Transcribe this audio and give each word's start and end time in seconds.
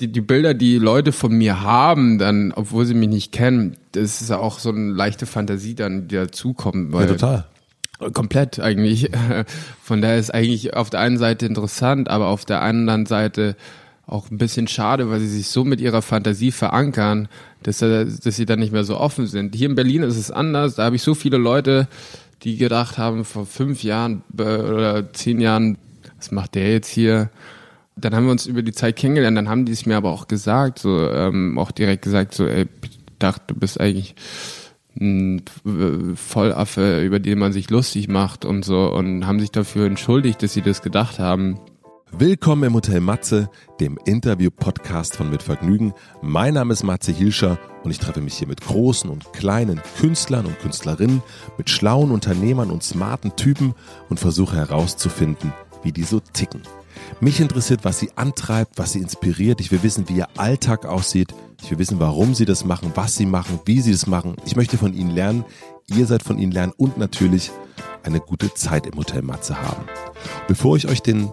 die, 0.00 0.08
die 0.08 0.20
Bilder, 0.20 0.54
die 0.54 0.78
Leute 0.78 1.12
von 1.12 1.32
mir 1.32 1.62
haben, 1.62 2.18
dann, 2.18 2.52
obwohl 2.52 2.84
sie 2.84 2.94
mich 2.94 3.08
nicht 3.08 3.32
kennen, 3.32 3.76
das 3.92 4.20
ist 4.20 4.30
auch 4.30 4.58
so 4.58 4.68
eine 4.68 4.92
leichte 4.92 5.26
Fantasie 5.26 5.74
dann, 5.74 6.08
die 6.08 6.16
dazukommt. 6.16 6.92
Ja, 6.92 7.06
total. 7.06 7.46
Komplett 8.12 8.60
eigentlich. 8.60 9.10
Von 9.82 10.02
daher 10.02 10.18
ist 10.18 10.34
eigentlich 10.34 10.74
auf 10.74 10.90
der 10.90 11.00
einen 11.00 11.16
Seite 11.16 11.46
interessant, 11.46 12.10
aber 12.10 12.26
auf 12.26 12.44
der 12.44 12.60
anderen 12.60 13.06
Seite 13.06 13.56
auch 14.06 14.30
ein 14.30 14.38
bisschen 14.38 14.68
schade, 14.68 15.08
weil 15.08 15.18
sie 15.20 15.28
sich 15.28 15.48
so 15.48 15.64
mit 15.64 15.80
ihrer 15.80 16.02
Fantasie 16.02 16.52
verankern, 16.52 17.28
dass, 17.62 17.78
dass 17.78 18.20
sie 18.22 18.46
dann 18.46 18.60
nicht 18.60 18.72
mehr 18.72 18.84
so 18.84 18.98
offen 18.98 19.26
sind. 19.26 19.54
Hier 19.54 19.68
in 19.68 19.74
Berlin 19.74 20.02
ist 20.02 20.16
es 20.16 20.30
anders. 20.30 20.76
Da 20.76 20.84
habe 20.84 20.96
ich 20.96 21.02
so 21.02 21.14
viele 21.14 21.38
Leute, 21.38 21.88
die 22.42 22.56
gedacht 22.56 22.98
haben, 22.98 23.24
vor 23.24 23.46
fünf 23.46 23.82
Jahren 23.82 24.22
äh, 24.38 24.42
oder 24.42 25.12
zehn 25.12 25.40
Jahren, 25.40 25.78
was 26.18 26.30
macht 26.30 26.54
der 26.54 26.70
jetzt 26.70 26.88
hier? 26.88 27.30
Dann 27.98 28.14
haben 28.14 28.26
wir 28.26 28.32
uns 28.32 28.44
über 28.44 28.60
die 28.60 28.72
Zeit 28.72 28.96
kennengelernt, 28.96 29.38
dann 29.38 29.48
haben 29.48 29.64
die 29.64 29.72
es 29.72 29.86
mir 29.86 29.96
aber 29.96 30.10
auch 30.10 30.28
gesagt, 30.28 30.78
so 30.78 31.10
ähm, 31.10 31.58
auch 31.58 31.70
direkt 31.70 32.02
gesagt, 32.02 32.34
so, 32.34 32.46
ey, 32.46 32.66
ich 32.82 32.98
dachte, 33.18 33.54
du 33.54 33.58
bist 33.58 33.80
eigentlich 33.80 34.14
ein 35.00 35.42
Vollaffe, 36.14 37.02
über 37.02 37.20
den 37.20 37.38
man 37.38 37.52
sich 37.52 37.70
lustig 37.70 38.08
macht 38.08 38.44
und 38.44 38.66
so 38.66 38.92
und 38.92 39.26
haben 39.26 39.40
sich 39.40 39.50
dafür 39.50 39.86
entschuldigt, 39.86 40.42
dass 40.42 40.52
sie 40.52 40.60
das 40.60 40.82
gedacht 40.82 41.18
haben. 41.18 41.58
Willkommen 42.12 42.64
im 42.64 42.74
Hotel 42.74 43.00
Matze, 43.00 43.48
dem 43.80 43.98
Interview-Podcast 44.04 45.16
von 45.16 45.30
Mit 45.30 45.42
Vergnügen. 45.42 45.94
Mein 46.20 46.52
Name 46.52 46.74
ist 46.74 46.82
Matze 46.82 47.12
Hilscher 47.12 47.58
und 47.82 47.90
ich 47.90 47.98
treffe 47.98 48.20
mich 48.20 48.34
hier 48.34 48.46
mit 48.46 48.60
großen 48.60 49.08
und 49.08 49.32
kleinen 49.32 49.80
Künstlern 49.98 50.44
und 50.44 50.58
Künstlerinnen, 50.58 51.22
mit 51.56 51.70
schlauen 51.70 52.10
Unternehmern 52.10 52.70
und 52.70 52.82
smarten 52.82 53.36
Typen 53.36 53.74
und 54.10 54.20
versuche 54.20 54.56
herauszufinden, 54.56 55.54
wie 55.82 55.92
die 55.92 56.04
so 56.04 56.20
ticken. 56.20 56.60
Mich 57.20 57.40
interessiert, 57.40 57.84
was 57.84 57.98
sie 57.98 58.10
antreibt, 58.16 58.78
was 58.78 58.92
sie 58.92 59.00
inspiriert. 59.00 59.60
Ich 59.60 59.72
will 59.72 59.82
wissen, 59.82 60.08
wie 60.08 60.16
ihr 60.16 60.28
Alltag 60.36 60.84
aussieht. 60.84 61.34
Ich 61.62 61.70
will 61.70 61.78
wissen, 61.78 61.98
warum 61.98 62.34
sie 62.34 62.44
das 62.44 62.64
machen, 62.64 62.92
was 62.94 63.14
sie 63.14 63.26
machen, 63.26 63.60
wie 63.64 63.80
sie 63.80 63.92
das 63.92 64.06
machen. 64.06 64.36
Ich 64.44 64.56
möchte 64.56 64.76
von 64.76 64.94
ihnen 64.94 65.10
lernen. 65.10 65.44
Ihr 65.86 66.06
seid 66.06 66.22
von 66.22 66.38
ihnen 66.38 66.52
lernen 66.52 66.72
und 66.76 66.98
natürlich 66.98 67.50
eine 68.02 68.20
gute 68.20 68.52
Zeit 68.54 68.86
im 68.86 68.98
Hotel 68.98 69.22
Matze 69.22 69.60
haben. 69.60 69.84
Bevor 70.48 70.76
ich 70.76 70.88
euch 70.88 71.02
den 71.02 71.30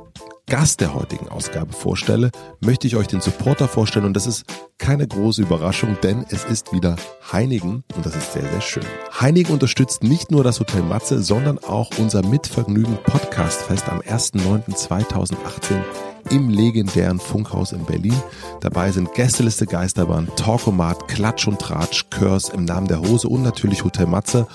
Gast 0.47 0.81
der 0.81 0.94
heutigen 0.94 1.30
Ausgabe 1.30 1.72
vorstelle, 1.72 2.30
möchte 2.59 2.86
ich 2.86 2.97
euch 2.97 3.08
den 3.08 3.22
Supporter 3.22 3.67
vorstellen 3.69 4.05
und 4.05 4.13
das 4.13 4.27
ist 4.27 4.44
keine 4.77 5.08
große 5.08 5.41
Überraschung, 5.41 5.97
denn 6.03 6.25
es 6.30 6.44
ist 6.44 6.73
wieder 6.73 6.97
Heinigen 7.31 7.83
und 7.95 8.05
das 8.05 8.16
ist 8.16 8.33
sehr, 8.33 8.44
sehr 8.44 8.61
schön. 8.61 8.83
Heinigen 9.19 9.53
unterstützt 9.53 10.03
nicht 10.03 10.31
nur 10.31 10.44
das 10.44 10.59
Hotel 10.59 10.83
Matze, 10.83 11.23
sondern 11.23 11.59
auch 11.59 11.91
unser 11.97 12.25
Mitvergnügen 12.25 12.97
Podcastfest 13.03 13.88
am 13.88 14.02
1.9.2018 14.02 15.81
im 16.30 16.50
legendären 16.50 17.19
Funkhaus 17.19 17.72
in 17.72 17.85
Berlin. 17.85 18.16
Dabei 18.59 18.91
sind 18.91 19.13
Gästeliste 19.13 19.66
Geisterbahn, 19.66 20.30
Talkomat, 20.35 21.07
Klatsch 21.07 21.47
und 21.47 21.59
Tratsch, 21.59 22.09
Körs 22.09 22.50
im 22.50 22.66
Namen 22.66 22.88
der 22.88 23.02
Hose 23.02 23.28
und 23.28 23.44
natürlich 23.44 23.83
Hotel 23.83 24.07
Matze. 24.07 24.47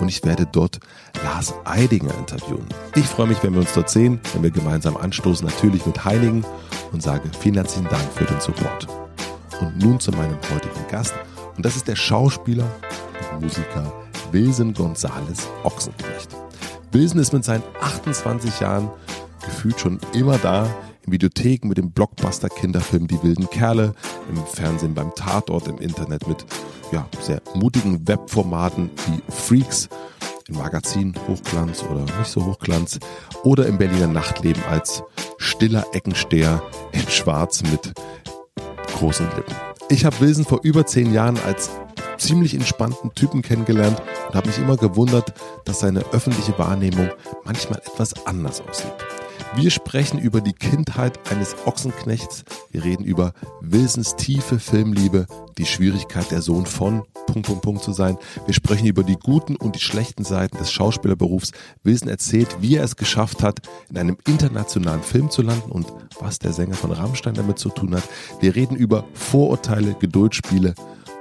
Und 0.00 0.08
ich 0.08 0.24
werde 0.24 0.46
dort 0.46 0.80
Lars 1.22 1.54
Eidinger 1.64 2.16
interviewen. 2.18 2.66
Ich 2.94 3.06
freue 3.06 3.28
mich, 3.28 3.42
wenn 3.42 3.52
wir 3.52 3.60
uns 3.60 3.72
dort 3.74 3.88
sehen, 3.88 4.20
wenn 4.32 4.42
wir 4.42 4.50
gemeinsam 4.50 4.96
anstoßen, 4.96 5.46
natürlich 5.46 5.86
mit 5.86 6.04
Heiligen 6.04 6.44
und 6.92 7.02
sage 7.02 7.30
vielen 7.40 7.54
herzlichen 7.54 7.88
Dank 7.88 8.02
für 8.14 8.24
den 8.24 8.40
Support. 8.40 8.88
Und 9.60 9.78
nun 9.78 10.00
zu 10.00 10.10
meinem 10.12 10.38
heutigen 10.52 10.86
Gast. 10.90 11.14
Und 11.56 11.64
das 11.64 11.76
ist 11.76 11.86
der 11.86 11.96
Schauspieler 11.96 12.66
und 13.32 13.42
Musiker 13.42 13.92
Wilson 14.32 14.74
Gonzales 14.74 15.48
Ochsenknecht. 15.62 16.28
Wilson 16.90 17.20
ist 17.20 17.32
mit 17.32 17.44
seinen 17.44 17.62
28 17.80 18.60
Jahren 18.60 18.90
gefühlt 19.44 19.78
schon 19.78 20.00
immer 20.12 20.38
da, 20.38 20.68
in 21.06 21.12
Videotheken 21.12 21.68
mit 21.68 21.78
dem 21.78 21.90
Blockbuster-Kinderfilm 21.90 23.06
Die 23.06 23.22
wilden 23.22 23.48
Kerle, 23.50 23.94
im 24.28 24.44
Fernsehen 24.46 24.94
beim 24.94 25.14
Tatort, 25.14 25.68
im 25.68 25.78
Internet 25.78 26.26
mit 26.26 26.44
ja, 26.92 27.06
sehr 27.20 27.40
mutigen 27.54 28.06
Webformaten 28.06 28.90
wie 29.06 29.32
Freaks, 29.32 29.88
im 30.48 30.56
Magazin 30.56 31.14
Hochglanz 31.26 31.82
oder 31.90 32.00
nicht 32.00 32.26
so 32.26 32.44
Hochglanz 32.44 32.98
oder 33.44 33.66
im 33.66 33.78
Berliner 33.78 34.08
Nachtleben 34.08 34.62
als 34.70 35.02
stiller 35.38 35.86
Eckensteher 35.92 36.62
in 36.92 37.08
Schwarz 37.08 37.62
mit 37.62 37.94
großen 38.98 39.26
Lippen. 39.36 39.54
Ich 39.88 40.04
habe 40.04 40.20
Wilson 40.20 40.44
vor 40.44 40.60
über 40.62 40.86
zehn 40.86 41.12
Jahren 41.12 41.38
als 41.46 41.70
ziemlich 42.18 42.54
entspannten 42.54 43.14
Typen 43.14 43.42
kennengelernt 43.42 44.00
und 44.28 44.34
habe 44.34 44.48
mich 44.48 44.58
immer 44.58 44.76
gewundert, 44.76 45.34
dass 45.64 45.80
seine 45.80 46.00
öffentliche 46.12 46.58
Wahrnehmung 46.58 47.10
manchmal 47.44 47.80
etwas 47.80 48.26
anders 48.26 48.62
aussieht. 48.66 48.92
Wir 49.56 49.70
sprechen 49.70 50.18
über 50.18 50.40
die 50.40 50.52
Kindheit 50.52 51.18
eines 51.30 51.56
Ochsenknechts. 51.66 52.44
Wir 52.70 52.84
reden 52.84 53.04
über 53.04 53.32
Wilsons 53.60 54.16
tiefe 54.16 54.58
Filmliebe, 54.58 55.26
die 55.58 55.66
Schwierigkeit, 55.66 56.30
der 56.30 56.42
Sohn 56.42 56.66
von 56.66 57.02
Punkt, 57.26 57.46
Punkt, 57.46 57.62
Punkt 57.62 57.82
zu 57.82 57.92
sein. 57.92 58.18
Wir 58.46 58.54
sprechen 58.54 58.86
über 58.86 59.02
die 59.02 59.16
guten 59.16 59.56
und 59.56 59.76
die 59.76 59.80
schlechten 59.80 60.24
Seiten 60.24 60.58
des 60.58 60.70
Schauspielerberufs. 60.70 61.52
Wilson 61.82 62.08
erzählt, 62.08 62.56
wie 62.60 62.76
er 62.76 62.84
es 62.84 62.96
geschafft 62.96 63.42
hat, 63.42 63.60
in 63.90 63.98
einem 63.98 64.18
internationalen 64.26 65.02
Film 65.02 65.30
zu 65.30 65.42
landen 65.42 65.70
und 65.70 65.86
was 66.20 66.38
der 66.38 66.52
Sänger 66.52 66.74
von 66.74 66.92
Rammstein 66.92 67.34
damit 67.34 67.58
zu 67.58 67.70
tun 67.70 67.94
hat. 67.94 68.04
Wir 68.40 68.54
reden 68.54 68.76
über 68.76 69.04
Vorurteile, 69.14 69.94
Geduldsspiele 69.98 70.74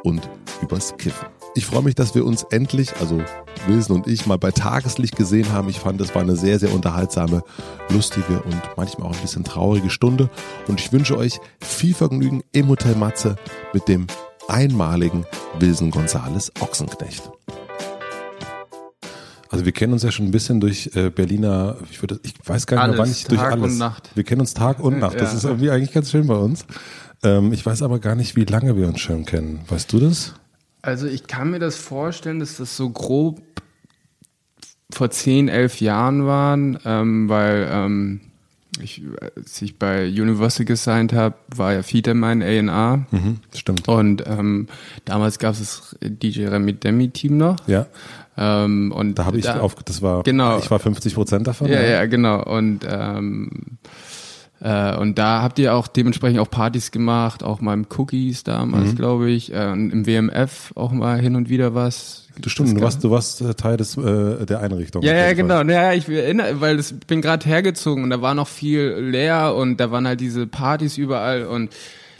und 0.03 0.28
übers 0.62 0.97
Kiffen. 0.97 1.28
Ich 1.56 1.66
freue 1.66 1.84
mich, 1.84 1.95
dass 1.95 2.16
wir 2.16 2.25
uns 2.25 2.44
endlich, 2.50 2.95
also 3.00 3.22
Wilson 3.68 3.97
und 3.97 4.08
ich, 4.08 4.25
mal 4.25 4.38
bei 4.38 4.52
Tageslicht 4.52 5.16
gesehen 5.16 5.52
haben. 5.52 5.69
Ich 5.69 5.80
fand, 5.80 6.00
es 6.02 6.14
war 6.16 6.22
eine 6.22 6.36
sehr, 6.36 6.59
sehr 6.59 6.74
unterhaltsame, 6.74 7.44
lustige 7.90 8.41
und 8.41 8.62
manchmal 8.78 9.09
auch 9.09 9.16
ein 9.16 9.22
bisschen 9.22 9.44
traurige 9.44 9.90
Stunde. 9.90 10.30
Und 10.68 10.80
ich 10.80 10.91
wünsche 10.91 11.18
euch 11.18 11.40
viel 11.62 11.94
Vergnügen 11.94 12.44
im 12.52 12.68
Hotel 12.69 12.96
Matze 12.96 13.36
mit 13.74 13.88
dem 13.88 14.08
einmaligen 14.47 15.25
Wilson 15.59 15.92
Gonzales 15.92 16.52
Ochsenknecht. 16.59 17.30
Also 19.50 19.66
wir 19.66 19.72
kennen 19.72 19.94
uns 19.94 20.02
ja 20.02 20.12
schon 20.12 20.25
ein 20.25 20.31
bisschen 20.31 20.59
durch 20.59 20.90
äh, 20.96 21.12
Berliner, 21.12 21.78
ich 21.92 22.02
würde, 22.02 22.19
ich 22.24 22.34
weiß 22.44 22.66
gar 22.66 22.88
nicht 22.88 22.96
mehr, 22.97 23.06
wann 23.06 23.12
ich 23.12 23.25
durch 23.25 23.40
Tag 23.40 23.52
alles. 23.53 23.74
und 23.74 23.78
Nacht. 23.78 24.09
Wir 24.16 24.24
kennen 24.24 24.42
uns 24.42 24.56
Tag 24.56 24.80
und 24.80 24.97
Nacht. 25.00 25.22
Das 25.22 25.31
Ja. 25.31 25.38
ist 25.38 25.44
irgendwie 25.44 25.69
eigentlich 25.69 25.92
ganz 25.92 26.09
schön 26.09 26.25
bei 26.25 26.36
uns. 26.36 26.66
Ähm, 27.22 27.53
ich 27.53 27.63
weiß 27.63 27.84
aber 27.84 28.00
gar 28.00 28.16
nicht, 28.16 28.36
wie 28.36 28.46
lange 28.46 28.75
wir 28.75 28.88
uns 28.88 29.00
schon 29.00 29.25
kennen. 29.25 29.59
Weißt 29.69 29.94
du 29.94 30.00
das? 30.00 30.34
Also 30.84 31.08
ich 31.08 31.26
kann 31.28 31.50
mir 31.50 31.60
das 31.60 31.76
vorstellen, 31.78 32.40
dass 32.40 32.58
das 32.58 32.78
so 32.78 32.90
grob 32.90 33.42
vor 34.92 35.10
10, 35.10 35.48
11 35.50 35.82
Jahren 35.82 36.26
waren, 36.28 36.78
ähm, 36.86 37.28
weil 37.30 37.68
ähm, 37.72 38.22
ich, 38.82 39.02
als 39.36 39.62
ich 39.62 39.80
bei 39.80 40.08
Universal 40.08 40.66
gesigned 40.66 41.14
habe, 41.14 41.36
war 41.56 41.74
ja 41.74 41.84
Fiete 41.84 42.14
mein 42.14 42.42
A&R 42.44 43.06
Mhm, 43.12 43.40
stimmt. 43.56 43.88
und 43.88 44.24
ähm, 44.28 44.68
damals 45.06 45.40
gab 45.40 45.54
es 45.54 45.60
das 45.60 45.96
DJ 46.02 46.48
Remy 46.48 46.74
Demi 46.74 47.10
Team 47.10 47.38
noch. 47.38 47.56
Ja, 47.68 47.88
Ähm, 48.36 48.92
und 48.92 49.18
da 49.20 49.26
habe 49.26 49.38
ich 49.38 49.48
auf, 49.50 49.76
das 49.84 50.02
war, 50.02 50.24
Genau. 50.24 50.58
ich 50.60 50.70
war 50.70 50.80
50 50.80 51.14
Prozent 51.14 51.46
davon. 51.48 51.68
Ja, 51.70 51.82
ja, 51.82 52.06
genau. 52.08 52.44
Und 52.44 52.80
ähm, 52.90 53.50
äh, 54.63 54.96
und 54.97 55.18
da 55.19 55.41
habt 55.41 55.59
ihr 55.59 55.75
auch 55.75 55.88
dementsprechend 55.88 56.40
auch 56.40 56.50
Partys 56.50 56.90
gemacht, 56.91 57.44
auch 57.44 57.59
mal 57.62 57.74
im 57.74 57.85
Cookies 57.97 58.44
damals, 58.44 58.94
Mhm. 58.94 58.96
glaube 58.96 59.29
ich, 59.29 59.53
äh, 59.53 59.68
und 59.72 59.91
im 59.91 60.06
WMF 60.07 60.72
auch 60.75 60.91
mal 60.91 61.19
hin 61.19 61.35
und 61.35 61.50
wieder 61.50 61.75
was. 61.75 62.28
Du 62.41 62.50
stimmt, 62.50 62.75
du 62.75 62.81
warst, 62.81 63.03
du 63.03 63.12
warst 63.12 63.41
äh, 63.41 63.53
Teil 63.53 63.78
des, 63.78 63.96
äh, 63.97 64.46
der 64.46 64.59
Einrichtung. 64.62 65.03
Ja, 65.03 65.13
ja, 65.13 65.34
genau. 65.34 65.62
Ja, 65.63 65.94
ich 65.94 66.09
erinnere, 66.09 66.62
weil 66.62 66.78
das 66.78 66.94
bin 66.94 67.22
gerade 67.22 67.46
hergezogen 67.46 68.03
und 68.03 68.09
da 68.09 68.22
war 68.22 68.34
noch 68.34 68.47
viel 68.47 68.90
leer 69.00 69.53
und 69.56 69.78
da 69.78 69.91
waren 69.91 70.07
halt 70.07 70.19
diese 70.22 70.47
Partys 70.47 70.97
überall 70.97 71.45
und 71.45 71.72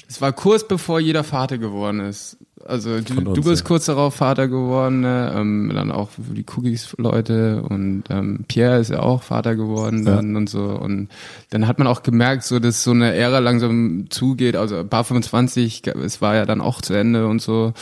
es 0.08 0.22
war 0.22 0.32
kurz 0.34 0.68
bevor 0.68 1.00
jeder 1.00 1.24
Vater 1.24 1.58
geworden 1.58 2.02
ist. 2.02 2.38
Also 2.66 3.02
du, 3.02 3.18
uns, 3.20 3.34
du 3.40 3.44
bist 3.44 3.64
ja. 3.64 3.68
kurz 3.68 3.86
darauf 3.86 4.16
Vater 4.16 4.48
geworden, 4.48 5.02
ne? 5.02 5.34
ähm, 5.36 5.72
dann 5.74 5.92
auch 5.92 6.10
für 6.12 6.34
die 6.34 6.46
Cookies-Leute 6.56 7.64
und 7.64 8.04
ähm, 8.10 8.46
Pierre 8.48 8.80
ist 8.80 8.90
ja 8.90 9.00
auch 9.02 9.24
Vater 9.24 9.56
geworden 9.56 10.06
Ja. 10.06 10.16
dann 10.16 10.36
und 10.36 10.50
so 10.50 10.64
und 10.64 11.10
dann 11.50 11.68
hat 11.68 11.78
man 11.78 11.88
auch 11.88 12.04
gemerkt, 12.04 12.44
so 12.44 12.60
dass 12.60 12.84
so 12.84 12.92
eine 12.92 13.14
Ära 13.16 13.40
langsam 13.40 14.06
zugeht. 14.10 14.56
Also 14.56 14.84
Bar 14.84 15.04
25, 15.04 15.84
es 16.04 16.22
war 16.22 16.36
ja 16.36 16.46
dann 16.46 16.62
auch 16.62 16.82
zu 16.82 16.94
Ende 16.94 17.28
und 17.28 17.42
so 17.42 17.74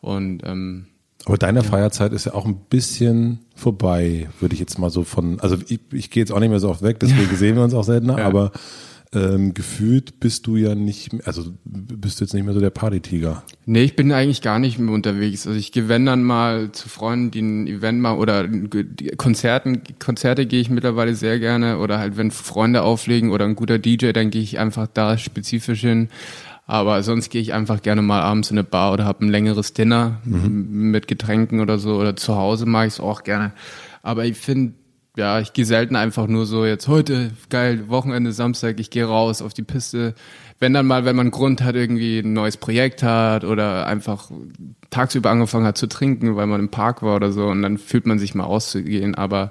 und 0.00 0.42
ähm, 0.44 0.86
Aber 1.24 1.38
deine 1.38 1.62
Feierzeit 1.62 2.12
ist 2.12 2.26
ja 2.26 2.34
auch 2.34 2.44
ein 2.46 2.56
bisschen 2.68 3.40
vorbei, 3.54 4.28
würde 4.40 4.52
ich 4.54 4.60
jetzt 4.60 4.78
mal 4.78 4.90
so 4.90 5.02
von, 5.04 5.40
also 5.40 5.56
ich, 5.68 5.80
ich 5.92 6.10
gehe 6.10 6.20
jetzt 6.22 6.30
auch 6.32 6.40
nicht 6.40 6.50
mehr 6.50 6.60
so 6.60 6.68
oft 6.68 6.82
weg, 6.82 7.00
deswegen 7.00 7.34
sehen 7.36 7.56
wir 7.56 7.64
uns 7.64 7.74
auch 7.74 7.84
seltener, 7.84 8.18
Ja. 8.18 8.26
aber 8.26 8.52
ähm, 9.12 9.54
gefühlt 9.54 10.18
bist 10.20 10.46
du 10.46 10.56
ja 10.56 10.74
nicht, 10.74 11.12
mehr- 11.12 11.26
also 11.26 11.52
bist 11.64 12.20
du 12.20 12.24
jetzt 12.24 12.34
nicht 12.34 12.44
mehr 12.44 12.54
so 12.54 12.60
der 12.60 12.70
Partytiger. 12.70 13.42
Nee, 13.64 13.82
ich 13.82 13.96
bin 13.96 14.10
eigentlich 14.12 14.42
gar 14.42 14.58
nicht 14.58 14.78
mehr 14.78 14.92
unterwegs. 14.94 15.46
Also 15.46 15.58
ich 15.58 15.72
gehe 15.72 15.88
wenn 15.88 16.04
dann 16.06 16.22
mal 16.24 16.72
zu 16.72 16.88
Freunden, 16.88 17.30
die 17.30 17.40
ein 17.40 17.66
Event 17.66 18.00
machen 18.00 18.18
oder 18.18 18.46
Konzerten, 19.16 19.82
Konzerte 19.98 20.46
gehe 20.46 20.60
ich 20.60 20.70
mittlerweile 20.70 21.14
sehr 21.14 21.38
gerne 21.38 21.78
oder 21.78 21.98
halt 21.98 22.16
wenn 22.16 22.30
Freunde 22.30 22.82
auflegen 22.82 23.30
oder 23.30 23.44
ein 23.44 23.54
guter 23.56 23.78
DJ, 23.78 24.12
dann 24.12 24.30
gehe 24.30 24.42
ich 24.42 24.58
einfach 24.58 24.86
da 24.92 25.16
spezifisch 25.18 25.80
hin. 25.82 26.08
Aber 26.68 27.02
sonst 27.04 27.30
gehe 27.30 27.40
ich 27.40 27.54
einfach 27.54 27.80
gerne 27.82 28.02
mal 28.02 28.20
abends 28.22 28.50
in 28.50 28.58
eine 28.58 28.64
Bar 28.64 28.92
oder 28.92 29.04
habe 29.04 29.24
ein 29.24 29.28
längeres 29.28 29.72
Dinner 29.72 30.20
m- 30.26 30.90
mit 30.90 31.06
Getränken 31.06 31.60
oder 31.60 31.78
so 31.78 31.94
oder 31.96 32.16
zu 32.16 32.34
Hause 32.34 32.66
mache 32.66 32.86
ich 32.88 32.94
es 32.94 33.00
auch 33.00 33.22
gerne. 33.22 33.52
Aber 34.02 34.24
ich 34.24 34.36
finde, 34.36 34.72
ja, 35.16 35.40
ich 35.40 35.54
gehe 35.54 35.64
selten 35.64 35.96
einfach 35.96 36.26
nur 36.26 36.44
so 36.44 36.66
jetzt 36.66 36.88
heute, 36.88 37.30
geil, 37.48 37.88
Wochenende, 37.88 38.32
Samstag, 38.32 38.78
ich 38.78 38.90
gehe 38.90 39.06
raus 39.06 39.40
auf 39.40 39.54
die 39.54 39.62
Piste. 39.62 40.14
wenn 40.58 40.72
dann 40.72 40.86
mal, 40.86 41.04
wenn 41.04 41.16
man 41.16 41.30
Grund 41.30 41.62
hat, 41.62 41.74
irgendwie 41.74 42.20
ein 42.20 42.34
neues 42.34 42.58
Projekt 42.58 43.02
hat 43.02 43.44
oder 43.44 43.86
einfach 43.86 44.30
tagsüber 44.90 45.30
angefangen 45.30 45.66
hat 45.66 45.76
zu 45.78 45.86
trinken, 45.86 46.36
weil 46.36 46.46
man 46.46 46.60
im 46.60 46.70
Park 46.70 47.02
war 47.02 47.16
oder 47.16 47.32
so 47.32 47.46
und 47.46 47.62
dann 47.62 47.78
fühlt 47.78 48.06
man 48.06 48.18
sich 48.18 48.34
mal 48.34 48.44
auszugehen, 48.44 49.14
aber 49.14 49.50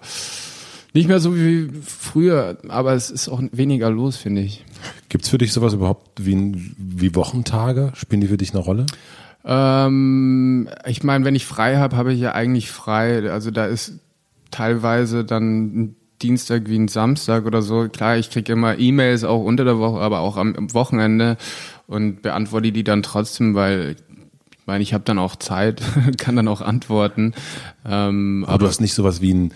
nicht 0.93 1.07
mehr 1.07 1.19
so 1.19 1.35
wie 1.35 1.69
früher, 1.83 2.57
aber 2.69 2.93
es 2.93 3.09
ist 3.09 3.27
auch 3.27 3.41
weniger 3.51 3.89
los, 3.89 4.17
finde 4.17 4.41
ich. 4.41 4.63
Gibt's 5.09 5.29
für 5.29 5.37
dich 5.37 5.51
sowas 5.51 5.73
überhaupt 5.73 6.25
wie, 6.25 6.53
wie 6.77 7.15
Wochentage? 7.15 7.91
Spielen 7.95 8.21
die 8.21 8.27
für 8.27 8.37
dich 8.37 8.53
eine 8.53 8.63
Rolle? 8.63 8.85
Ähm, 9.43 10.69
ich 10.85 11.03
meine, 11.03 11.25
wenn 11.25 11.35
ich 11.35 11.45
frei 11.45 11.77
habe, 11.77 11.97
habe 11.97 12.13
ich 12.13 12.19
ja 12.19 12.33
eigentlich 12.33 12.71
frei. 12.71 13.29
Also 13.29 13.51
da 13.51 13.65
ist 13.65 13.99
teilweise 14.55 15.25
dann 15.25 15.95
Dienstag 16.21 16.69
wie 16.69 16.79
ein 16.79 16.87
Samstag 16.87 17.45
oder 17.45 17.61
so. 17.61 17.89
Klar, 17.89 18.17
ich 18.17 18.29
kriege 18.29 18.53
immer 18.53 18.79
E-Mails 18.79 19.23
auch 19.25 19.43
unter 19.43 19.65
der 19.65 19.79
Woche, 19.79 19.99
aber 19.99 20.19
auch 20.19 20.37
am, 20.37 20.55
am 20.55 20.73
Wochenende 20.73 21.37
und 21.87 22.21
beantworte 22.21 22.71
die 22.71 22.83
dann 22.83 23.03
trotzdem, 23.03 23.53
weil 23.53 23.97
ich 24.51 24.65
meine, 24.65 24.81
ich 24.81 24.93
habe 24.93 25.03
dann 25.03 25.19
auch 25.19 25.35
Zeit, 25.35 25.81
kann 26.17 26.35
dann 26.35 26.47
auch 26.47 26.61
antworten. 26.61 27.33
Ähm, 27.85 28.43
aber, 28.45 28.53
aber 28.53 28.63
du 28.63 28.67
hast 28.67 28.81
nicht 28.81 28.93
sowas 28.93 29.19
wie 29.19 29.33
ein 29.33 29.53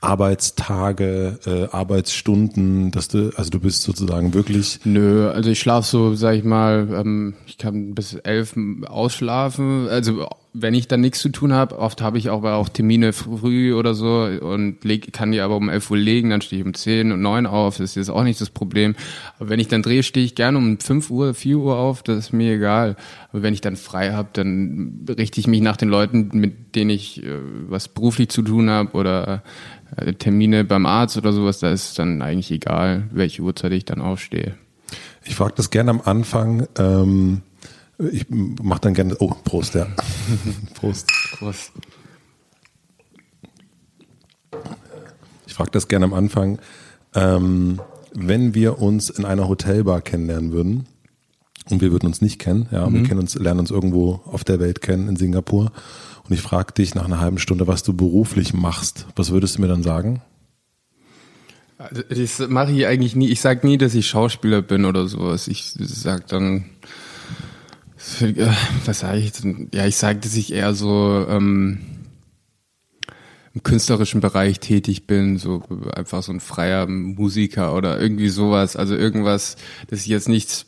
Arbeitstage, 0.00 1.38
äh, 1.46 1.74
Arbeitsstunden, 1.74 2.90
dass 2.90 3.08
du, 3.08 3.30
also 3.36 3.50
du 3.50 3.60
bist 3.60 3.82
sozusagen 3.82 4.34
wirklich. 4.34 4.80
Nö, 4.84 5.30
also 5.30 5.50
ich 5.50 5.60
schlafe 5.60 5.88
so, 5.88 6.14
sag 6.14 6.34
ich 6.34 6.44
mal, 6.44 6.88
ähm, 6.92 7.34
ich 7.46 7.58
kann 7.58 7.94
bis 7.94 8.14
elf 8.14 8.54
ausschlafen. 8.86 9.88
Also 9.88 10.28
wenn 10.58 10.72
ich 10.72 10.88
dann 10.88 11.02
nichts 11.02 11.20
zu 11.20 11.28
tun 11.28 11.52
habe, 11.52 11.78
oft 11.78 12.00
habe 12.00 12.16
ich 12.16 12.30
auch, 12.30 12.42
auch 12.42 12.70
Termine 12.70 13.12
früh 13.12 13.74
oder 13.74 13.94
so 13.94 14.22
und 14.22 14.82
leg, 14.84 15.12
kann 15.12 15.30
die 15.30 15.40
aber 15.40 15.56
um 15.56 15.68
elf 15.68 15.90
Uhr 15.90 15.98
legen, 15.98 16.30
dann 16.30 16.40
stehe 16.40 16.60
ich 16.60 16.66
um 16.66 16.72
zehn 16.72 17.12
und 17.12 17.20
neun 17.20 17.46
auf, 17.46 17.76
das 17.76 17.90
ist 17.90 17.96
jetzt 17.96 18.10
auch 18.10 18.22
nicht 18.22 18.40
das 18.40 18.48
Problem. 18.48 18.94
Aber 19.38 19.50
wenn 19.50 19.60
ich 19.60 19.68
dann 19.68 19.82
drehe, 19.82 20.02
stehe 20.02 20.24
ich 20.24 20.34
gerne 20.34 20.56
um 20.56 20.78
fünf 20.80 21.10
Uhr, 21.10 21.34
vier 21.34 21.58
Uhr 21.58 21.76
auf, 21.76 22.02
das 22.02 22.18
ist 22.18 22.32
mir 22.32 22.54
egal. 22.54 22.96
Aber 23.32 23.42
wenn 23.42 23.52
ich 23.52 23.60
dann 23.60 23.76
frei 23.76 24.12
habe, 24.12 24.30
dann 24.32 25.04
richte 25.08 25.40
ich 25.40 25.46
mich 25.46 25.60
nach 25.60 25.76
den 25.76 25.90
Leuten, 25.90 26.30
mit 26.32 26.74
denen 26.74 26.90
ich 26.90 27.22
äh, 27.22 27.36
was 27.68 27.88
beruflich 27.88 28.30
zu 28.30 28.40
tun 28.40 28.70
habe 28.70 28.92
oder 28.92 29.42
äh, 29.96 30.14
Termine 30.14 30.64
beim 30.64 30.86
Arzt 30.86 31.18
oder 31.18 31.34
sowas, 31.34 31.58
da 31.58 31.70
ist 31.70 31.98
dann 31.98 32.22
eigentlich 32.22 32.50
egal, 32.50 33.04
welche 33.12 33.42
Uhrzeit 33.42 33.72
ich 33.72 33.84
dann 33.84 34.00
aufstehe. 34.00 34.54
Ich 35.24 35.34
frage 35.34 35.54
das 35.56 35.70
gerne 35.70 35.90
am 35.90 36.00
Anfang. 36.02 36.66
Ähm, 36.78 37.42
ich 37.98 38.26
mache 38.30 38.80
dann 38.80 38.94
gerne. 38.94 39.16
Oh, 39.18 39.32
Prost, 39.44 39.74
ja. 39.74 39.86
Prost. 40.74 41.08
Prost. 41.38 41.72
Ich 45.46 45.54
frage 45.54 45.70
das 45.70 45.88
gerne 45.88 46.06
am 46.06 46.14
Anfang. 46.14 46.58
Ähm, 47.14 47.80
wenn 48.12 48.54
wir 48.54 48.80
uns 48.80 49.10
in 49.10 49.24
einer 49.24 49.48
Hotelbar 49.48 50.00
kennenlernen 50.00 50.52
würden 50.52 50.86
und 51.70 51.80
wir 51.80 51.92
würden 51.92 52.06
uns 52.06 52.20
nicht 52.20 52.38
kennen, 52.38 52.68
ja, 52.70 52.88
mhm. 52.88 52.94
wir 52.94 53.02
kennen 53.04 53.20
uns, 53.20 53.34
lernen 53.34 53.60
uns 53.60 53.70
irgendwo 53.70 54.20
auf 54.24 54.44
der 54.44 54.60
Welt 54.60 54.80
kennen 54.80 55.08
in 55.08 55.16
Singapur 55.16 55.72
und 56.28 56.34
ich 56.34 56.42
frage 56.42 56.72
dich 56.72 56.94
nach 56.94 57.04
einer 57.04 57.20
halben 57.20 57.38
Stunde, 57.38 57.66
was 57.66 57.82
du 57.82 57.94
beruflich 57.94 58.54
machst, 58.54 59.06
was 59.16 59.30
würdest 59.30 59.56
du 59.56 59.62
mir 59.62 59.68
dann 59.68 59.82
sagen? 59.82 60.22
Also 61.78 62.02
das 62.08 62.48
mache 62.48 62.72
ich 62.72 62.86
eigentlich 62.86 63.16
nie. 63.16 63.28
Ich 63.28 63.40
sage 63.40 63.66
nie, 63.66 63.76
dass 63.76 63.94
ich 63.94 64.06
Schauspieler 64.08 64.62
bin 64.62 64.86
oder 64.86 65.06
sowas. 65.08 65.46
Ich 65.46 65.74
sage 65.78 66.24
dann, 66.26 66.64
was 68.84 69.00
sage 69.00 69.18
ich 69.18 69.32
denn? 69.32 69.68
Ja, 69.72 69.86
ich 69.86 69.96
sage, 69.96 70.20
dass 70.20 70.36
ich 70.36 70.52
eher 70.52 70.74
so 70.74 71.26
ähm, 71.28 71.78
im 73.54 73.62
künstlerischen 73.62 74.20
Bereich 74.20 74.60
tätig 74.60 75.06
bin, 75.06 75.38
so 75.38 75.62
einfach 75.94 76.22
so 76.22 76.32
ein 76.32 76.40
freier 76.40 76.86
Musiker 76.86 77.74
oder 77.74 78.00
irgendwie 78.00 78.28
sowas. 78.28 78.76
Also 78.76 78.94
irgendwas, 78.94 79.56
dass 79.88 80.00
ich 80.00 80.06
jetzt 80.06 80.28
nichts 80.28 80.66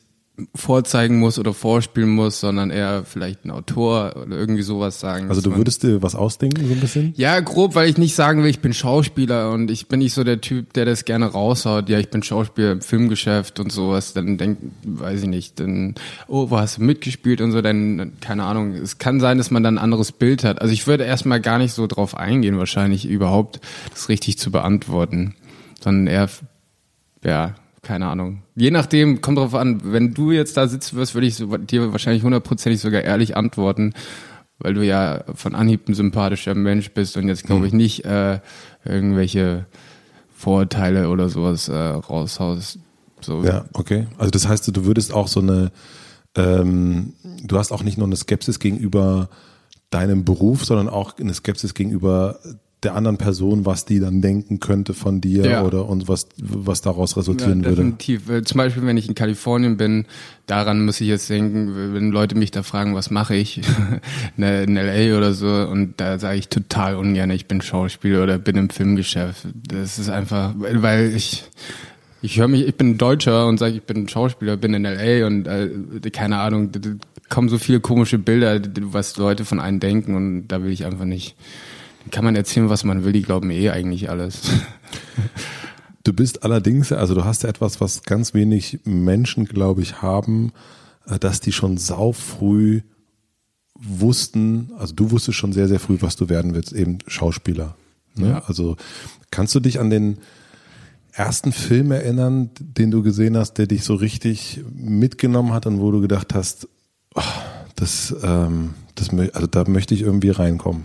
vorzeigen 0.54 1.18
muss 1.18 1.38
oder 1.38 1.52
vorspielen 1.52 2.10
muss, 2.10 2.40
sondern 2.40 2.70
eher 2.70 3.04
vielleicht 3.04 3.44
ein 3.44 3.50
Autor 3.50 4.14
oder 4.16 4.36
irgendwie 4.36 4.62
sowas 4.62 5.00
sagen. 5.00 5.28
Also 5.28 5.40
du 5.40 5.56
würdest 5.56 5.82
dir 5.82 6.02
was 6.02 6.14
ausdenken, 6.14 6.66
so 6.66 6.74
ein 6.74 6.80
bisschen? 6.80 7.12
Ja, 7.16 7.40
grob, 7.40 7.74
weil 7.74 7.88
ich 7.88 7.98
nicht 7.98 8.14
sagen 8.14 8.42
will, 8.42 8.50
ich 8.50 8.60
bin 8.60 8.72
Schauspieler 8.72 9.50
und 9.50 9.70
ich 9.70 9.88
bin 9.88 9.98
nicht 9.98 10.14
so 10.14 10.22
der 10.22 10.40
Typ, 10.40 10.72
der 10.74 10.84
das 10.84 11.04
gerne 11.04 11.26
raushaut. 11.26 11.88
Ja, 11.88 11.98
ich 11.98 12.10
bin 12.10 12.22
Schauspieler 12.22 12.72
im 12.72 12.82
Filmgeschäft 12.82 13.58
und 13.58 13.72
sowas. 13.72 14.12
Dann 14.12 14.38
denk, 14.38 14.58
weiß 14.84 15.22
ich 15.22 15.28
nicht, 15.28 15.58
dann, 15.58 15.96
oh, 16.28 16.50
wo 16.50 16.58
hast 16.58 16.78
du 16.78 16.82
mitgespielt 16.82 17.40
und 17.40 17.50
so, 17.50 17.60
dann, 17.60 18.12
keine 18.20 18.44
Ahnung. 18.44 18.74
Es 18.74 18.98
kann 18.98 19.20
sein, 19.20 19.38
dass 19.38 19.50
man 19.50 19.62
dann 19.62 19.74
ein 19.74 19.82
anderes 19.82 20.12
Bild 20.12 20.44
hat. 20.44 20.60
Also 20.60 20.72
ich 20.72 20.86
würde 20.86 21.04
erstmal 21.04 21.40
gar 21.40 21.58
nicht 21.58 21.72
so 21.72 21.86
drauf 21.86 22.16
eingehen, 22.16 22.58
wahrscheinlich 22.58 23.06
überhaupt 23.06 23.60
das 23.90 24.08
richtig 24.08 24.38
zu 24.38 24.52
beantworten, 24.52 25.34
sondern 25.80 26.06
eher, 26.06 26.28
ja, 27.24 27.54
keine 27.88 28.06
Ahnung. 28.06 28.42
Je 28.54 28.70
nachdem, 28.70 29.22
kommt 29.22 29.38
drauf 29.38 29.54
an, 29.54 29.80
wenn 29.82 30.12
du 30.12 30.30
jetzt 30.30 30.58
da 30.58 30.68
sitzen 30.68 30.94
wirst, 30.96 31.14
würde 31.14 31.26
ich 31.26 31.36
so, 31.36 31.56
dir 31.56 31.90
wahrscheinlich 31.90 32.22
hundertprozentig 32.22 32.82
sogar 32.82 33.00
ehrlich 33.00 33.34
antworten, 33.34 33.94
weil 34.58 34.74
du 34.74 34.84
ja 34.84 35.24
von 35.32 35.54
Anhieb 35.54 35.88
ein 35.88 35.94
sympathischer 35.94 36.54
Mensch 36.54 36.90
bist 36.90 37.16
und 37.16 37.28
jetzt 37.28 37.46
glaube 37.46 37.66
ich 37.66 37.72
mhm. 37.72 37.78
nicht 37.78 38.04
äh, 38.04 38.40
irgendwelche 38.84 39.64
Vorurteile 40.36 41.08
oder 41.08 41.30
sowas 41.30 41.70
äh, 41.70 41.74
raushaust. 41.74 42.78
So. 43.22 43.42
Ja, 43.42 43.64
okay. 43.72 44.06
Also 44.18 44.32
das 44.32 44.46
heißt, 44.46 44.68
du 44.76 44.84
würdest 44.84 45.14
auch 45.14 45.28
so 45.28 45.40
eine, 45.40 45.72
ähm, 46.36 47.14
du 47.42 47.56
hast 47.56 47.72
auch 47.72 47.82
nicht 47.82 47.96
nur 47.96 48.06
eine 48.06 48.16
Skepsis 48.16 48.58
gegenüber 48.58 49.30
deinem 49.88 50.26
Beruf, 50.26 50.66
sondern 50.66 50.90
auch 50.90 51.16
eine 51.18 51.32
Skepsis 51.32 51.72
gegenüber 51.72 52.38
der 52.84 52.94
anderen 52.94 53.16
Person, 53.16 53.66
was 53.66 53.84
die 53.86 53.98
dann 53.98 54.22
denken 54.22 54.60
könnte 54.60 54.94
von 54.94 55.20
dir 55.20 55.44
ja. 55.44 55.64
oder 55.64 55.88
und 55.88 56.06
was, 56.06 56.28
was 56.38 56.80
daraus 56.80 57.16
resultieren 57.16 57.62
ja, 57.62 57.70
definitiv. 57.70 58.28
würde. 58.28 58.44
Zum 58.44 58.58
Beispiel, 58.58 58.86
wenn 58.86 58.96
ich 58.96 59.08
in 59.08 59.16
Kalifornien 59.16 59.76
bin, 59.76 60.06
daran 60.46 60.84
muss 60.84 61.00
ich 61.00 61.08
jetzt 61.08 61.28
denken, 61.28 61.94
wenn 61.94 62.10
Leute 62.10 62.36
mich 62.36 62.52
da 62.52 62.62
fragen, 62.62 62.94
was 62.94 63.10
mache 63.10 63.34
ich 63.34 63.62
in 64.36 64.74
LA 64.76 65.16
oder 65.16 65.32
so, 65.32 65.48
und 65.48 65.94
da 65.96 66.20
sage 66.20 66.38
ich 66.38 66.48
total 66.48 66.94
ungern, 66.94 67.30
ich 67.30 67.46
bin 67.46 67.60
Schauspieler 67.60 68.22
oder 68.22 68.38
bin 68.38 68.56
im 68.56 68.70
Filmgeschäft. 68.70 69.48
Das 69.54 69.98
ist 69.98 70.08
einfach, 70.08 70.54
weil 70.56 71.14
ich 71.14 71.44
ich 72.20 72.38
höre 72.38 72.48
mich, 72.48 72.66
ich 72.66 72.74
bin 72.74 72.98
Deutscher 72.98 73.46
und 73.46 73.58
sage, 73.58 73.76
ich 73.76 73.82
bin 73.82 74.08
Schauspieler, 74.08 74.56
bin 74.56 74.74
in 74.74 74.82
LA 74.82 75.26
und 75.26 75.46
äh, 75.46 76.10
keine 76.10 76.38
Ahnung, 76.38 76.72
da 76.72 76.80
kommen 77.28 77.48
so 77.48 77.58
viele 77.58 77.80
komische 77.80 78.18
Bilder, 78.18 78.60
was 78.80 79.16
Leute 79.16 79.44
von 79.44 79.60
einem 79.60 79.80
denken 79.80 80.14
und 80.14 80.48
da 80.48 80.62
will 80.62 80.72
ich 80.72 80.84
einfach 80.84 81.04
nicht 81.04 81.36
kann 82.10 82.24
man 82.24 82.36
erzählen, 82.36 82.68
was 82.68 82.84
man 82.84 83.04
will, 83.04 83.12
die 83.12 83.22
glauben 83.22 83.50
eh 83.50 83.70
eigentlich 83.70 84.10
alles. 84.10 84.42
Du 86.04 86.14
bist 86.14 86.42
allerdings, 86.42 86.90
also 86.90 87.14
du 87.14 87.26
hast 87.26 87.42
ja 87.42 87.50
etwas, 87.50 87.82
was 87.82 88.02
ganz 88.02 88.32
wenig 88.32 88.78
Menschen, 88.84 89.44
glaube 89.44 89.82
ich, 89.82 90.00
haben, 90.00 90.52
äh, 91.06 91.18
dass 91.18 91.40
die 91.40 91.52
schon 91.52 91.76
sau 91.76 92.12
früh 92.12 92.80
wussten, 93.78 94.70
also 94.78 94.94
du 94.94 95.10
wusstest 95.10 95.36
schon 95.36 95.52
sehr, 95.52 95.68
sehr 95.68 95.78
früh, 95.78 95.98
was 96.00 96.16
du 96.16 96.30
werden 96.30 96.54
willst, 96.54 96.72
eben 96.72 96.96
Schauspieler. 97.06 97.76
Ne? 98.14 98.30
Ja. 98.30 98.42
Also 98.46 98.76
kannst 99.30 99.54
du 99.54 99.60
dich 99.60 99.80
an 99.80 99.90
den 99.90 100.16
ersten 101.12 101.52
Film 101.52 101.92
erinnern, 101.92 102.50
den 102.58 102.90
du 102.90 103.02
gesehen 103.02 103.36
hast, 103.36 103.54
der 103.54 103.66
dich 103.66 103.84
so 103.84 103.94
richtig 103.94 104.64
mitgenommen 104.72 105.52
hat 105.52 105.66
und 105.66 105.78
wo 105.78 105.90
du 105.90 106.00
gedacht 106.00 106.34
hast, 106.34 106.68
oh, 107.16 107.22
das, 107.76 108.16
ähm, 108.22 108.70
das, 108.94 109.10
also 109.10 109.46
da 109.46 109.64
möchte 109.68 109.92
ich 109.92 110.00
irgendwie 110.00 110.30
reinkommen? 110.30 110.84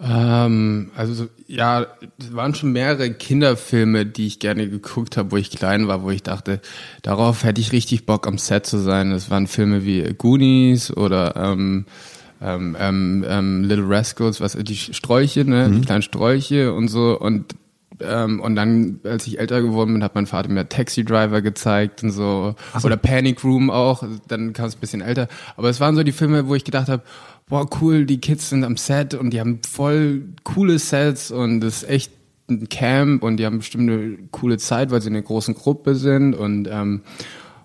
Ähm, 0.00 0.90
also 0.96 1.28
ja, 1.46 1.86
es 2.18 2.34
waren 2.34 2.54
schon 2.54 2.72
mehrere 2.72 3.12
Kinderfilme, 3.12 4.06
die 4.06 4.26
ich 4.26 4.38
gerne 4.40 4.68
geguckt 4.68 5.16
habe, 5.16 5.32
wo 5.32 5.36
ich 5.36 5.50
klein 5.50 5.86
war, 5.86 6.02
wo 6.02 6.10
ich 6.10 6.22
dachte, 6.22 6.60
darauf 7.02 7.44
hätte 7.44 7.60
ich 7.60 7.72
richtig 7.72 8.06
Bock 8.06 8.26
am 8.26 8.38
Set 8.38 8.66
zu 8.66 8.78
sein. 8.78 9.10
Das 9.10 9.30
waren 9.30 9.46
Filme 9.46 9.84
wie 9.84 10.02
Goonies 10.18 10.94
oder 10.94 11.36
ähm, 11.36 11.86
ähm, 12.42 12.76
ähm, 12.78 13.24
ähm 13.28 13.64
Little 13.64 13.88
Rascals, 13.88 14.40
was 14.40 14.56
die 14.58 14.76
Sträuche, 14.76 15.44
ne, 15.44 15.68
mhm. 15.68 15.74
die 15.76 15.86
kleinen 15.86 16.02
Sträuche 16.02 16.72
und 16.72 16.88
so 16.88 17.18
und 17.18 17.54
ähm, 18.00 18.40
und 18.40 18.56
dann, 18.56 19.00
als 19.04 19.26
ich 19.26 19.38
älter 19.38 19.62
geworden 19.62 19.92
bin, 19.92 20.02
hat 20.02 20.14
mein 20.14 20.26
Vater 20.26 20.48
mir 20.50 20.68
Taxi 20.68 21.04
Driver 21.04 21.42
gezeigt 21.42 22.02
und 22.02 22.10
so. 22.10 22.54
so. 22.76 22.86
Oder 22.86 22.96
Panic 22.96 23.44
Room 23.44 23.70
auch. 23.70 24.02
Dann 24.26 24.52
kam 24.52 24.66
es 24.66 24.76
ein 24.76 24.80
bisschen 24.80 25.00
älter. 25.00 25.28
Aber 25.56 25.68
es 25.68 25.80
waren 25.80 25.94
so 25.94 26.02
die 26.02 26.12
Filme, 26.12 26.48
wo 26.48 26.54
ich 26.54 26.64
gedacht 26.64 26.88
habe, 26.88 27.02
boah, 27.46 27.68
cool, 27.80 28.06
die 28.06 28.20
Kids 28.20 28.50
sind 28.50 28.64
am 28.64 28.76
Set 28.76 29.14
und 29.14 29.30
die 29.30 29.40
haben 29.40 29.60
voll 29.68 30.22
coole 30.44 30.78
Sets 30.78 31.30
und 31.30 31.60
das 31.60 31.82
ist 31.82 31.88
echt 31.88 32.12
ein 32.48 32.68
Camp 32.68 33.22
und 33.22 33.38
die 33.38 33.46
haben 33.46 33.58
bestimmt 33.58 33.90
eine 33.90 34.18
coole 34.30 34.58
Zeit, 34.58 34.90
weil 34.90 35.00
sie 35.00 35.08
in 35.08 35.14
einer 35.14 35.22
großen 35.22 35.54
Gruppe 35.54 35.94
sind 35.94 36.34
und 36.34 36.68
ähm, 36.70 37.02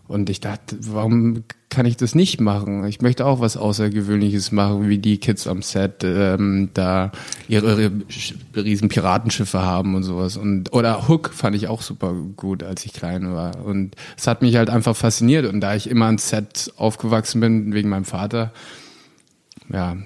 und 0.09 0.31
ich 0.31 0.39
dachte, 0.39 0.75
warum 0.91 1.43
kann 1.69 1.85
ich 1.85 1.95
das 1.95 2.15
nicht 2.15 2.41
machen? 2.41 2.83
Ich 2.85 2.99
möchte 2.99 3.27
auch 3.27 3.41
was 3.41 3.57
Außergewöhnliches 3.57 4.51
machen, 4.51 4.89
wie 4.89 4.97
die 4.97 5.19
Kids 5.19 5.45
am 5.45 5.61
Set 5.61 6.03
ähm, 6.03 6.69
da 6.73 7.11
ihre, 7.47 7.79
ihre 7.79 7.91
riesen 8.55 8.89
Piratenschiffe 8.89 9.61
haben 9.61 9.93
und 9.93 10.01
sowas. 10.01 10.35
Und 10.35 10.73
oder 10.73 11.07
Hook 11.07 11.31
fand 11.31 11.55
ich 11.55 11.67
auch 11.67 11.83
super 11.83 12.15
gut, 12.35 12.63
als 12.63 12.85
ich 12.87 12.93
klein 12.93 13.35
war. 13.35 13.63
Und 13.63 13.95
es 14.17 14.25
hat 14.25 14.41
mich 14.41 14.55
halt 14.55 14.71
einfach 14.71 14.95
fasziniert. 14.95 15.45
Und 15.45 15.61
da 15.61 15.75
ich 15.75 15.87
immer 15.87 16.07
ans 16.07 16.29
Set 16.29 16.73
aufgewachsen 16.75 17.39
bin 17.39 17.71
wegen 17.75 17.89
meinem 17.89 18.05
Vater, 18.05 18.51
ja. 19.71 19.97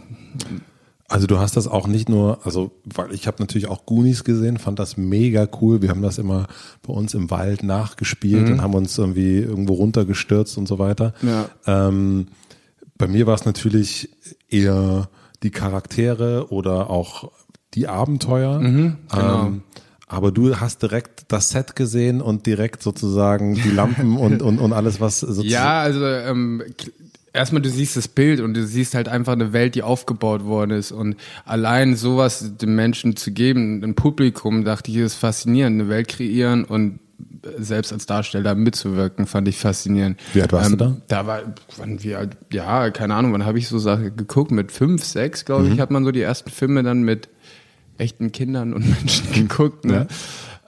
Also 1.10 1.28
du 1.28 1.38
hast 1.38 1.58
das 1.58 1.68
auch 1.68 1.86
nicht 1.86 2.10
nur, 2.10 2.40
also 2.44 2.72
weil 2.86 3.14
ich 3.14 3.28
habe 3.28 3.38
natürlich 3.40 3.68
auch 3.68 3.86
Goonies 3.86 4.24
gesehen, 4.24 4.58
fand 4.58 4.80
das 4.80 4.98
mega 4.98 5.48
cool. 5.62 5.82
Wir 5.82 5.90
haben 5.90 6.02
das 6.02 6.18
immer 6.18 6.48
bei 6.82 6.92
uns 6.94 7.14
im 7.14 7.30
Wald 7.30 7.62
nachgespielt 7.62 8.48
Mhm. 8.48 8.54
und 8.54 8.62
haben 8.62 8.74
uns 8.74 8.98
irgendwie 8.98 9.38
irgendwo 9.40 9.74
runtergestürzt 9.74 10.58
und 10.58 10.68
so 10.68 10.80
weiter. 10.80 11.14
Ja. 11.22 11.50
Ähm, 11.68 12.28
bei 12.98 13.08
mir 13.08 13.28
war 13.28 13.36
es 13.36 13.46
natürlich 13.46 14.10
eher 14.50 15.08
die 15.44 15.52
Charaktere 15.52 16.48
oder 16.52 16.90
auch 16.90 17.32
die 17.76 17.88
Abenteuer. 17.88 18.60
genau. 18.60 18.98
ähm, 19.48 19.64
aber 20.08 20.32
du 20.32 20.56
hast 20.60 20.82
direkt 20.82 21.26
das 21.32 21.50
Set 21.50 21.76
gesehen 21.76 22.22
und 22.22 22.46
direkt 22.46 22.82
sozusagen 22.84 23.56
die 23.56 23.70
Lampen 23.72 24.18
und, 24.18 24.42
und, 24.42 24.60
und 24.60 24.74
alles, 24.74 25.00
was 25.02 25.20
sozusagen. 25.20 25.50
Ja, 25.50 25.82
also 25.82 26.06
ähm, 26.06 26.64
erstmal 27.34 27.62
du 27.62 27.70
siehst 27.70 27.98
das 27.98 28.08
Bild 28.08 28.40
und 28.40 28.54
du 28.54 28.66
siehst 28.66 28.96
halt 28.96 29.10
einfach 29.10 29.34
eine 29.34 29.54
Welt, 29.54 29.76
die 29.76 29.84
aufgebaut 29.84 30.46
worden 30.46 30.72
ist 30.72 30.92
und 30.92 31.16
allein 31.46 31.96
sowas 31.96 32.54
den 32.58 32.76
Menschen 32.76 33.16
zu 33.16 33.32
geben, 33.32 33.84
ein 33.84 33.96
Publikum, 33.96 34.64
dachte 34.64 34.92
ich, 34.92 34.98
ist 34.98 35.16
faszinierend, 35.16 35.82
eine 35.82 35.90
Welt 35.90 36.08
kreieren 36.08 36.64
und 36.64 37.00
selbst 37.58 37.92
als 37.92 38.06
Darsteller 38.06 38.56
mitzuwirken, 38.56 39.26
fand 39.28 39.48
ich 39.48 39.58
faszinierend. 39.58 40.20
Ähm, 40.20 40.26
Wie 40.34 40.42
alt 40.42 40.54
warst 40.54 40.72
du 40.72 40.76
da? 40.78 40.98
Da 41.08 41.28
war, 41.28 41.42
wann 41.78 42.02
wir, 42.04 42.30
ja, 42.52 42.90
keine 42.90 43.16
Ahnung, 43.16 43.34
wann 43.34 43.46
habe 43.46 43.60
ich 43.60 43.68
so 43.68 43.80
Sachen 43.80 44.16
geguckt? 44.16 44.52
Mit 44.52 44.72
fünf, 44.72 45.04
sechs, 45.04 45.44
glaube 45.46 45.66
Mhm. 45.66 45.74
ich, 45.74 45.80
hat 45.80 45.92
man 45.92 46.06
so 46.06 46.12
die 46.12 46.22
ersten 46.22 46.50
Filme 46.52 46.84
dann 46.84 47.04
mit 47.04 47.30
echten 47.98 48.32
Kindern 48.32 48.74
und 48.74 48.88
Menschen 48.90 49.32
geguckt. 49.34 49.86
Ne? 49.86 50.08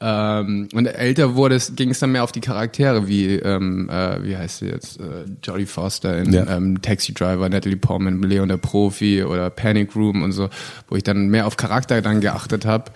Ähm, 0.07 0.67
und 0.75 0.85
älter 0.85 1.33
wurde 1.33 1.55
es, 1.55 1.75
ging 1.75 1.89
es 1.89 1.97
dann 1.97 2.11
mehr 2.11 2.23
auf 2.23 2.31
die 2.31 2.39
Charaktere, 2.41 3.07
wie, 3.07 3.37
ähm, 3.37 3.89
äh, 3.89 4.23
wie 4.23 4.37
heißt 4.37 4.59
sie 4.59 4.67
jetzt, 4.67 4.99
äh, 4.99 5.25
Jodie 5.41 5.65
Foster 5.65 6.15
in 6.19 6.31
Ja. 6.31 6.45
ähm, 6.55 6.79
Taxi 6.79 7.11
Driver, 7.11 7.49
Natalie 7.49 7.75
Portman, 7.77 8.21
Leon 8.21 8.47
der 8.47 8.57
Profi 8.57 9.23
oder 9.23 9.49
Panic 9.49 9.95
Room 9.95 10.21
und 10.21 10.31
so, 10.31 10.49
wo 10.89 10.95
ich 10.95 11.01
dann 11.01 11.29
mehr 11.29 11.47
auf 11.47 11.57
Charakter 11.57 12.03
dann 12.03 12.21
geachtet 12.21 12.67
habe. 12.67 12.91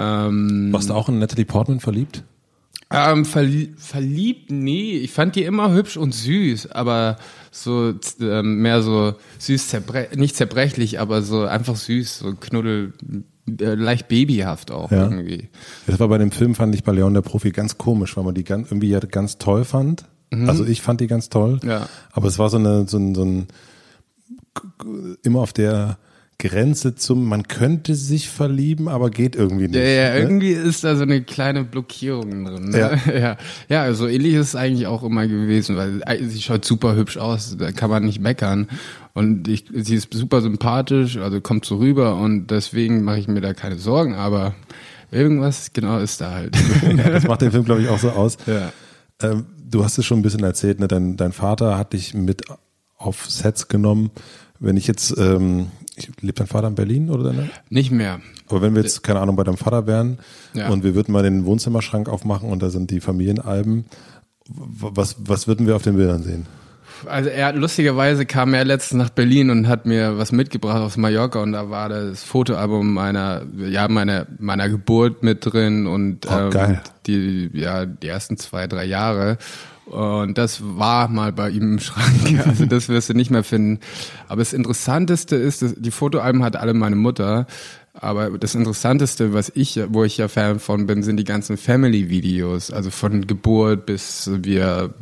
Ähm, 0.00 0.70
Warst 0.72 0.90
du 0.90 0.94
auch 0.94 1.08
in 1.08 1.20
Natalie 1.20 1.44
Portman 1.44 1.78
verliebt? 1.78 2.24
ähm, 2.90 3.24
verlie 3.24 3.68
verliebt, 3.76 4.50
nee. 4.50 4.96
Ich 4.98 5.12
fand 5.12 5.36
die 5.36 5.44
immer 5.44 5.72
hübsch 5.72 5.96
und 5.96 6.14
süß, 6.14 6.72
aber 6.72 7.16
so 7.52 7.94
ähm, 8.20 8.58
mehr 8.60 8.82
so 8.82 9.14
süß, 9.38 9.68
zerbre 9.68 10.08
nicht 10.16 10.34
zerbrechlich, 10.36 10.98
aber 10.98 11.22
so 11.22 11.44
einfach 11.44 11.76
süß, 11.76 12.18
so 12.18 12.34
knuddel, 12.34 12.92
äh, 13.02 13.18
leicht 13.46 14.08
babyhaft 14.08 14.70
auch 14.70 14.90
Ja. 14.90 15.04
irgendwie. 15.04 15.48
Das 15.86 16.00
war 16.00 16.08
bei 16.08 16.18
dem 16.18 16.30
Film, 16.30 16.54
fand 16.54 16.74
ich 16.74 16.82
bei 16.84 16.92
Leon 16.92 17.14
der 17.14 17.20
Profi 17.22 17.50
ganz 17.50 17.76
komisch, 17.78 18.16
weil 18.16 18.24
man 18.24 18.34
die 18.34 18.44
ganz, 18.44 18.70
irgendwie 18.70 18.88
ja 18.88 19.00
ganz 19.00 19.38
toll 19.38 19.64
fand. 19.64 20.06
Also 20.48 20.64
ich 20.64 20.82
fand 20.82 21.00
die 21.00 21.06
ganz 21.06 21.28
toll. 21.28 21.60
Ja. 21.62 21.88
Aber 22.10 22.26
es 22.26 22.40
war 22.40 22.50
so 22.50 22.56
eine, 22.56 22.88
so 22.88 22.96
ein, 22.98 23.14
so 23.14 23.24
ein, 23.24 23.46
immer 25.22 25.40
auf 25.40 25.52
der 25.52 25.96
Grenze 26.48 26.94
zum, 26.94 27.26
man 27.26 27.44
könnte 27.48 27.94
sich 27.94 28.28
verlieben, 28.28 28.88
aber 28.88 29.08
geht 29.08 29.34
irgendwie 29.34 29.68
nicht. 29.68 29.76
Ja, 29.76 29.82
ja, 29.82 30.10
ne? 30.10 30.20
irgendwie 30.20 30.50
ist 30.50 30.84
da 30.84 30.94
so 30.94 31.02
eine 31.02 31.22
kleine 31.22 31.64
Blockierung 31.64 32.44
drin. 32.44 32.68
Ne? 32.68 32.78
Ja. 32.78 33.12
ja. 33.18 33.36
ja, 33.68 33.82
also 33.82 34.06
ähnlich 34.06 34.34
ist 34.34 34.48
es 34.48 34.56
eigentlich 34.56 34.86
auch 34.86 35.02
immer 35.02 35.26
gewesen, 35.26 35.76
weil 35.76 36.02
äh, 36.04 36.22
sie 36.24 36.42
schaut 36.42 36.64
super 36.64 36.96
hübsch 36.96 37.16
aus, 37.16 37.56
da 37.58 37.72
kann 37.72 37.88
man 37.88 38.04
nicht 38.04 38.20
meckern. 38.20 38.68
Und 39.14 39.48
ich, 39.48 39.64
sie 39.72 39.94
ist 39.94 40.12
super 40.12 40.42
sympathisch, 40.42 41.16
also 41.16 41.40
kommt 41.40 41.64
so 41.64 41.76
rüber 41.76 42.16
und 42.16 42.48
deswegen 42.48 43.04
mache 43.04 43.20
ich 43.20 43.28
mir 43.28 43.40
da 43.40 43.54
keine 43.54 43.76
Sorgen, 43.76 44.14
aber 44.14 44.54
irgendwas 45.10 45.72
genau 45.72 45.98
ist 45.98 46.20
da 46.20 46.32
halt. 46.32 46.56
Ja, 46.96 47.10
das 47.10 47.24
macht 47.24 47.40
den 47.40 47.52
Film, 47.52 47.64
glaube 47.64 47.80
ich, 47.80 47.88
auch 47.88 47.98
so 47.98 48.10
aus. 48.10 48.36
ja. 48.46 48.70
Ähm, 49.22 49.46
du 49.66 49.82
hast 49.82 49.96
es 49.96 50.04
schon 50.04 50.18
ein 50.18 50.22
bisschen 50.22 50.44
erzählt, 50.44 50.78
ne? 50.78 50.88
dein, 50.88 51.16
dein 51.16 51.32
Vater 51.32 51.78
hat 51.78 51.94
dich 51.94 52.12
mit 52.12 52.42
auf 52.98 53.30
Sets 53.30 53.68
genommen. 53.68 54.10
Wenn 54.60 54.76
ich 54.76 54.86
jetzt, 54.86 55.16
ähm, 55.18 55.68
lebt 56.20 56.40
dein 56.40 56.46
Vater 56.46 56.68
in 56.68 56.74
Berlin 56.74 57.10
oder 57.10 57.24
deine? 57.24 57.50
Nicht 57.70 57.90
mehr. 57.90 58.20
Aber 58.48 58.62
wenn 58.62 58.74
wir 58.74 58.82
jetzt, 58.82 59.02
keine 59.02 59.20
Ahnung, 59.20 59.36
bei 59.36 59.44
deinem 59.44 59.56
Vater 59.56 59.86
wären 59.86 60.18
Ja. 60.52 60.68
und 60.68 60.84
wir 60.84 60.94
würden 60.94 61.12
mal 61.12 61.22
den 61.22 61.44
Wohnzimmerschrank 61.44 62.08
aufmachen 62.08 62.48
und 62.50 62.62
da 62.62 62.70
sind 62.70 62.90
die 62.90 63.00
Familienalben, 63.00 63.84
was, 64.48 65.16
was 65.20 65.46
würden 65.48 65.66
wir 65.66 65.76
auf 65.76 65.82
den 65.82 65.96
Bildern 65.96 66.22
sehen? 66.22 66.46
Also 67.06 67.28
er 67.28 67.52
lustigerweise 67.52 68.24
kam 68.24 68.54
er 68.54 68.64
letztens 68.64 69.02
nach 69.02 69.10
Berlin 69.10 69.50
und 69.50 69.68
hat 69.68 69.84
mir 69.84 70.16
was 70.16 70.32
mitgebracht 70.32 70.78
aus 70.80 70.96
Mallorca 70.96 71.42
und 71.42 71.52
da 71.52 71.68
war 71.68 71.88
das 71.88 72.22
Fotoalbum 72.22 72.94
meiner 72.94 73.42
ja 73.58 73.88
meiner 73.88 74.26
meiner 74.38 74.68
Geburt 74.70 75.22
mit 75.22 75.44
drin 75.44 75.86
und 75.86 76.26
Oh, 76.26 76.50
geil. 76.50 76.80
die 77.06 77.50
ja 77.52 77.84
die 77.84 78.06
ersten 78.08 78.36
zwei 78.38 78.66
drei 78.68 78.84
Jahre 78.84 79.36
und 79.86 80.38
das 80.38 80.60
war 80.62 81.08
mal 81.08 81.32
bei 81.32 81.50
ihm 81.50 81.74
im 81.74 81.78
Schrank. 81.78 82.04
Also 82.46 82.66
das 82.66 82.88
wirst 82.88 83.08
du 83.08 83.14
nicht 83.14 83.30
mehr 83.30 83.44
finden. 83.44 83.80
Aber 84.28 84.40
das 84.40 84.52
Interessanteste 84.52 85.36
ist, 85.36 85.64
die 85.78 85.90
Fotoalben 85.90 86.42
hat 86.42 86.56
alle 86.56 86.74
meine 86.74 86.96
Mutter. 86.96 87.46
Aber 87.94 88.30
das 88.38 88.54
Interessanteste, 88.56 89.32
was 89.32 89.52
ich, 89.54 89.80
wo 89.88 90.02
ich 90.04 90.16
ja 90.16 90.28
Fan 90.28 90.58
von 90.58 90.86
bin, 90.86 91.02
sind 91.02 91.16
die 91.16 91.24
ganzen 91.24 91.56
Family-Videos. 91.56 92.72
Also 92.72 92.90
von 92.90 93.26
Geburt 93.26 93.86
bis 93.86 94.28
wir 94.34 94.92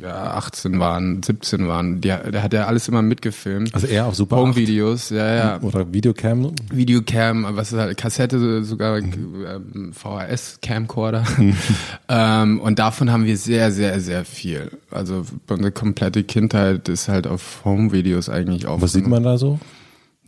ja, 0.00 0.34
18 0.34 0.78
waren, 0.78 1.22
17 1.22 1.66
waren. 1.66 2.00
Die, 2.00 2.08
da 2.08 2.42
hat 2.42 2.54
er 2.54 2.68
alles 2.68 2.88
immer 2.88 3.02
mitgefilmt. 3.02 3.74
Also 3.74 3.86
eher 3.86 4.06
auf 4.06 4.14
Super 4.14 4.36
8 4.36 4.42
Home-Videos, 4.42 5.10
ja, 5.10 5.34
ja. 5.34 5.60
oder 5.60 5.92
Videocam? 5.92 6.52
Videocam, 6.70 7.46
was 7.50 7.72
ist 7.72 7.78
halt, 7.78 7.96
Kassette 7.96 8.62
sogar, 8.64 8.98
ähm, 8.98 9.92
VHS-Camcorder. 9.92 11.24
ähm, 12.08 12.60
und 12.60 12.78
davon 12.78 13.10
haben 13.10 13.24
wir 13.24 13.36
sehr, 13.36 13.72
sehr, 13.72 14.00
sehr 14.00 14.24
viel. 14.24 14.70
Also 14.90 15.24
unsere 15.48 15.72
komplette 15.72 16.22
Kindheit 16.24 16.88
ist 16.88 17.08
halt 17.08 17.26
auf 17.26 17.64
Home-Videos 17.64 18.28
eigentlich 18.28 18.66
auf. 18.66 18.82
Was 18.82 18.92
sieht 18.92 19.06
man 19.06 19.22
da 19.22 19.38
so? 19.38 19.58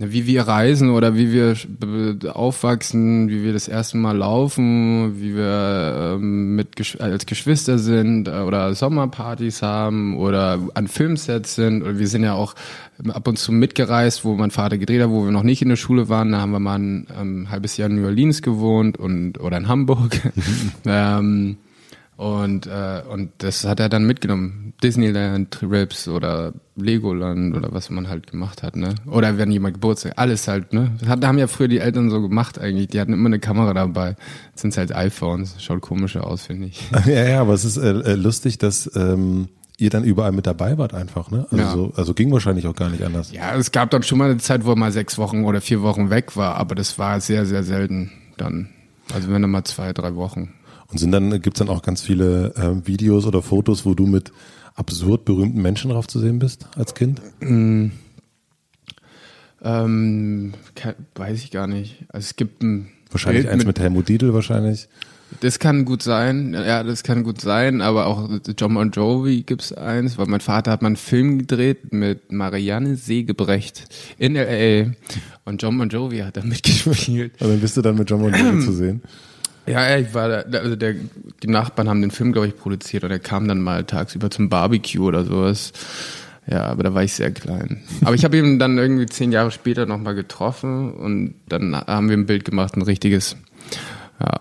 Wie 0.00 0.26
wir 0.26 0.42
reisen 0.42 0.90
oder 0.90 1.16
wie 1.16 1.32
wir 1.32 1.56
aufwachsen, 2.32 3.28
wie 3.28 3.42
wir 3.42 3.52
das 3.52 3.66
erste 3.66 3.96
Mal 3.96 4.16
laufen, 4.16 5.20
wie 5.20 5.34
wir 5.34 6.14
ähm, 6.14 6.54
mit 6.54 6.76
Gesch 6.76 7.00
als 7.00 7.26
Geschwister 7.26 7.78
sind 7.78 8.28
äh, 8.28 8.42
oder 8.42 8.76
Sommerpartys 8.76 9.60
haben 9.62 10.16
oder 10.16 10.60
an 10.74 10.86
Filmsets 10.86 11.56
sind. 11.56 11.82
Oder 11.82 11.98
wir 11.98 12.06
sind 12.06 12.22
ja 12.22 12.34
auch 12.34 12.54
ab 13.08 13.26
und 13.26 13.40
zu 13.40 13.50
mitgereist, 13.50 14.24
wo 14.24 14.34
mein 14.34 14.52
Vater 14.52 14.78
gedreht 14.78 15.02
hat, 15.02 15.10
wo 15.10 15.24
wir 15.24 15.32
noch 15.32 15.42
nicht 15.42 15.62
in 15.62 15.68
der 15.68 15.76
Schule 15.76 16.08
waren. 16.08 16.30
Da 16.30 16.40
haben 16.40 16.52
wir 16.52 16.60
mal 16.60 16.78
ein 16.78 17.06
ähm, 17.20 17.50
halbes 17.50 17.76
Jahr 17.76 17.90
in 17.90 17.96
New 17.96 18.06
Orleans 18.06 18.40
gewohnt 18.40 18.98
und 18.98 19.40
oder 19.40 19.56
in 19.56 19.66
Hamburg. 19.66 20.20
ähm, 20.86 21.56
und, 22.18 22.66
äh, 22.66 23.02
und 23.10 23.30
das 23.38 23.64
hat 23.64 23.80
er 23.80 23.88
dann 23.88 24.04
mitgenommen. 24.06 24.74
Disneyland, 24.82 25.50
Trips 25.52 26.06
oder 26.08 26.52
Legoland 26.76 27.56
oder 27.56 27.72
was 27.72 27.90
man 27.90 28.08
halt 28.08 28.28
gemacht 28.30 28.62
hat, 28.62 28.76
ne? 28.76 28.94
Oder 29.06 29.38
wenn 29.38 29.50
jemand 29.50 29.74
Geburtstag, 29.74 30.12
alles 30.16 30.46
halt, 30.48 30.72
ne? 30.72 30.90
Das 31.00 31.08
hat- 31.08 31.24
haben 31.24 31.38
ja 31.38 31.46
früher 31.46 31.68
die 31.68 31.78
Eltern 31.78 32.10
so 32.10 32.20
gemacht 32.20 32.58
eigentlich. 32.60 32.88
Die 32.88 33.00
hatten 33.00 33.12
immer 33.12 33.26
eine 33.28 33.38
Kamera 33.38 33.72
dabei. 33.72 34.16
Jetzt 34.50 34.62
sind 34.62 34.76
halt 34.76 34.94
iPhones. 34.94 35.62
Schaut 35.62 35.80
komischer 35.80 36.26
aus, 36.26 36.42
finde 36.46 36.66
ich. 36.66 36.80
ja, 37.06 37.24
ja, 37.24 37.40
aber 37.40 37.54
es 37.54 37.64
ist 37.64 37.76
äh, 37.76 37.88
äh, 37.90 38.14
lustig, 38.14 38.58
dass 38.58 38.90
ähm, 38.96 39.48
ihr 39.78 39.90
dann 39.90 40.02
überall 40.04 40.32
mit 40.32 40.46
dabei 40.46 40.76
wart 40.76 40.94
einfach, 40.94 41.30
ne? 41.30 41.46
Also, 41.52 41.56
Ja. 41.64 41.70
so, 41.72 41.92
also 41.96 42.14
ging 42.14 42.32
wahrscheinlich 42.32 42.66
auch 42.66 42.74
gar 42.74 42.90
nicht 42.90 43.04
anders. 43.04 43.30
Ja, 43.32 43.54
es 43.56 43.70
gab 43.70 43.90
dann 43.90 44.02
schon 44.02 44.18
mal 44.18 44.28
eine 44.30 44.38
Zeit, 44.38 44.64
wo 44.64 44.70
er 44.70 44.76
mal 44.76 44.90
sechs 44.92 45.18
Wochen 45.18 45.44
oder 45.44 45.60
vier 45.60 45.82
Wochen 45.82 46.10
weg 46.10 46.36
war, 46.36 46.56
aber 46.56 46.74
das 46.74 46.98
war 46.98 47.20
sehr, 47.20 47.46
sehr 47.46 47.62
selten 47.62 48.10
dann. 48.36 48.70
Also 49.14 49.30
wenn 49.30 49.40
dann 49.40 49.50
mal 49.52 49.64
zwei, 49.64 49.92
drei 49.92 50.14
Wochen. 50.16 50.52
Und 50.90 50.98
sind 50.98 51.12
dann, 51.12 51.42
gibt's 51.42 51.58
dann 51.58 51.68
auch 51.68 51.82
ganz 51.82 52.00
viele 52.02 52.54
äh, 52.56 52.86
Videos 52.86 53.26
oder 53.26 53.42
Fotos, 53.42 53.84
wo 53.84 53.94
du 53.94 54.06
mit 54.06 54.32
absurd 54.74 55.24
berühmten 55.24 55.60
Menschen 55.60 55.90
drauf 55.90 56.06
zu 56.06 56.18
sehen 56.18 56.38
bist 56.38 56.66
als 56.76 56.94
Kind? 56.94 57.20
Ähm, 59.62 60.52
ke- 60.74 60.94
weiß 61.14 61.42
ich 61.42 61.50
gar 61.50 61.66
nicht. 61.66 62.04
Also 62.08 62.24
es 62.26 62.36
gibt 62.36 62.62
ein 62.62 62.88
Wahrscheinlich 63.10 63.42
Bild 63.44 63.52
eins 63.54 63.64
mit, 63.64 63.78
Helmut 63.80 64.08
Dietl 64.08 64.32
wahrscheinlich. 64.34 64.88
Das 65.40 65.58
kann 65.58 65.84
gut 65.84 66.02
sein, 66.02 66.54
ja, 66.54 66.82
das 66.82 67.02
kann 67.02 67.22
gut 67.22 67.38
sein, 67.42 67.82
aber 67.82 68.06
auch 68.06 68.30
John 68.56 68.72
Bon 68.72 68.90
Jovi 68.90 69.42
gibt's 69.42 69.74
eins, 69.74 70.16
weil 70.16 70.24
mein 70.26 70.40
Vater 70.40 70.70
hat 70.70 70.80
mal 70.80 70.86
einen 70.86 70.96
Film 70.96 71.40
gedreht 71.40 71.92
mit 71.92 72.32
Marianne 72.32 72.96
Segebrecht 72.96 73.84
in 74.16 74.36
L.A. 74.36 74.90
und 75.44 75.62
John 75.62 75.76
Bon 75.76 75.90
Jovi 75.90 76.20
hat 76.20 76.38
da 76.38 76.42
mitgespielt. 76.42 77.32
Und 77.42 77.48
dann 77.50 77.60
bist 77.60 77.76
du 77.76 77.82
dann 77.82 77.96
mit 77.98 78.08
John 78.08 78.22
Bon 78.22 78.32
Jovi 78.32 78.64
zu 78.64 78.72
sehen. 78.72 79.02
Ja, 79.68 79.96
ich 79.96 80.14
war 80.14 80.28
da, 80.42 80.58
also 80.58 80.76
der, 80.76 80.94
die 81.42 81.48
Nachbarn 81.48 81.88
haben 81.88 82.00
den 82.00 82.10
Film, 82.10 82.32
glaube 82.32 82.48
ich, 82.48 82.56
produziert 82.56 83.04
und 83.04 83.10
er 83.10 83.18
kam 83.18 83.46
dann 83.48 83.60
mal 83.60 83.84
tagsüber 83.84 84.30
zum 84.30 84.48
Barbecue 84.48 85.04
oder 85.04 85.24
sowas. 85.24 85.72
Ja, 86.50 86.64
aber 86.64 86.82
da 86.82 86.94
war 86.94 87.02
ich 87.02 87.12
sehr 87.12 87.30
klein. 87.30 87.82
Aber 88.02 88.14
ich 88.14 88.24
habe 88.24 88.38
ihn 88.38 88.58
dann 88.58 88.78
irgendwie 88.78 89.04
zehn 89.06 89.32
Jahre 89.32 89.50
später 89.50 89.84
nochmal 89.84 90.14
getroffen 90.14 90.92
und 90.94 91.34
dann 91.48 91.76
haben 91.76 92.08
wir 92.08 92.16
ein 92.16 92.24
Bild 92.26 92.44
gemacht, 92.46 92.76
ein 92.76 92.82
richtiges. 92.82 93.36
Ja, 94.20 94.40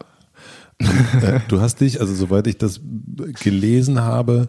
Äh, 0.80 1.40
du 1.48 1.60
hast 1.60 1.82
dich, 1.82 2.00
also 2.00 2.14
soweit 2.14 2.46
ich 2.48 2.58
das 2.58 2.80
gelesen 3.44 4.02
habe, 4.02 4.48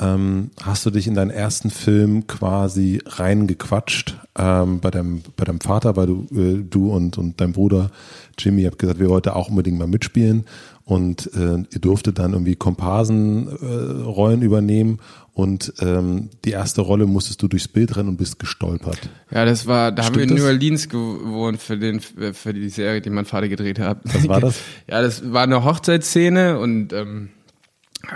ähm, 0.00 0.50
hast 0.62 0.86
du 0.86 0.90
dich 0.90 1.06
in 1.06 1.14
deinen 1.14 1.30
ersten 1.30 1.70
Film 1.70 2.26
quasi 2.26 3.00
reingequatscht 3.04 4.16
ähm, 4.38 4.80
bei, 4.80 4.90
deinem, 4.90 5.22
bei 5.36 5.44
deinem 5.44 5.60
Vater, 5.60 5.96
weil 5.96 6.06
du, 6.06 6.26
äh, 6.32 6.62
du 6.62 6.90
und, 6.90 7.18
und 7.18 7.40
dein 7.40 7.52
Bruder 7.52 7.90
Jimmy 8.38 8.62
habt 8.62 8.78
gesagt, 8.78 8.98
wir 8.98 9.10
wollten 9.10 9.30
auch 9.30 9.50
unbedingt 9.50 9.78
mal 9.78 9.86
mitspielen 9.86 10.46
und 10.84 11.30
äh, 11.34 11.58
ihr 11.70 11.80
durftet 11.80 12.18
dann 12.18 12.32
irgendwie 12.32 12.56
Komparsenrollen 12.56 14.00
äh, 14.00 14.02
Rollen 14.04 14.42
übernehmen 14.42 14.98
und 15.34 15.72
ähm, 15.80 16.30
die 16.44 16.50
erste 16.50 16.80
Rolle 16.80 17.06
musstest 17.06 17.42
du 17.42 17.48
durchs 17.48 17.68
Bild 17.68 17.96
rennen 17.96 18.10
und 18.10 18.16
bist 18.16 18.38
gestolpert. 18.38 18.98
Ja, 19.30 19.44
das 19.44 19.66
war, 19.66 19.92
da 19.92 20.04
haben 20.04 20.14
wir 20.14 20.22
Stimmt 20.22 20.30
in 20.32 20.36
New 20.38 20.48
das? 20.48 20.52
Orleans 20.52 20.88
gewohnt 20.88 21.60
für 21.60 21.78
den, 21.78 22.00
für 22.00 22.52
die 22.52 22.68
Serie, 22.68 23.00
die 23.00 23.10
mein 23.10 23.24
Vater 23.24 23.48
gedreht 23.48 23.78
hat. 23.78 23.98
Was 24.04 24.28
war 24.28 24.40
das? 24.40 24.58
Ja, 24.88 25.00
das 25.00 25.32
war 25.32 25.42
eine 25.42 25.64
Hochzeitsszene 25.64 26.58
und 26.58 26.92
ähm, 26.92 27.30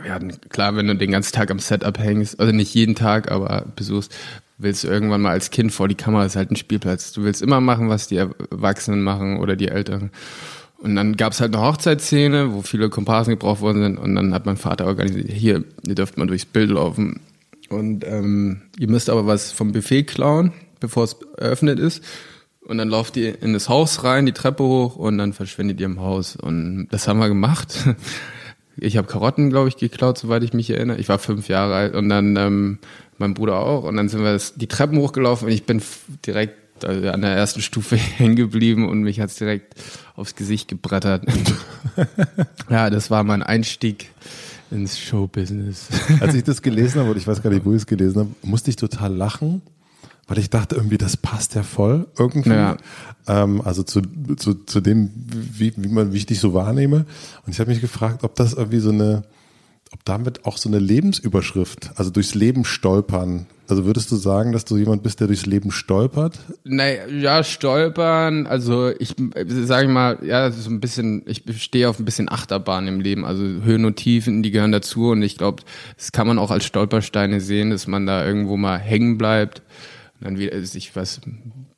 wir 0.02 0.12
hatten, 0.12 0.32
klar, 0.48 0.76
wenn 0.76 0.86
du 0.86 0.96
den 0.96 1.12
ganzen 1.12 1.34
Tag 1.34 1.50
am 1.50 1.58
Set 1.58 1.84
abhängst, 1.84 2.40
also 2.40 2.52
nicht 2.52 2.74
jeden 2.74 2.94
Tag, 2.94 3.30
aber 3.30 3.66
besuchst, 3.76 4.14
willst 4.58 4.84
du 4.84 4.88
irgendwann 4.88 5.22
mal 5.22 5.30
als 5.30 5.50
Kind 5.50 5.72
vor 5.72 5.88
die 5.88 5.94
Kamera, 5.94 6.24
ist 6.24 6.36
halt 6.36 6.50
ein 6.50 6.56
Spielplatz. 6.56 7.12
Du 7.12 7.24
willst 7.24 7.42
immer 7.42 7.60
machen, 7.60 7.88
was 7.88 8.08
die 8.08 8.16
Erwachsenen 8.16 9.02
machen 9.02 9.38
oder 9.38 9.56
die 9.56 9.68
Älteren. 9.68 10.10
Und 10.78 10.96
dann 10.96 11.16
gab's 11.16 11.40
halt 11.40 11.54
eine 11.54 11.64
Hochzeitsszene, 11.64 12.52
wo 12.52 12.62
viele 12.62 12.90
Komparsen 12.90 13.32
gebraucht 13.32 13.60
worden 13.60 13.82
sind 13.82 13.98
und 13.98 14.14
dann 14.14 14.34
hat 14.34 14.46
mein 14.46 14.56
Vater 14.56 14.86
organisiert, 14.86 15.30
hier, 15.30 15.64
ihr 15.86 15.94
dürft 15.94 16.18
mal 16.18 16.26
durchs 16.26 16.44
Bild 16.44 16.70
laufen 16.70 17.20
und 17.68 18.04
ähm, 18.06 18.62
ihr 18.78 18.88
müsst 18.88 19.10
aber 19.10 19.26
was 19.26 19.52
vom 19.52 19.72
Buffet 19.72 20.04
klauen, 20.04 20.52
bevor 20.80 21.04
es 21.04 21.16
eröffnet 21.36 21.78
ist. 21.78 22.02
Und 22.66 22.78
dann 22.78 22.88
lauft 22.88 23.16
ihr 23.16 23.40
in 23.42 23.52
das 23.52 23.68
Haus 23.68 24.02
rein, 24.02 24.26
die 24.26 24.32
Treppe 24.32 24.64
hoch 24.64 24.96
und 24.96 25.18
dann 25.18 25.32
verschwindet 25.32 25.78
ihr 25.80 25.86
im 25.86 26.00
Haus. 26.00 26.34
Und 26.34 26.88
das 26.90 27.06
haben 27.06 27.20
wir 27.20 27.28
gemacht. 27.28 27.84
Ich 28.78 28.96
habe 28.96 29.08
Karotten, 29.08 29.50
glaube 29.50 29.68
ich, 29.68 29.76
geklaut, 29.76 30.18
soweit 30.18 30.42
ich 30.42 30.52
mich 30.52 30.70
erinnere. 30.70 30.98
Ich 30.98 31.08
war 31.08 31.18
fünf 31.18 31.48
Jahre 31.48 31.74
alt 31.74 31.94
und 31.94 32.08
dann 32.08 32.36
ähm, 32.36 32.78
mein 33.18 33.34
Bruder 33.34 33.60
auch. 33.60 33.84
Und 33.84 33.96
dann 33.96 34.08
sind 34.08 34.22
wir 34.22 34.38
die 34.56 34.66
Treppen 34.66 34.98
hochgelaufen 34.98 35.48
und 35.48 35.54
ich 35.54 35.64
bin 35.64 35.80
direkt 36.26 36.84
äh, 36.84 37.08
an 37.08 37.22
der 37.22 37.30
ersten 37.30 37.62
Stufe 37.62 37.96
hängen 38.16 38.36
geblieben 38.36 38.88
und 38.88 39.02
mich 39.02 39.20
hat's 39.20 39.36
direkt 39.36 39.74
aufs 40.14 40.34
Gesicht 40.34 40.68
gebrettert. 40.68 41.24
ja, 42.70 42.90
das 42.90 43.10
war 43.10 43.24
mein 43.24 43.42
Einstieg 43.42 44.10
ins 44.70 44.98
Showbusiness. 44.98 45.88
Als 46.20 46.34
ich 46.34 46.44
das 46.44 46.60
gelesen 46.62 47.00
habe, 47.00 47.10
und 47.12 47.16
ich 47.16 47.26
weiß 47.26 47.42
gar 47.42 47.50
nicht, 47.50 47.64
wo 47.64 47.70
ich 47.70 47.78
es 47.78 47.86
gelesen 47.86 48.20
habe, 48.20 48.30
musste 48.42 48.70
ich 48.70 48.76
total 48.76 49.14
lachen, 49.14 49.62
weil 50.26 50.38
ich 50.38 50.50
dachte 50.50 50.74
irgendwie, 50.76 50.98
das 50.98 51.16
passt 51.16 51.54
ja 51.54 51.62
voll 51.62 52.06
irgendwie. 52.18 52.50
Ja. 52.50 52.76
Ähm, 53.28 53.60
also 53.62 53.82
zu, 53.82 54.02
zu, 54.36 54.54
zu 54.54 54.80
dem, 54.80 55.10
wie, 55.16 55.72
wie 55.76 55.88
man 55.88 56.12
wie 56.12 56.16
ich 56.16 56.26
dich 56.26 56.40
so 56.40 56.52
wahrnehme. 56.52 57.06
Und 57.46 57.52
ich 57.52 57.60
habe 57.60 57.70
mich 57.70 57.80
gefragt, 57.80 58.24
ob 58.24 58.34
das 58.34 58.54
irgendwie 58.54 58.80
so 58.80 58.90
eine, 58.90 59.22
ob 59.92 60.04
damit 60.04 60.44
auch 60.44 60.58
so 60.58 60.68
eine 60.68 60.80
Lebensüberschrift, 60.80 61.92
also 61.94 62.10
durchs 62.10 62.34
Leben 62.34 62.64
stolpern. 62.64 63.46
Also 63.68 63.84
würdest 63.84 64.12
du 64.12 64.16
sagen, 64.16 64.52
dass 64.52 64.64
du 64.64 64.76
jemand 64.76 65.02
bist, 65.02 65.18
der 65.18 65.26
durchs 65.26 65.46
Leben 65.46 65.72
stolpert? 65.72 66.38
Naja, 66.62 67.06
ja, 67.08 67.42
stolpern, 67.42 68.46
also 68.46 68.92
ich 68.96 69.14
sage 69.48 69.88
mal, 69.88 70.18
ja, 70.22 70.50
so 70.52 70.70
ein 70.70 70.78
bisschen, 70.78 71.22
ich 71.26 71.42
stehe 71.60 71.88
auf 71.88 71.98
ein 71.98 72.04
bisschen 72.04 72.30
Achterbahn 72.30 72.86
im 72.86 73.00
Leben, 73.00 73.24
also 73.24 73.42
Höhen 73.42 73.84
und 73.84 73.96
Tiefen, 73.96 74.44
die 74.44 74.52
gehören 74.52 74.70
dazu 74.70 75.10
und 75.10 75.22
ich 75.22 75.36
glaube, 75.36 75.64
das 75.96 76.12
kann 76.12 76.28
man 76.28 76.38
auch 76.38 76.52
als 76.52 76.64
Stolpersteine 76.64 77.40
sehen, 77.40 77.70
dass 77.70 77.88
man 77.88 78.06
da 78.06 78.24
irgendwo 78.24 78.56
mal 78.56 78.78
hängen 78.78 79.18
bleibt 79.18 79.62
dann 80.20 80.38
wieder 80.38 80.60
sich 80.64 80.94
was 80.96 81.20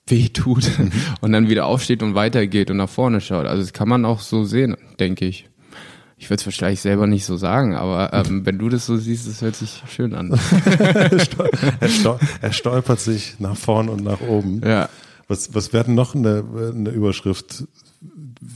weh 0.06 0.28
tut 0.28 0.70
und 1.20 1.32
dann 1.32 1.48
wieder 1.48 1.66
aufsteht 1.66 2.02
und 2.02 2.14
weitergeht 2.14 2.70
und 2.70 2.78
nach 2.78 2.88
vorne 2.88 3.20
schaut. 3.20 3.46
Also 3.46 3.62
das 3.62 3.72
kann 3.72 3.88
man 3.88 4.04
auch 4.04 4.20
so 4.20 4.44
sehen, 4.44 4.76
denke 4.98 5.26
ich. 5.26 5.48
Ich 6.20 6.30
würde 6.30 6.40
es 6.40 6.46
wahrscheinlich 6.46 6.80
selber 6.80 7.06
nicht 7.06 7.24
so 7.24 7.36
sagen, 7.36 7.76
aber 7.76 8.12
ähm, 8.12 8.44
wenn 8.44 8.58
du 8.58 8.68
das 8.68 8.86
so 8.86 8.96
siehst, 8.96 9.28
das 9.28 9.40
hört 9.40 9.54
sich 9.54 9.82
schön 9.88 10.14
an. 10.14 10.32
er, 10.78 11.18
stol 11.20 11.48
er, 11.80 11.88
stol 11.88 12.18
er 12.40 12.52
stolpert 12.52 12.98
sich 12.98 13.38
nach 13.38 13.56
vorn 13.56 13.88
und 13.88 14.02
nach 14.02 14.20
oben. 14.20 14.60
ja. 14.64 14.88
Was, 15.28 15.54
was 15.54 15.74
wäre 15.74 15.84
denn 15.84 15.94
noch 15.94 16.14
eine, 16.14 16.42
eine 16.74 16.88
Überschrift 16.88 17.64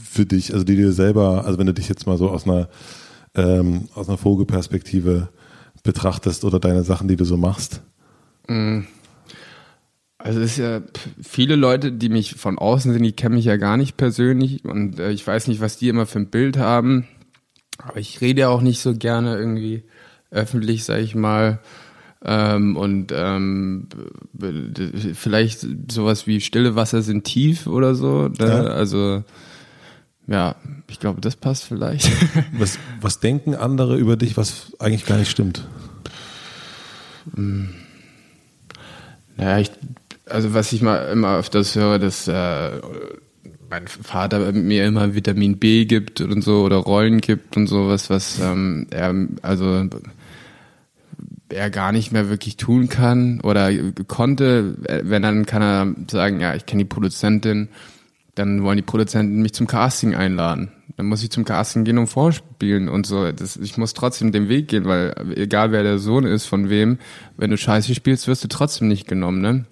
für 0.03 0.25
dich, 0.25 0.53
also 0.53 0.65
die 0.65 0.75
dir 0.75 0.91
selber, 0.91 1.45
also 1.45 1.59
wenn 1.59 1.67
du 1.67 1.73
dich 1.73 1.87
jetzt 1.87 2.07
mal 2.07 2.17
so 2.17 2.31
aus 2.31 2.45
einer, 2.45 2.67
ähm, 3.35 3.89
aus 3.93 4.09
einer 4.09 4.17
Vogelperspektive 4.17 5.29
betrachtest 5.83 6.43
oder 6.43 6.59
deine 6.59 6.83
Sachen, 6.83 7.07
die 7.07 7.15
du 7.15 7.25
so 7.25 7.37
machst? 7.37 7.81
Also 10.23 10.39
es 10.39 10.51
ist 10.51 10.57
ja 10.59 10.81
viele 11.21 11.57
Leute, 11.57 11.91
die 11.91 12.07
mich 12.07 12.35
von 12.35 12.57
außen 12.57 12.93
sehen, 12.93 13.03
die 13.03 13.11
kennen 13.11 13.35
mich 13.35 13.43
ja 13.43 13.57
gar 13.57 13.75
nicht 13.75 13.97
persönlich 13.97 14.63
und 14.63 14.97
äh, 14.97 15.11
ich 15.11 15.27
weiß 15.27 15.49
nicht, 15.49 15.59
was 15.59 15.75
die 15.75 15.89
immer 15.89 16.05
für 16.05 16.19
ein 16.19 16.29
Bild 16.29 16.57
haben. 16.57 17.05
Aber 17.77 17.97
ich 17.97 18.21
rede 18.21 18.39
ja 18.41 18.47
auch 18.47 18.61
nicht 18.61 18.79
so 18.79 18.95
gerne 18.95 19.35
irgendwie 19.35 19.83
öffentlich, 20.31 20.85
sag 20.85 21.01
ich 21.01 21.13
mal. 21.13 21.59
Ähm, 22.23 22.77
und 22.77 23.11
ähm, 23.13 23.89
vielleicht 25.13 25.67
sowas 25.91 26.25
wie 26.25 26.39
stille 26.39 26.77
Wasser 26.77 27.01
sind 27.01 27.25
tief 27.25 27.67
oder 27.67 27.93
so. 27.93 28.29
Ne? 28.29 28.47
Ja. 28.47 28.63
Also 28.67 29.25
ja, 30.27 30.55
ich 30.89 31.01
glaube, 31.01 31.19
das 31.19 31.35
passt 31.35 31.65
vielleicht. 31.65 32.09
Was, 32.57 32.79
was 33.01 33.19
denken 33.19 33.55
andere 33.55 33.97
über 33.97 34.15
dich, 34.15 34.37
was 34.37 34.71
eigentlich 34.79 35.05
gar 35.05 35.17
nicht 35.17 35.29
stimmt? 35.29 35.67
Naja, 39.35 39.59
ich, 39.59 39.71
also 40.25 40.53
was 40.53 40.71
ich 40.73 40.81
mal 40.81 41.11
immer 41.11 41.37
öfters 41.37 41.75
höre, 41.75 41.99
dass 41.99 42.27
äh, 42.27 42.81
mein 43.69 43.87
Vater 43.87 44.51
mir 44.51 44.85
immer 44.85 45.15
Vitamin 45.15 45.57
B 45.57 45.85
gibt 45.85 46.21
und 46.21 46.43
so 46.43 46.63
oder 46.63 46.77
Rollen 46.77 47.21
gibt 47.21 47.57
und 47.57 47.67
sowas, 47.67 48.09
was 48.09 48.39
ähm, 48.39 48.87
er 48.91 49.13
also 49.41 49.89
er 51.49 51.69
gar 51.69 51.91
nicht 51.91 52.11
mehr 52.11 52.29
wirklich 52.29 52.57
tun 52.57 52.89
kann 52.89 53.41
oder 53.41 53.71
konnte. 54.07 54.75
Wenn 55.03 55.21
dann 55.21 55.45
kann 55.45 55.61
er 55.61 55.95
sagen, 56.09 56.39
ja, 56.39 56.55
ich 56.55 56.65
kenne 56.65 56.83
die 56.83 56.89
Produzentin, 56.89 57.69
dann 58.35 58.63
wollen 58.63 58.77
die 58.77 58.83
Produzenten 58.83 59.41
mich 59.41 59.53
zum 59.53 59.67
Casting 59.67 60.15
einladen. 60.15 60.71
Dann 60.97 61.07
muss 61.07 61.23
ich 61.23 61.31
zum 61.31 61.43
Casting 61.43 61.83
gehen 61.83 61.97
und 61.97 62.07
vorspielen 62.07 62.89
und 62.89 63.05
so. 63.05 63.31
Das, 63.31 63.57
ich 63.57 63.77
muss 63.77 63.93
trotzdem 63.93 64.31
den 64.31 64.49
Weg 64.49 64.67
gehen, 64.67 64.85
weil 64.85 65.15
egal 65.35 65.71
wer 65.71 65.83
der 65.83 65.99
Sohn 65.99 66.25
ist, 66.25 66.45
von 66.45 66.69
wem, 66.69 66.99
wenn 67.37 67.49
du 67.49 67.57
Scheiße 67.57 67.93
spielst, 67.95 68.27
wirst 68.27 68.43
du 68.43 68.47
trotzdem 68.47 68.87
nicht 68.87 69.07
genommen, 69.07 69.41
ne? 69.41 69.65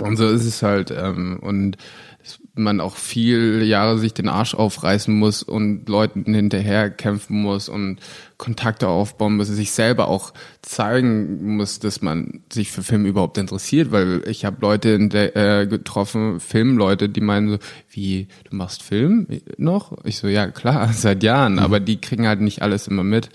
Und 0.00 0.16
so 0.16 0.28
ist 0.28 0.44
es 0.44 0.62
halt. 0.62 0.90
Ähm, 0.90 1.38
und 1.40 1.76
dass 2.22 2.40
man 2.54 2.80
auch 2.80 2.96
viele 2.96 3.64
Jahre 3.64 3.98
sich 3.98 4.12
den 4.12 4.28
Arsch 4.28 4.54
aufreißen 4.54 5.14
muss 5.14 5.42
und 5.42 5.88
Leuten 5.88 6.34
hinterher 6.34 6.90
kämpfen 6.90 7.40
muss 7.40 7.68
und 7.68 8.00
Kontakte 8.36 8.88
aufbauen 8.88 9.36
muss, 9.36 9.48
sich 9.48 9.70
selber 9.70 10.08
auch 10.08 10.32
zeigen 10.62 11.56
muss, 11.56 11.78
dass 11.78 12.02
man 12.02 12.42
sich 12.52 12.70
für 12.70 12.82
Film 12.82 13.06
überhaupt 13.06 13.38
interessiert, 13.38 13.92
weil 13.92 14.22
ich 14.26 14.44
habe 14.44 14.58
Leute 14.60 14.90
in 14.90 15.08
der, 15.08 15.36
äh, 15.36 15.66
getroffen, 15.66 16.40
Filmleute, 16.40 17.08
die 17.08 17.20
meinen 17.20 17.50
so, 17.50 17.58
wie, 17.88 18.28
du 18.48 18.56
machst 18.56 18.82
Film 18.82 19.26
noch? 19.56 19.96
Ich 20.04 20.18
so, 20.18 20.26
ja 20.26 20.50
klar, 20.50 20.88
seit 20.92 21.22
Jahren, 21.22 21.58
aber 21.58 21.80
die 21.80 22.00
kriegen 22.00 22.26
halt 22.26 22.40
nicht 22.40 22.62
alles 22.62 22.88
immer 22.88 23.04
mit. 23.04 23.30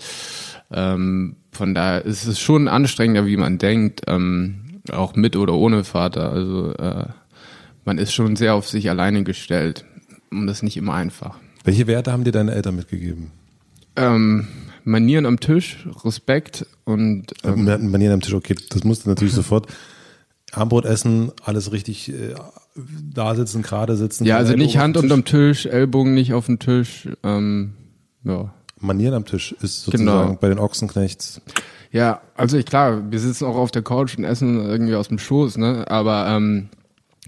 Ähm, 0.72 1.36
von 1.52 1.74
daher 1.74 2.04
ist 2.04 2.26
es 2.26 2.40
schon 2.40 2.68
anstrengender, 2.68 3.26
wie 3.26 3.36
man 3.36 3.58
denkt, 3.58 4.02
ähm, 4.06 4.63
auch 4.90 5.14
mit 5.16 5.36
oder 5.36 5.54
ohne 5.54 5.84
Vater. 5.84 6.30
Also 6.30 6.72
äh, 6.74 7.06
man 7.84 7.98
ist 7.98 8.12
schon 8.12 8.36
sehr 8.36 8.54
auf 8.54 8.68
sich 8.68 8.88
alleine 8.90 9.24
gestellt 9.24 9.84
und 10.30 10.46
das 10.46 10.58
ist 10.58 10.62
nicht 10.62 10.76
immer 10.76 10.94
einfach. 10.94 11.38
Welche 11.64 11.86
Werte 11.86 12.12
haben 12.12 12.24
dir 12.24 12.32
deine 12.32 12.52
Eltern 12.54 12.76
mitgegeben? 12.76 13.30
Ähm, 13.96 14.46
Manieren 14.84 15.24
am 15.24 15.40
Tisch, 15.40 15.86
Respekt 16.04 16.66
und 16.84 17.26
ähm, 17.44 17.64
Manieren 17.64 18.14
am 18.14 18.20
Tisch, 18.20 18.34
okay, 18.34 18.54
das 18.70 18.84
musst 18.84 19.04
du 19.06 19.08
natürlich 19.10 19.34
sofort. 19.34 19.66
Armbrot 20.52 20.84
essen, 20.84 21.32
alles 21.42 21.72
richtig 21.72 22.10
äh, 22.12 22.34
da 23.12 23.34
sitzen, 23.34 23.62
gerade 23.62 23.96
sitzen. 23.96 24.24
ja, 24.24 24.36
also 24.36 24.52
Ellbogen 24.52 24.66
nicht 24.66 24.78
Hand 24.78 24.96
unterm 24.96 25.24
Tisch, 25.24 25.66
Ellbogen 25.66 26.14
nicht 26.14 26.32
auf 26.32 26.46
dem 26.46 26.58
Tisch. 26.58 27.08
Ähm, 27.22 27.72
ja. 28.24 28.52
Manieren 28.78 29.14
am 29.14 29.24
Tisch 29.24 29.52
ist 29.62 29.84
sozusagen 29.84 30.06
Genau. 30.28 30.38
bei 30.40 30.48
den 30.48 30.58
Ochsenknechts. 30.58 31.40
Ja, 31.94 32.22
also 32.34 32.58
ich 32.58 32.66
klar, 32.66 33.12
wir 33.12 33.20
sitzen 33.20 33.44
auch 33.44 33.54
auf 33.54 33.70
der 33.70 33.82
Couch 33.82 34.18
und 34.18 34.24
essen 34.24 34.56
irgendwie 34.68 34.96
aus 34.96 35.06
dem 35.06 35.20
Schoß, 35.20 35.58
ne? 35.58 35.84
Aber 35.88 36.26
ähm, 36.28 36.68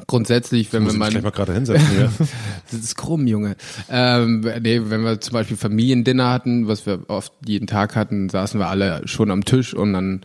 grundsätzlich, 0.09 0.73
wenn 0.73 0.85
wir 0.85 0.93
mal 0.95 1.13
mal 1.23 1.31
gerade 1.31 1.55
hinsetzen 1.55 1.89
hier. 1.89 2.11
Das 2.73 2.81
ist 2.81 2.97
krumm, 2.97 3.29
Junge. 3.29 3.55
Ähm, 3.89 4.41
nee, 4.41 4.81
wenn 4.87 5.05
wir 5.05 5.21
zum 5.21 5.35
Beispiel 5.35 5.57
Familiendinner 5.57 6.33
hatten, 6.33 6.67
was 6.67 6.85
wir 6.85 6.99
oft 7.07 7.33
jeden 7.47 7.69
Tag 7.69 7.95
hatten, 7.95 8.29
saßen 8.29 8.59
wir 8.59 8.67
alle 8.67 9.07
schon 9.07 9.31
am 9.31 9.45
Tisch 9.45 9.73
und 9.73 9.93
dann 9.93 10.23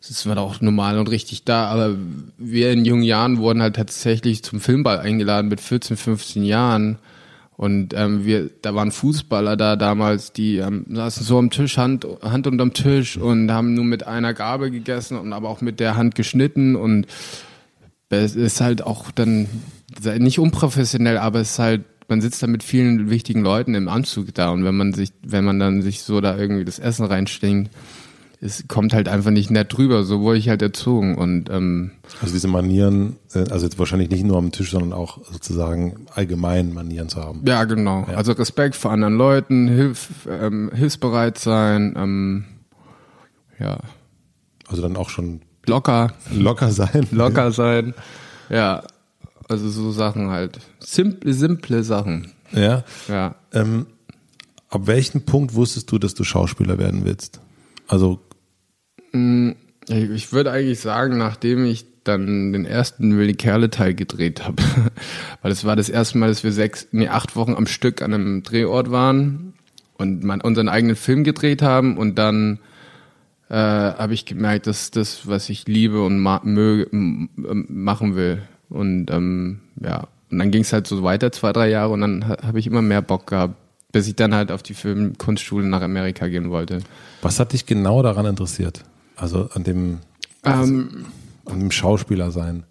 sitzen 0.00 0.30
wir 0.30 0.36
da 0.36 0.42
auch 0.42 0.60
normal 0.60 1.00
und 1.00 1.10
richtig 1.10 1.42
da. 1.42 1.66
Aber 1.66 1.96
wir 2.38 2.70
in 2.70 2.84
jungen 2.84 3.02
Jahren 3.02 3.38
wurden 3.38 3.62
halt 3.62 3.74
tatsächlich 3.74 4.44
zum 4.44 4.60
Filmball 4.60 5.00
eingeladen 5.00 5.48
mit 5.48 5.60
14, 5.60 5.96
15 5.96 6.44
Jahren. 6.44 7.00
Und 7.62 7.94
ähm, 7.94 8.24
wir, 8.24 8.50
da 8.60 8.74
waren 8.74 8.90
Fußballer 8.90 9.56
da 9.56 9.76
damals, 9.76 10.32
die 10.32 10.56
ähm, 10.56 10.84
saßen 10.90 11.24
so 11.24 11.38
am 11.38 11.50
Tisch, 11.50 11.78
Hand, 11.78 12.04
Hand 12.20 12.48
unterm 12.48 12.72
Tisch 12.72 13.16
und 13.16 13.52
haben 13.52 13.74
nur 13.74 13.84
mit 13.84 14.04
einer 14.04 14.34
Gabel 14.34 14.72
gegessen 14.72 15.16
und 15.16 15.32
aber 15.32 15.48
auch 15.48 15.60
mit 15.60 15.78
der 15.78 15.96
Hand 15.96 16.16
geschnitten. 16.16 16.74
Und 16.74 17.06
es 18.08 18.34
ist 18.34 18.60
halt 18.60 18.82
auch 18.82 19.12
dann 19.12 19.46
nicht 20.18 20.40
unprofessionell, 20.40 21.18
aber 21.18 21.38
es 21.38 21.52
ist 21.52 21.58
halt, 21.60 21.82
man 22.08 22.20
sitzt 22.20 22.42
da 22.42 22.48
mit 22.48 22.64
vielen 22.64 23.10
wichtigen 23.10 23.42
Leuten 23.42 23.76
im 23.76 23.86
Anzug 23.86 24.34
da. 24.34 24.50
Und 24.50 24.64
wenn 24.64 24.76
man 24.76 24.92
sich, 24.92 25.12
wenn 25.24 25.44
man 25.44 25.60
dann 25.60 25.82
sich 25.82 26.02
so 26.02 26.20
da 26.20 26.36
irgendwie 26.36 26.64
das 26.64 26.80
Essen 26.80 27.06
reinstinkt, 27.06 27.70
es 28.44 28.66
kommt 28.66 28.92
halt 28.92 29.08
einfach 29.08 29.30
nicht 29.30 29.50
nett 29.52 29.72
drüber. 29.72 30.02
So 30.02 30.20
wurde 30.20 30.36
ich 30.38 30.48
halt 30.48 30.62
erzogen 30.62 31.16
und 31.16 31.48
ähm, 31.48 31.92
Also 32.20 32.34
diese 32.34 32.48
Manieren, 32.48 33.16
äh, 33.34 33.48
also 33.50 33.64
jetzt 33.64 33.78
wahrscheinlich 33.78 34.10
nicht 34.10 34.24
nur 34.24 34.36
am 34.36 34.50
Tisch, 34.50 34.72
sondern 34.72 34.92
auch 34.92 35.18
sozusagen 35.30 36.06
allgemein 36.12 36.74
Manieren 36.74 37.08
zu 37.08 37.20
haben. 37.22 37.42
ja 37.46 37.62
genau. 37.64 38.02
Also 38.04 38.32
Respekt 38.32 38.74
vor 38.74 38.90
anderen 38.90 39.14
Leuten, 39.16 39.68
Hilf, 39.68 40.08
ähm, 40.28 40.70
hilfsbereit 40.74 41.38
sein, 41.38 41.94
ähm, 41.96 42.44
ja. 43.60 43.78
Also 44.66 44.82
dann 44.82 44.96
auch 44.96 45.08
schon 45.08 45.42
Locker, 45.66 46.12
locker 46.34 46.72
sein. 46.72 47.06
locker 47.12 47.52
sein. 47.52 47.94
Ja, 48.48 48.82
also 49.48 49.68
so 49.68 49.92
Sachen 49.92 50.30
halt. 50.30 50.58
Simple, 50.80 51.32
simple 51.32 51.84
Sachen. 51.84 52.32
Ja. 52.52 52.82
Ja. 53.06 53.36
Ähm, 53.52 53.86
ab 54.68 54.86
welchem 54.88 55.24
Punkt 55.24 55.54
wusstest 55.54 55.92
du, 55.92 55.98
dass 55.98 56.14
du 56.14 56.24
Schauspieler 56.24 56.78
werden 56.78 57.04
willst? 57.04 57.40
Also 57.86 58.20
Ich 59.12 60.10
ich 60.10 60.32
würde 60.32 60.50
eigentlich 60.52 60.80
sagen, 60.80 61.18
nachdem 61.18 61.64
ich 61.66 61.84
dann 62.04 62.52
den 62.52 62.64
ersten 62.64 63.16
Willi 63.16 63.34
Kerle 63.34 63.70
Teil 63.70 63.94
gedreht 63.94 64.44
habe, 64.44 64.62
weil 65.42 65.52
es 65.52 65.64
war 65.64 65.76
das 65.76 65.88
erste 65.88 66.18
Mal, 66.18 66.28
dass 66.28 66.42
wir 66.44 66.52
sechs, 66.52 66.88
nee, 66.92 67.08
acht 67.08 67.36
Wochen 67.36 67.54
am 67.54 67.66
Stück 67.66 68.02
an 68.02 68.12
einem 68.14 68.42
Drehort 68.42 68.90
waren 68.90 69.52
und 69.98 70.24
man 70.24 70.40
unseren 70.40 70.68
eigenen 70.68 70.96
Film 70.96 71.22
gedreht 71.24 71.62
haben 71.62 71.96
und 71.98 72.16
dann 72.16 72.58
äh, 73.50 73.54
habe 73.54 74.14
ich 74.14 74.24
gemerkt, 74.24 74.66
dass 74.66 74.90
das, 74.90 75.28
was 75.28 75.48
ich 75.48 75.68
liebe 75.68 76.02
und 76.04 76.18
ma 76.18 76.40
möge, 76.42 76.88
machen 76.92 78.16
will. 78.16 78.42
Und 78.68 79.10
ähm, 79.10 79.60
ja, 79.80 80.08
und 80.30 80.38
dann 80.38 80.50
ging 80.50 80.62
es 80.62 80.72
halt 80.72 80.86
so 80.86 81.02
weiter, 81.02 81.30
zwei, 81.30 81.52
drei 81.52 81.68
Jahre 81.68 81.92
und 81.92 82.00
dann 82.00 82.26
ha- 82.26 82.38
habe 82.42 82.58
ich 82.58 82.66
immer 82.66 82.82
mehr 82.82 83.02
Bock 83.02 83.26
gehabt, 83.28 83.54
bis 83.92 84.08
ich 84.08 84.16
dann 84.16 84.34
halt 84.34 84.50
auf 84.50 84.62
die 84.62 84.74
Filmkunstschule 84.74 85.66
nach 85.66 85.82
Amerika 85.82 86.26
gehen 86.28 86.50
wollte. 86.50 86.78
was 87.20 87.38
hat 87.38 87.52
dich 87.52 87.66
genau 87.66 88.02
daran 88.02 88.24
interessiert? 88.26 88.82
Also 89.22 89.48
an 89.54 89.62
dem, 89.62 90.00
Ähm, 90.44 91.06
an 91.44 91.60
dem 91.60 91.70
Schauspieler 91.70 92.32
sein. 92.32 92.64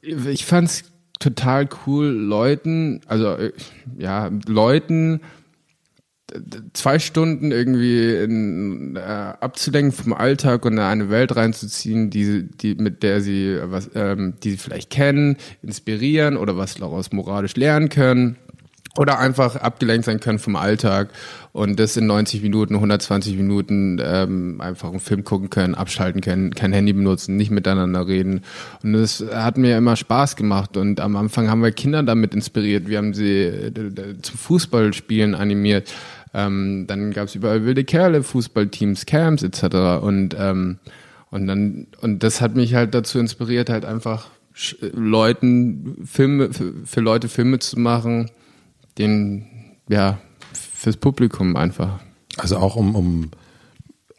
ich 0.00 0.46
fand's 0.46 0.84
total 1.18 1.68
cool, 1.84 2.06
Leuten, 2.06 3.00
also 3.08 3.32
äh, 3.32 3.52
ja, 3.98 4.30
Leuten 4.46 5.20
zwei 6.74 7.00
Stunden 7.00 7.50
irgendwie 7.50 8.14
in, 8.14 8.94
äh, 8.94 9.00
abzulenken 9.00 9.90
vom 9.90 10.12
Alltag 10.12 10.64
und 10.64 10.74
in 10.74 10.78
eine 10.78 11.10
Welt 11.10 11.34
reinzuziehen, 11.34 12.10
die, 12.10 12.44
die 12.44 12.76
mit 12.76 13.02
der 13.02 13.20
sie 13.20 13.58
was, 13.64 13.90
ähm, 13.96 14.34
die 14.44 14.50
sie 14.52 14.58
vielleicht 14.58 14.90
kennen, 14.90 15.38
inspirieren 15.62 16.36
oder 16.36 16.56
was 16.56 16.76
daraus 16.76 17.10
moralisch 17.10 17.56
lernen 17.56 17.88
können 17.88 18.36
oder 18.96 19.18
einfach 19.18 19.56
abgelenkt 19.56 20.06
sein 20.06 20.20
können 20.20 20.38
vom 20.38 20.56
Alltag 20.56 21.10
und 21.52 21.78
das 21.78 21.96
in 21.96 22.06
90 22.06 22.42
Minuten, 22.42 22.74
120 22.74 23.36
Minuten 23.36 24.00
ähm, 24.02 24.60
einfach 24.60 24.90
einen 24.90 25.00
Film 25.00 25.24
gucken 25.24 25.50
können, 25.50 25.74
abschalten 25.74 26.20
können, 26.20 26.54
kein 26.54 26.72
Handy 26.72 26.92
benutzen, 26.92 27.36
nicht 27.36 27.50
miteinander 27.50 28.06
reden. 28.06 28.42
Und 28.82 28.94
das 28.94 29.24
hat 29.32 29.58
mir 29.58 29.76
immer 29.76 29.96
Spaß 29.96 30.36
gemacht. 30.36 30.76
Und 30.76 31.00
am 31.00 31.16
Anfang 31.16 31.48
haben 31.48 31.62
wir 31.62 31.72
Kinder 31.72 32.02
damit 32.02 32.34
inspiriert. 32.34 32.88
Wir 32.88 32.98
haben 32.98 33.14
sie 33.14 33.42
äh, 33.42 34.20
zum 34.22 34.38
Fußballspielen 34.38 35.34
animiert. 35.34 35.92
Ähm, 36.34 36.86
dann 36.86 37.12
gab 37.12 37.28
es 37.28 37.34
überall 37.34 37.64
wilde 37.64 37.84
Kerle, 37.84 38.22
Fußballteams, 38.22 39.06
Camps 39.06 39.42
etc. 39.42 40.02
Und 40.02 40.36
ähm, 40.38 40.78
und 41.30 41.46
dann 41.46 41.86
und 42.00 42.22
das 42.22 42.40
hat 42.40 42.54
mich 42.54 42.74
halt 42.74 42.94
dazu 42.94 43.18
inspiriert, 43.18 43.70
halt 43.70 43.84
einfach 43.84 44.28
Leuten 44.80 46.02
Filme 46.04 46.50
für 46.52 47.00
Leute 47.00 47.28
Filme 47.28 47.58
zu 47.58 47.78
machen, 47.78 48.30
den 48.98 49.46
ja 49.88 50.18
fürs 50.52 50.96
Publikum 50.96 51.56
einfach. 51.56 52.00
Also 52.36 52.58
auch 52.58 52.76
um, 52.76 52.94
um 52.94 53.30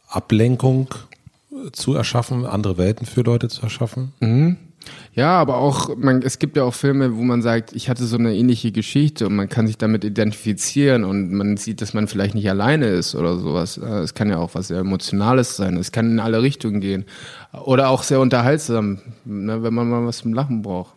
Ablenkung 0.08 0.94
zu 1.72 1.94
erschaffen, 1.94 2.46
andere 2.46 2.78
Welten 2.78 3.06
für 3.06 3.22
Leute 3.22 3.50
zu 3.50 3.62
erschaffen. 3.62 4.14
Ja, 5.14 5.38
aber 5.38 5.58
auch, 5.58 5.96
man, 5.98 6.22
es 6.22 6.40
gibt 6.40 6.56
ja 6.56 6.64
auch 6.64 6.74
Filme, 6.74 7.16
wo 7.16 7.22
man 7.24 7.42
sagt, 7.42 7.74
ich 7.74 7.90
hatte 7.90 8.06
so 8.06 8.18
eine 8.18 8.36
ähnliche 8.36 8.72
Geschichte 8.72 9.28
und 9.28 9.36
man 9.36 9.50
kann 9.50 9.68
sich 9.68 9.78
damit 9.78 10.04
identifizieren 10.06 11.04
und 11.04 11.34
man 11.34 11.58
sieht, 11.58 11.82
dass 11.82 11.94
man 11.94 12.08
vielleicht 12.08 12.36
nicht 12.36 12.50
alleine 12.50 12.88
ist 12.88 13.16
oder 13.16 13.38
sowas. 13.38 13.78
Äh, 13.78 14.00
Es 14.00 14.14
kann 14.14 14.30
ja 14.30 14.38
auch 14.38 14.56
was 14.56 14.70
sehr 14.70 14.80
Emotionales 14.80 15.58
sein. 15.58 15.78
Es 15.78 15.92
kann 15.92 16.10
in 16.12 16.20
alle 16.20 16.42
Richtungen 16.42 16.80
gehen. 16.80 17.06
Oder 17.66 17.90
auch 17.90 18.04
sehr 18.04 18.20
unterhaltsam, 18.20 19.00
ne, 19.26 19.62
wenn 19.64 19.74
man 19.74 19.90
mal 19.90 20.06
was 20.06 20.20
zum 20.20 20.34
Lachen 20.34 20.62
braucht. 20.62 20.94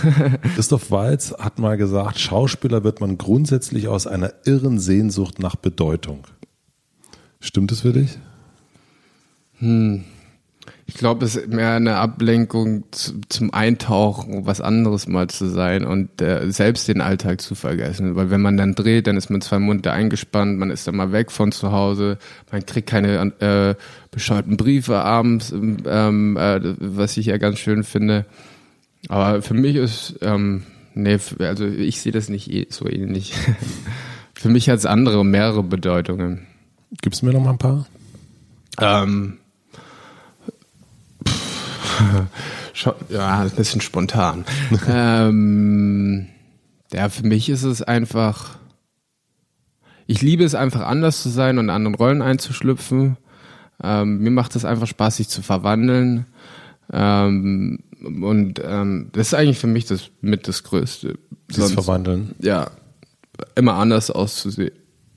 Christoph 0.54 0.90
Walz 0.90 1.34
hat 1.38 1.58
mal 1.58 1.76
gesagt, 1.76 2.18
Schauspieler 2.18 2.82
wird 2.82 3.00
man 3.00 3.18
grundsätzlich 3.18 3.88
aus 3.88 4.06
einer 4.06 4.32
irren 4.44 4.78
Sehnsucht 4.78 5.38
nach 5.38 5.56
Bedeutung. 5.56 6.26
Stimmt 7.40 7.72
es 7.72 7.82
für 7.82 7.92
dich? 7.92 8.18
Ich 10.92 10.96
glaube, 10.96 11.24
es 11.24 11.36
ist 11.36 11.46
mehr 11.46 11.74
eine 11.74 11.98
Ablenkung 11.98 12.82
zu, 12.90 13.20
zum 13.28 13.54
Eintauchen, 13.54 14.44
was 14.44 14.60
anderes 14.60 15.06
mal 15.06 15.28
zu 15.28 15.46
sein 15.46 15.84
und 15.84 16.20
äh, 16.20 16.50
selbst 16.50 16.88
den 16.88 17.00
Alltag 17.00 17.40
zu 17.40 17.54
vergessen. 17.54 18.16
Weil 18.16 18.30
wenn 18.30 18.42
man 18.42 18.56
dann 18.56 18.74
dreht, 18.74 19.06
dann 19.06 19.16
ist 19.16 19.30
man 19.30 19.40
zwei 19.40 19.60
Monate 19.60 19.92
eingespannt, 19.92 20.58
man 20.58 20.72
ist 20.72 20.88
dann 20.88 20.96
mal 20.96 21.12
weg 21.12 21.30
von 21.30 21.52
zu 21.52 21.70
Hause, 21.70 22.18
man 22.50 22.66
kriegt 22.66 22.88
keine 22.88 23.32
äh, 23.38 23.76
bescheuerten 24.10 24.56
Briefe 24.56 24.96
abends, 24.96 25.52
ähm, 25.52 26.36
äh, 26.36 26.60
was 26.80 27.16
ich 27.16 27.26
ja 27.26 27.36
ganz 27.36 27.60
schön 27.60 27.84
finde. 27.84 28.26
Aber 29.08 29.42
für 29.42 29.54
mich 29.54 29.76
ist, 29.76 30.18
ähm, 30.22 30.64
nee, 30.94 31.20
also 31.38 31.66
ich 31.66 32.00
sehe 32.00 32.10
das 32.10 32.28
nicht 32.28 32.50
eh- 32.50 32.66
so 32.68 32.88
ähnlich. 32.88 33.32
für 34.34 34.48
mich 34.48 34.68
hat 34.68 34.78
es 34.78 34.86
andere, 34.86 35.24
mehrere 35.24 35.62
Bedeutungen. 35.62 36.48
Gibst 37.00 37.22
du 37.22 37.26
mir 37.26 37.32
noch 37.32 37.44
mal 37.44 37.50
ein 37.50 37.58
paar? 37.58 37.86
Ähm, 38.80 39.36
ja, 43.08 43.40
ein 43.40 43.50
bisschen 43.50 43.80
spontan. 43.80 44.44
ähm, 44.88 46.26
ja, 46.92 47.08
für 47.08 47.26
mich 47.26 47.48
ist 47.48 47.62
es 47.62 47.82
einfach, 47.82 48.58
ich 50.06 50.22
liebe 50.22 50.44
es 50.44 50.54
einfach 50.54 50.82
anders 50.82 51.22
zu 51.22 51.28
sein 51.28 51.58
und 51.58 51.70
anderen 51.70 51.94
Rollen 51.94 52.22
einzuschlüpfen. 52.22 53.16
Ähm, 53.82 54.18
mir 54.18 54.30
macht 54.30 54.56
es 54.56 54.64
einfach 54.64 54.86
Spaß, 54.86 55.16
sich 55.16 55.28
zu 55.28 55.42
verwandeln. 55.42 56.26
Ähm, 56.92 57.78
und 58.02 58.60
ähm, 58.64 59.08
das 59.12 59.28
ist 59.28 59.34
eigentlich 59.34 59.58
für 59.58 59.66
mich 59.66 59.84
das 59.86 60.10
mit 60.20 60.48
das 60.48 60.64
Größte. 60.64 61.18
Sonst- 61.50 61.72
Verwandeln. 61.72 62.34
ja, 62.40 62.70
immer 63.54 63.74
anders 63.74 64.10
auszusehen. 64.10 64.72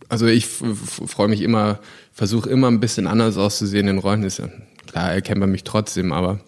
Also 0.09 0.27
ich 0.27 0.45
freue 0.45 1.27
mich 1.27 1.41
immer, 1.41 1.79
versuche 2.11 2.49
immer 2.49 2.67
ein 2.67 2.79
bisschen 2.79 3.07
anders 3.07 3.37
auszusehen 3.37 3.87
in 3.87 3.97
Rollen. 3.97 4.23
Ist 4.23 4.37
ja, 4.37 4.47
klar, 4.85 5.11
erkennt 5.11 5.39
man 5.39 5.51
mich 5.51 5.63
trotzdem, 5.63 6.11
aber 6.11 6.39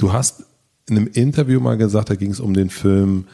Du 0.00 0.14
hast 0.14 0.44
in 0.88 0.96
einem 0.96 1.08
Interview 1.08 1.60
mal 1.60 1.76
gesagt, 1.76 2.08
da 2.08 2.14
ging 2.14 2.30
es 2.30 2.40
um 2.40 2.54
den 2.54 2.70
Film, 2.70 3.26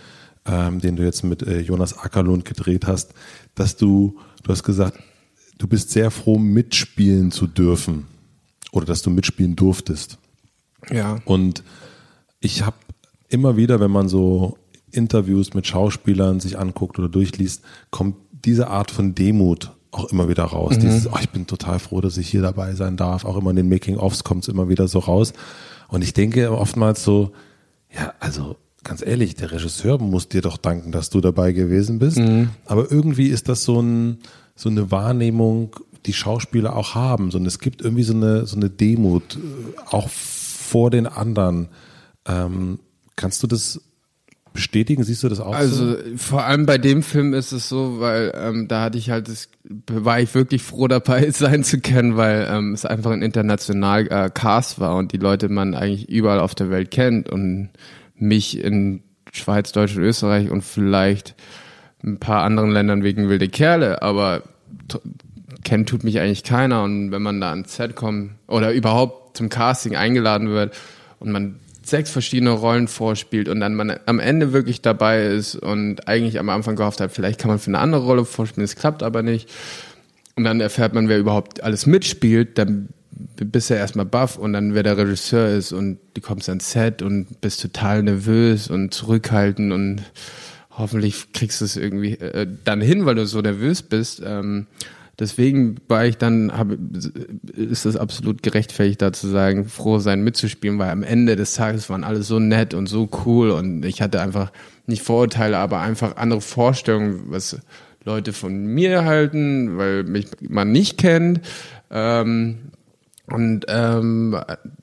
ähm, 0.45 0.81
den 0.81 0.97
du 0.97 1.05
jetzt 1.05 1.23
mit 1.23 1.43
äh, 1.43 1.61
Jonas 1.61 1.97
Ackerlund 1.97 2.45
gedreht 2.45 2.89
hast, 2.89 3.15
dass 3.55 3.77
du, 3.77 4.19
du 4.43 4.51
hast 4.51 4.65
gesagt, 4.65 4.99
du 5.59 5.69
bist 5.69 5.91
sehr 5.91 6.11
froh, 6.11 6.39
mitspielen 6.39 7.31
zu 7.31 7.47
dürfen. 7.47 8.09
Oder 8.73 8.85
dass 8.85 9.03
du 9.03 9.11
mitspielen 9.11 9.55
durftest. 9.55 10.19
ja. 10.91 11.21
Und 11.25 11.63
ich 12.41 12.67
habe 12.67 12.77
immer 13.29 13.57
wieder, 13.57 13.79
wenn 13.79 13.93
man 13.93 14.09
so 14.09 14.59
Interviews 14.91 15.55
mit 15.55 15.69
Schauspielern 15.69 16.41
sich 16.41 16.59
anguckt 16.59 16.99
oder 16.99 17.09
durchliest, 17.09 17.63
kommt 17.93 18.17
diese 18.33 18.67
Art 18.71 18.91
von 18.91 19.15
Demut 19.15 19.71
auch 19.93 20.07
immer 20.07 20.29
wieder 20.29 20.43
raus. 20.43 20.77
Dieses, 20.79 21.07
oh, 21.07 21.17
ich 21.21 21.31
bin 21.31 21.47
total 21.47 21.79
froh, 21.79 22.01
dass 22.01 22.19
ich 22.19 22.29
hier 22.29 22.43
dabei 22.43 22.75
sein 22.75 22.97
darf. 22.97 23.25
Auch 23.25 23.37
immer 23.37 23.51
in 23.51 23.57
den 23.57 23.69
Making-ofs 23.69 24.25
kommt 24.25 24.43
es 24.43 24.49
immer 24.49 24.69
wieder 24.69 24.89
so 24.89 24.99
raus. 24.99 25.33
Und 25.89 26.03
ich 26.03 26.15
denke 26.15 26.51
oftmals 26.51 27.05
so, 27.05 27.33
ja, 27.95 28.13
also 28.21 28.57
ganz 28.85 29.05
ehrlich, 29.05 29.35
der 29.35 29.53
Regisseur 29.53 29.99
muss 29.99 30.29
dir 30.29 30.43
doch 30.43 30.57
danken, 30.57 30.93
dass 30.93 31.11
du 31.11 31.21
dabei 31.21 31.53
gewesen 31.53 31.99
bist. 31.99 32.19
Aber 32.65 32.91
irgendwie 32.91 33.29
ist 33.29 33.49
das 33.49 33.65
so, 33.65 33.81
ein, 33.81 34.19
so 34.55 34.69
eine 34.69 34.91
Wahrnehmung, 34.91 35.77
die 36.07 36.13
Schauspieler 36.13 36.77
auch 36.77 36.95
haben. 36.95 37.31
So, 37.31 37.39
und 37.39 37.47
es 37.47 37.59
gibt 37.59 37.83
irgendwie 37.83 38.05
so 38.05 38.15
eine, 38.15 38.47
so 38.47 38.57
eine 38.57 38.71
Demut, 38.71 39.37
äh, 39.37 39.39
auch 39.91 40.09
vor 40.09 40.91
den 40.91 41.07
anderen. 41.07 41.69
Ähm, 42.27 42.79
kannst 43.17 43.43
du 43.43 43.47
das 43.47 43.81
bestätigen? 44.57 45.05
Siehst 45.05 45.23
du 45.23 45.29
das 45.29 45.41
auch 45.41 45.53
so? 45.53 45.59
Also 45.59 45.97
vor 46.17 46.45
allem 46.45 46.67
bei 46.67 46.79
dem 46.79 47.03
Film 47.03 47.33
ist 47.33 47.53
es 47.53 47.69
so, 47.69 48.01
weil 48.01 48.33
ähm, 48.35 48.67
da 48.69 48.83
hatte 48.83 48.99
ich 48.99 49.11
halt 49.11 49.29
das, 49.29 49.49
war 49.91 50.21
ich 50.21 50.35
wirklich 50.35 50.63
froh 50.63 50.89
dabei 50.89 51.31
sein 51.31 51.63
zu 51.63 51.81
können, 51.81 52.17
weil 52.17 52.49
ähm, 52.51 52.73
es 52.73 52.85
einfach 52.85 53.13
ein 53.13 53.23
international 53.23 54.09
äh, 54.09 54.31
Cast 54.33 54.81
war 54.81 54.97
und 54.97 55.13
die 55.13 55.19
Leute 55.19 55.49
man 55.49 55.75
eigentlich 55.75 56.09
überall 56.09 56.41
auf 56.41 56.55
der 56.55 56.71
Welt 56.71 56.91
kennt 56.91 57.29
und 57.31 57.71
mich 58.17 58.59
in 58.59 59.03
Schweiz, 59.33 59.73
Deutschland, 59.73 60.07
Österreich 60.07 60.51
und 60.51 60.63
vielleicht 60.63 61.35
ein 62.05 62.19
paar 62.19 62.43
anderen 62.43 62.71
Ländern 62.71 63.03
wegen 63.03 63.29
wilde 63.29 63.49
Kerle, 63.49 64.03
aber 64.03 64.43
kennt 65.65 65.89
tut 65.89 66.05
mich 66.05 66.21
eigentlich 66.21 66.45
keiner 66.45 66.83
und 66.83 67.11
wenn 67.11 67.23
man 67.23 67.41
da 67.41 67.51
ans 67.51 67.77
Set 67.77 67.97
kommt 67.97 68.33
oder 68.47 68.73
überhaupt 68.73 69.37
zum 69.37 69.49
Casting 69.49 69.97
eingeladen 69.97 70.49
wird 70.49 70.75
und 71.19 71.33
man 71.33 71.57
sechs 71.87 72.11
verschiedene 72.11 72.51
Rollen 72.51 72.89
vorspielt 72.89 73.49
und 73.49 73.61
dann 73.61 73.75
man 73.75 73.99
am 74.07 74.19
Ende 74.19 74.53
wirklich 74.53 74.83
dabei 74.83 75.27
ist 75.27 75.55
und 75.55 76.09
eigentlich 76.09 76.39
am 76.39 76.49
Anfang 76.49 76.75
gehofft 76.75 77.01
hat, 77.01 77.13
vielleicht 77.13 77.39
kann 77.41 77.49
man 77.49 77.61
für 77.61 77.69
eine 77.69 77.79
andere 77.79 78.03
Rolle 78.03 78.25
vorspielen, 78.25 78.65
es 78.65 78.75
klappt 78.75 79.03
aber 79.03 79.23
nicht. 79.23 79.49
Und 80.35 80.45
dann 80.45 80.61
erfährt 80.61 80.95
man, 80.95 81.09
wer 81.09 81.19
überhaupt 81.19 81.63
alles 81.63 81.87
mitspielt, 81.87 82.59
dann 82.59 82.89
bist 83.37 83.71
du 83.71 83.75
ja 83.75 83.81
erstmal 83.81 84.05
baff 84.05 84.37
und 84.37 84.53
dann 84.53 84.75
wer 84.75 84.83
der 84.83 84.99
Regisseur 84.99 85.49
ist 85.49 85.73
und 85.73 85.99
du 86.15 86.21
kommst 86.21 86.49
ans 86.49 86.73
Set 86.73 87.03
und 87.03 87.41
bist 87.41 87.63
total 87.63 88.03
nervös 88.03 88.69
und 88.69 88.93
zurückhaltend 88.93 89.73
und 89.73 90.03
hoffentlich 90.71 91.33
kriegst 91.33 91.61
du 91.61 91.65
es 91.65 91.77
irgendwie 91.77 92.15
äh, 92.15 92.47
dann 92.65 92.81
hin, 92.81 93.07
weil 93.07 93.15
du 93.15 93.27
so 93.27 93.41
nervös 93.41 93.83
bist. 93.83 94.23
Ähm, 94.25 94.67
deswegen 95.19 95.77
war 95.89 96.05
ich 96.07 96.19
dann, 96.19 96.53
hab, 96.57 96.69
ist 97.55 97.87
es 97.87 97.97
absolut 97.97 98.43
gerechtfertigt, 98.43 99.03
da 99.03 99.13
zu 99.13 99.29
sagen, 99.29 99.67
froh 99.67 99.99
sein 99.99 100.23
mitzuspielen, 100.23 100.79
weil 100.79 100.91
am 100.91 101.03
Ende 101.03 101.37
des 101.37 101.55
Tages 101.55 101.89
waren 101.91 102.05
alle 102.05 102.23
so 102.23 102.39
nett 102.39 102.75
und 102.75 102.87
so 102.87 103.09
cool 103.25 103.51
und 103.51 103.85
ich 103.85 104.03
hatte 104.03 104.21
einfach 104.21 104.53
nicht 104.87 105.03
Vorurteile, 105.03 105.59
aber 105.59 105.81
einfach 105.81 106.17
andere 106.17 106.41
Vorstellungen, 106.41 107.25
was 107.29 107.59
Leute 108.05 108.33
von 108.33 108.67
mir 108.67 109.05
halten, 109.05 109.79
weil 109.79 110.05
mich 110.05 110.29
man 110.41 110.71
nicht 110.71 110.97
kennt. 110.99 111.41
Ähm, 111.91 112.59
und 113.27 113.67
ähm, 113.69 114.39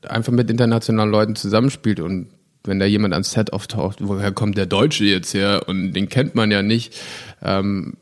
einfach 0.08 0.34
mit 0.34 0.52
internationalen 0.52 1.10
Leuten 1.10 1.36
zusammenspielt 1.36 2.02
und 2.02 2.28
wenn 2.65 2.80
da 2.80 2.86
jemand 2.86 3.13
ans 3.13 3.32
Set 3.32 3.54
auftaucht, 3.54 4.00
woher 4.02 4.32
kommt 4.32 4.58
der 4.58 4.65
Deutsche 4.65 5.06
jetzt 5.06 5.34
her 5.34 5.63
und 5.67 5.93
den 5.93 6.10
kennt 6.10 6.36
man 6.36 6.52
ja 6.52 6.62
nicht, 6.62 6.98
ähm, 7.41 7.96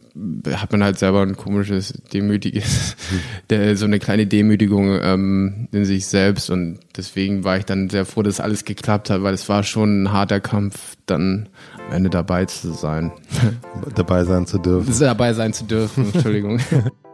hat 0.53 0.71
man 0.71 0.83
halt 0.83 0.99
selber 0.99 1.21
ein 1.21 1.37
komisches, 1.37 1.93
demütiges, 2.13 2.95
so 3.75 3.85
eine 3.85 3.99
kleine 3.99 4.27
Demütigung 4.27 4.99
ähm, 5.01 5.67
in 5.71 5.85
sich 5.85 6.07
selbst 6.07 6.49
und 6.49 6.79
deswegen 6.97 7.43
war 7.43 7.57
ich 7.57 7.65
dann 7.65 7.89
sehr 7.89 8.05
froh, 8.05 8.21
dass 8.21 8.39
alles 8.39 8.65
geklappt 8.65 9.09
hat, 9.09 9.23
weil 9.23 9.33
es 9.33 9.47
war 9.49 9.63
schon 9.63 10.03
ein 10.03 10.11
harter 10.11 10.39
Kampf, 10.39 10.95
dann 11.05 11.49
am 11.87 11.93
Ende 11.93 12.09
dabei 12.09 12.45
zu 12.45 12.73
sein. 12.73 13.11
Dabei 13.95 14.23
sein 14.23 14.45
zu 14.47 14.57
dürfen. 14.57 14.93
Dabei 14.99 15.33
sein 15.33 15.53
zu 15.53 15.65
dürfen, 15.65 16.13
Entschuldigung. 16.13 16.59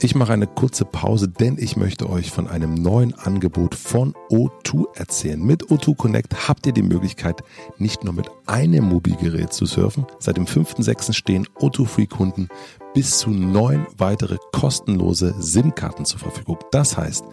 Ich 0.00 0.14
mache 0.14 0.32
eine 0.32 0.46
kurze 0.46 0.84
Pause, 0.84 1.28
denn 1.28 1.56
ich 1.58 1.76
möchte 1.76 2.08
euch 2.08 2.30
von 2.30 2.46
einem 2.46 2.74
neuen 2.74 3.14
Angebot 3.14 3.74
von 3.74 4.14
O2 4.30 4.96
erzählen. 4.96 5.42
Mit 5.42 5.64
O2 5.64 5.96
Connect 5.96 6.48
habt 6.48 6.66
ihr 6.66 6.72
die 6.72 6.84
Möglichkeit, 6.84 7.42
nicht 7.78 8.04
nur 8.04 8.14
mit 8.14 8.30
einem 8.46 8.84
Mobilgerät 8.84 9.52
zu 9.52 9.66
surfen. 9.66 10.06
Seit 10.20 10.36
dem 10.36 10.46
5.6. 10.46 11.12
stehen 11.12 11.48
O2 11.58 11.86
Free 11.86 12.06
Kunden 12.06 12.48
bis 12.94 13.18
zu 13.18 13.30
neun 13.30 13.88
weitere 13.96 14.36
kostenlose 14.52 15.34
SIM-Karten 15.40 16.04
zur 16.04 16.20
Verfügung. 16.20 16.58
Das 16.70 16.96
heißt, 16.96 17.24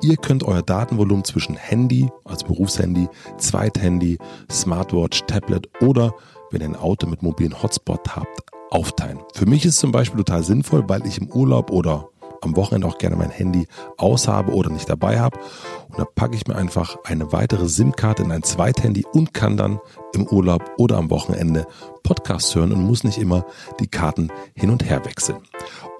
ihr 0.00 0.16
könnt 0.16 0.44
euer 0.44 0.62
Datenvolumen 0.62 1.24
zwischen 1.24 1.56
Handy, 1.56 2.08
also 2.24 2.46
Berufshandy, 2.46 3.06
Zweithandy, 3.36 4.16
Smartwatch, 4.50 5.24
Tablet 5.26 5.68
oder 5.82 6.14
wenn 6.50 6.62
ihr 6.62 6.68
ein 6.68 6.76
Auto 6.76 7.06
mit 7.06 7.22
mobilen 7.22 7.62
Hotspot 7.62 8.16
habt, 8.16 8.47
aufteilen. 8.70 9.20
Für 9.34 9.46
mich 9.46 9.64
ist 9.64 9.78
zum 9.78 9.92
Beispiel 9.92 10.18
total 10.18 10.42
sinnvoll, 10.42 10.88
weil 10.88 11.06
ich 11.06 11.18
im 11.18 11.28
Urlaub 11.28 11.70
oder 11.70 12.08
am 12.40 12.56
Wochenende 12.56 12.86
auch 12.86 12.98
gerne 12.98 13.16
mein 13.16 13.30
Handy 13.30 13.66
aushabe 13.96 14.52
oder 14.52 14.70
nicht 14.70 14.88
dabei 14.88 15.18
habe. 15.18 15.38
Und 15.88 15.98
da 15.98 16.04
packe 16.04 16.36
ich 16.36 16.46
mir 16.46 16.56
einfach 16.56 16.96
eine 17.04 17.32
weitere 17.32 17.68
SIM-Karte 17.68 18.22
in 18.22 18.32
ein 18.32 18.42
Zweithandy 18.42 19.04
und 19.12 19.34
kann 19.34 19.56
dann 19.56 19.80
im 20.14 20.26
Urlaub 20.26 20.62
oder 20.78 20.96
am 20.96 21.10
Wochenende 21.10 21.66
Podcasts 22.02 22.54
hören 22.54 22.72
und 22.72 22.84
muss 22.84 23.04
nicht 23.04 23.18
immer 23.18 23.44
die 23.80 23.88
Karten 23.88 24.30
hin 24.54 24.70
und 24.70 24.88
her 24.88 25.04
wechseln. 25.04 25.38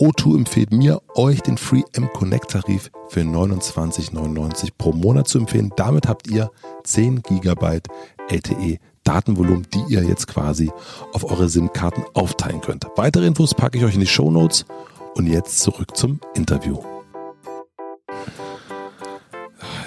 O2 0.01 0.39
empfiehlt 0.39 0.73
mir, 0.73 1.03
euch 1.15 1.43
den 1.43 1.59
Free 1.59 1.83
M 1.93 2.09
Connect 2.13 2.51
Tarif 2.51 2.91
für 3.09 3.21
29,99 3.21 4.71
pro 4.77 4.93
Monat 4.93 5.29
zu 5.29 5.39
empfehlen. 5.39 5.73
Damit 5.77 6.09
habt 6.09 6.29
ihr 6.29 6.51
10 6.85 7.23
GB 7.23 7.81
LTE 8.31 8.79
Datenvolumen, 9.09 9.67
die 9.73 9.95
ihr 9.95 10.05
jetzt 10.05 10.27
quasi 10.27 10.71
auf 11.15 11.25
eure 11.25 11.49
SIM-Karten 11.49 12.05
aufteilen 12.13 12.61
könnt. 12.61 12.87
Weitere 12.97 13.27
Infos 13.27 13.55
packe 13.55 13.79
ich 13.79 13.85
euch 13.85 13.95
in 13.95 14.01
die 14.01 14.07
Show 14.07 14.31
Notes 14.31 14.67
und 15.15 15.27
jetzt 15.27 15.61
zurück 15.61 15.97
zum 15.97 16.21
Interview. 16.35 16.79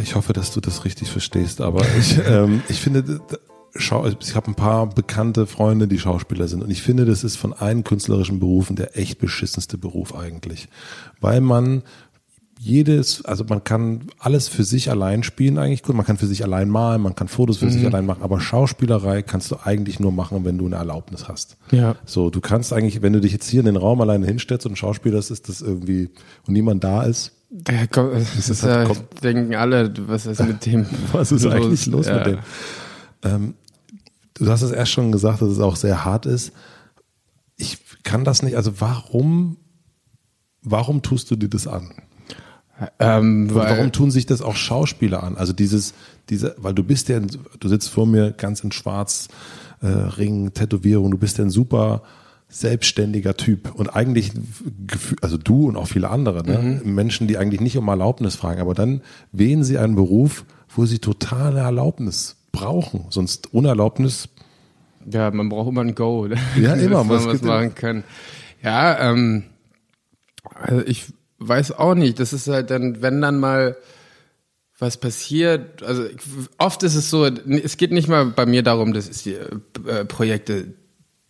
Ich 0.02 0.16
hoffe, 0.16 0.34
dass 0.34 0.52
du 0.54 0.60
das 0.60 0.86
richtig 0.86 1.12
verstehst, 1.12 1.62
aber 1.62 1.86
ich, 2.00 2.18
ähm, 2.28 2.64
ich 2.68 2.82
finde, 2.82 3.22
schau, 3.76 4.08
ich 4.08 4.36
habe 4.36 4.48
ein 4.48 4.56
paar 4.56 4.88
bekannte 4.88 5.46
Freunde, 5.46 5.88
die 5.88 6.00
Schauspieler 6.00 6.48
sind 6.48 6.64
und 6.64 6.72
ich 6.72 6.82
finde, 6.82 7.06
das 7.06 7.24
ist 7.24 7.36
von 7.36 7.54
allen 7.54 7.84
künstlerischen 7.84 8.40
Berufen 8.40 8.76
der 8.76 8.98
echt 8.98 9.20
beschissenste 9.20 9.78
Beruf 9.78 10.16
eigentlich, 10.16 10.68
weil 11.20 11.42
man 11.42 11.84
jedes, 12.64 13.26
also 13.26 13.44
man 13.44 13.64
kann 13.64 14.02
alles 14.20 14.48
für 14.48 14.64
sich 14.64 14.92
allein 14.92 15.24
spielen 15.24 15.58
eigentlich 15.58 15.82
gut. 15.82 15.96
Man 15.96 16.06
kann 16.06 16.18
für 16.18 16.28
sich 16.28 16.44
allein 16.44 16.70
malen, 16.70 17.02
man 17.02 17.16
kann 17.16 17.28
Fotos 17.28 17.58
für 17.58 17.66
mhm. 17.66 17.72
sich 17.72 17.86
allein 17.88 18.06
machen, 18.06 18.22
aber 18.22 18.40
Schauspielerei 18.40 19.24
kannst 19.24 19.50
du 19.50 19.56
eigentlich 19.64 20.00
nur 20.00 20.12
machen, 20.12 20.46
wenn 20.46 20.60
du 20.60 20.68
eine 20.68 20.76
Erlaubnis 20.76 21.28
hast. 21.28 21.58
Ja. 21.72 21.96
So, 22.06 22.30
du 22.30 22.40
kannst 22.40 22.72
eigentlich, 22.72 23.02
wenn 23.02 23.14
du 23.14 23.20
dich 23.20 23.32
jetzt 23.32 23.50
hier 23.50 23.62
in 23.62 23.66
den 23.66 23.78
Raum 23.78 24.00
alleine 24.00 24.28
hinstellst 24.28 24.68
und 24.68 24.78
Schauspieler 24.78 25.18
ist 25.18 25.50
das 25.50 25.62
irgendwie 25.62 26.12
und 26.46 26.54
niemand 26.54 26.84
da 26.84 27.02
ist. 27.02 27.32
Ja, 27.68 27.88
komm, 27.88 28.12
das 28.14 28.48
ist, 28.48 28.62
halt, 28.62 28.90
ja, 28.90 28.96
denken 29.24 29.56
alle, 29.56 29.92
was 30.08 30.28
ist 30.28 30.44
mit 30.46 30.64
dem? 30.68 30.86
was 31.14 31.32
ist 31.32 31.44
los? 31.44 31.54
eigentlich 31.54 31.86
los 31.88 32.06
ja. 32.06 32.18
mit 32.18 32.26
dem? 32.28 32.40
Ähm, 33.24 33.54
du 34.36 34.48
hast 34.48 34.62
es 34.62 34.72
erst 34.72 34.92
schon 34.92 35.12
gesagt, 35.12 35.42
dass 35.42 35.50
es 35.50 35.60
auch 35.60 35.76
sehr 35.76 36.06
hart 36.06 36.28
ist. 36.28 36.52
Ich 37.58 37.80
kann 38.04 38.24
das 38.24 38.44
nicht, 38.44 38.56
also 38.56 38.80
warum, 38.80 39.58
warum 40.62 41.02
tust 41.02 41.32
du 41.32 41.36
dir 41.36 41.50
das 41.50 41.66
an? 41.66 41.92
Ähm, 43.00 43.50
warum 43.54 43.92
tun 43.92 44.12
sich 44.12 44.26
das 44.26 44.42
auch 44.42 44.56
Schauspieler 44.56 45.24
an? 45.24 45.38
Also 45.38 45.54
dieses, 45.54 45.94
diese, 46.30 46.56
weil 46.58 46.74
du 46.74 46.84
bist 46.84 47.10
ja, 47.10 47.20
du 47.20 47.68
sitzt 47.68 47.90
vor 47.90 48.08
mir 48.08 48.32
ganz 48.32 48.62
in 48.64 48.72
Schwarz, 48.72 49.28
äh, 49.82 49.88
Ring, 49.88 50.54
Tätowierung, 50.54 51.12
du 51.12 51.18
bist 51.18 51.38
ja 51.38 51.46
ein 51.46 51.50
super 51.50 52.02
selbstständiger 52.50 53.38
Typ 53.38 53.74
und 53.76 53.96
eigentlich, 53.96 54.32
also 55.22 55.38
du 55.38 55.68
und 55.68 55.78
auch 55.78 55.88
viele 55.88 56.10
andere, 56.10 56.44
ne? 56.44 56.82
Mhm. 56.84 56.96
Menschen, 56.96 57.28
die 57.28 57.38
eigentlich 57.38 57.62
nicht 57.62 57.78
um 57.78 57.88
Erlaubnis 57.88 58.36
fragen, 58.36 58.60
aber 58.60 58.74
dann 58.74 59.02
wählen 59.32 59.64
sie 59.64 59.78
einen 59.78 59.96
Beruf, 59.96 60.46
wo 60.76 60.86
sie 60.86 61.00
totale 61.00 61.62
Erlaubnis 61.62 62.36
brauchen, 62.52 63.06
sonst 63.10 63.54
ohne 63.54 63.70
Erlaubnis. 63.70 64.28
Ja, 65.10 65.32
man 65.32 65.48
braucht 65.48 65.70
immer 65.70 65.82
ein 65.82 65.96
Go, 65.96 66.28
ja 66.60 66.74
immer, 66.74 67.04
man 67.06 67.26
was 67.26 67.42
machen 67.42 67.74
kann. 67.74 68.04
Ja, 68.62 69.12
ähm, 69.12 69.44
also 70.44 70.86
ich 70.86 71.14
weiß 71.42 71.74
auch 71.74 71.96
nicht. 71.96 72.20
Das 72.20 72.34
ist 72.34 72.48
halt 72.48 72.70
dann, 72.70 73.02
wenn 73.02 73.22
dann 73.22 73.40
mal 73.40 73.78
was 74.80 74.98
passiert, 74.98 75.84
also 75.84 76.06
oft 76.58 76.82
ist 76.82 76.96
es 76.96 77.10
so, 77.12 77.26
es 77.26 77.78
geht 77.78 77.92
nicht 77.92 78.08
mal 78.08 78.26
bei 78.26 78.48
mir 78.48 78.64
darum, 78.64 78.94
dass 78.94 79.10
die 79.24 79.36
äh, 79.36 80.06
Projekte 80.06 80.74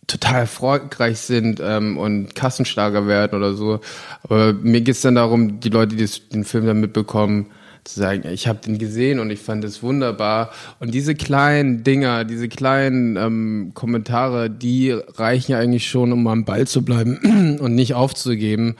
total 0.06 0.40
erfolgreich 0.40 1.18
sind 1.18 1.60
ähm, 1.62 1.98
und 1.98 2.34
kassenstarker 2.34 3.06
werden 3.06 3.36
oder 3.36 3.52
so. 3.54 3.80
Aber 4.22 4.54
mir 4.54 4.80
geht 4.80 4.94
es 4.94 5.02
dann 5.02 5.16
darum, 5.16 5.60
die 5.60 5.68
Leute, 5.68 5.96
die 5.96 6.08
den 6.32 6.44
Film 6.44 6.66
dann 6.66 6.80
mitbekommen, 6.80 7.50
zu 7.84 7.98
sagen, 7.98 8.28
ich 8.28 8.46
habe 8.46 8.60
den 8.60 8.78
gesehen 8.78 9.18
und 9.18 9.30
ich 9.30 9.40
fand 9.40 9.64
es 9.64 9.82
wunderbar. 9.82 10.50
Und 10.78 10.94
diese 10.94 11.14
kleinen 11.14 11.82
Dinger, 11.82 12.24
diese 12.24 12.48
kleinen 12.48 13.16
ähm, 13.16 13.72
Kommentare, 13.74 14.50
die 14.50 14.92
reichen 14.92 15.52
ja 15.52 15.58
eigentlich 15.58 15.88
schon, 15.88 16.12
um 16.12 16.26
am 16.28 16.44
Ball 16.44 16.66
zu 16.66 16.84
bleiben 16.84 17.58
und 17.60 17.74
nicht 17.74 17.94
aufzugeben. 17.94 18.76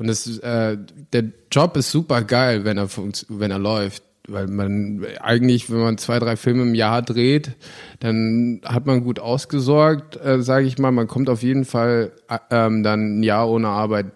Und 0.00 0.06
das, 0.06 0.26
äh, 0.38 0.78
der 1.12 1.24
Job 1.52 1.76
ist 1.76 1.90
super 1.90 2.22
geil, 2.22 2.64
wenn 2.64 2.78
er 2.78 2.88
wenn 3.28 3.50
er 3.50 3.58
läuft. 3.58 4.02
Weil 4.26 4.46
man 4.46 5.04
eigentlich, 5.20 5.70
wenn 5.70 5.80
man 5.80 5.98
zwei, 5.98 6.18
drei 6.18 6.36
Filme 6.36 6.62
im 6.62 6.74
Jahr 6.74 7.02
dreht, 7.02 7.56
dann 7.98 8.62
hat 8.64 8.86
man 8.86 9.04
gut 9.04 9.18
ausgesorgt, 9.18 10.16
äh, 10.24 10.40
sage 10.40 10.66
ich 10.66 10.78
mal. 10.78 10.90
Man 10.90 11.06
kommt 11.06 11.28
auf 11.28 11.42
jeden 11.42 11.66
Fall 11.66 12.12
äh, 12.28 12.38
ähm, 12.50 12.82
dann 12.82 13.18
ein 13.18 13.22
Jahr 13.22 13.50
ohne 13.50 13.68
Arbeit 13.68 14.06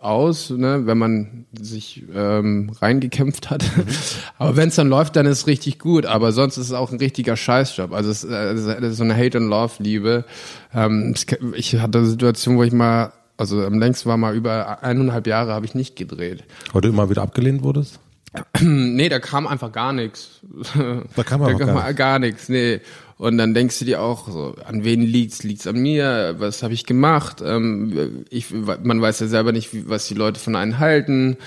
aus, 0.00 0.50
ne, 0.50 0.82
wenn 0.84 0.98
man 0.98 1.46
sich 1.58 2.04
ähm, 2.14 2.70
reingekämpft 2.80 3.50
hat. 3.50 3.64
Mhm. 3.76 3.84
Aber 4.38 4.56
wenn 4.56 4.68
es 4.68 4.76
dann 4.76 4.88
läuft, 4.88 5.16
dann 5.16 5.26
ist 5.26 5.38
es 5.38 5.46
richtig 5.48 5.80
gut. 5.80 6.06
Aber 6.06 6.30
sonst 6.30 6.56
ist 6.56 6.66
es 6.66 6.72
auch 6.72 6.92
ein 6.92 6.98
richtiger 6.98 7.36
Scheißjob. 7.36 7.92
Also 7.92 8.10
es, 8.10 8.22
äh, 8.22 8.52
es 8.52 8.62
ist 8.62 8.96
so 8.96 9.04
eine 9.04 9.16
Hate-and-Love-Liebe. 9.16 10.24
Ähm, 10.72 11.14
ich 11.54 11.74
hatte 11.76 11.98
eine 11.98 12.06
Situation, 12.06 12.58
wo 12.58 12.62
ich 12.62 12.72
mal 12.72 13.12
also 13.36 13.64
am 13.64 13.78
längsten 13.78 14.08
war 14.08 14.16
mal 14.16 14.34
über 14.34 14.82
eineinhalb 14.82 15.26
Jahre 15.26 15.52
habe 15.52 15.66
ich 15.66 15.74
nicht 15.74 15.96
gedreht. 15.96 16.44
Weil 16.72 16.82
du 16.82 16.88
immer 16.88 17.10
wieder 17.10 17.22
abgelehnt 17.22 17.62
wurdest? 17.62 18.00
nee, 18.60 19.08
da 19.08 19.18
kam 19.18 19.46
einfach 19.46 19.72
gar 19.72 19.92
nichts. 19.92 20.40
Da 21.16 21.22
kam, 21.22 21.42
kam 21.42 21.58
gar, 21.58 21.94
gar 21.94 22.18
nichts, 22.18 22.48
nee. 22.48 22.80
Und 23.18 23.38
dann 23.38 23.54
denkst 23.54 23.78
du 23.78 23.86
dir 23.86 24.02
auch 24.02 24.28
so, 24.28 24.56
an 24.66 24.84
wen 24.84 25.00
liegt's? 25.00 25.42
Liegt's 25.42 25.66
an 25.66 25.78
mir? 25.78 26.34
Was 26.38 26.62
habe 26.62 26.74
ich 26.74 26.84
gemacht? 26.84 27.42
Ähm, 27.42 28.26
ich, 28.28 28.50
man 28.50 29.00
weiß 29.00 29.20
ja 29.20 29.26
selber 29.26 29.52
nicht, 29.52 29.72
wie, 29.72 29.88
was 29.88 30.06
die 30.06 30.14
Leute 30.14 30.38
von 30.38 30.54
einem 30.54 30.78
halten. 30.78 31.38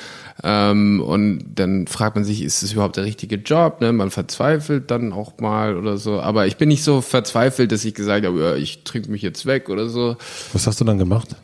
Ähm, 0.41 0.99
und 0.99 1.43
dann 1.54 1.86
fragt 1.86 2.15
man 2.15 2.25
sich, 2.25 2.41
ist 2.41 2.63
es 2.63 2.73
überhaupt 2.73 2.97
der 2.97 3.04
richtige 3.04 3.36
Job? 3.36 3.82
Ne? 3.82 3.93
Man 3.93 4.10
verzweifelt 4.10 4.89
dann 4.89 5.13
auch 5.13 5.38
mal 5.39 5.78
oder 5.78 5.97
so. 5.97 6.19
Aber 6.19 6.47
ich 6.47 6.58
bin 6.58 6.69
nicht 6.69 6.84
so 6.84 7.02
verzweifelt, 7.02 7.71
dass 7.71 7.86
ich 7.86 7.93
gesagt 7.93 8.25
habe, 8.25 8.39
ja, 8.39 8.56
ich 8.56 8.84
trinke 8.84 9.12
mich 9.12 9.21
jetzt 9.21 9.45
weg 9.45 9.69
oder 9.69 9.89
so. 9.89 10.17
Was 10.54 10.65
hast 10.65 10.82
du 10.82 10.86
dann 10.86 10.97
gemacht? 10.97 11.36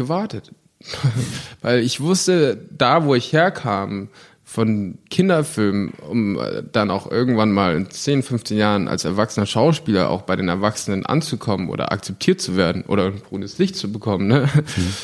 Gewartet. 0.00 0.52
Weil 1.60 1.80
ich 1.80 2.00
wusste, 2.00 2.66
da 2.70 3.04
wo 3.04 3.14
ich 3.14 3.32
herkam, 3.32 4.08
von 4.50 4.98
Kinderfilmen, 5.10 5.92
um 6.08 6.36
äh, 6.36 6.64
dann 6.72 6.90
auch 6.90 7.08
irgendwann 7.08 7.52
mal 7.52 7.76
in 7.76 7.88
10, 7.88 8.24
15 8.24 8.58
Jahren 8.58 8.88
als 8.88 9.04
erwachsener 9.04 9.46
Schauspieler 9.46 10.10
auch 10.10 10.22
bei 10.22 10.34
den 10.34 10.48
Erwachsenen 10.48 11.06
anzukommen 11.06 11.68
oder 11.68 11.92
akzeptiert 11.92 12.40
zu 12.40 12.56
werden 12.56 12.82
oder 12.82 13.06
ein 13.06 13.22
grünes 13.22 13.58
Licht 13.58 13.76
zu 13.76 13.92
bekommen, 13.92 14.26
ne? 14.26 14.48
Mhm. 14.54 14.94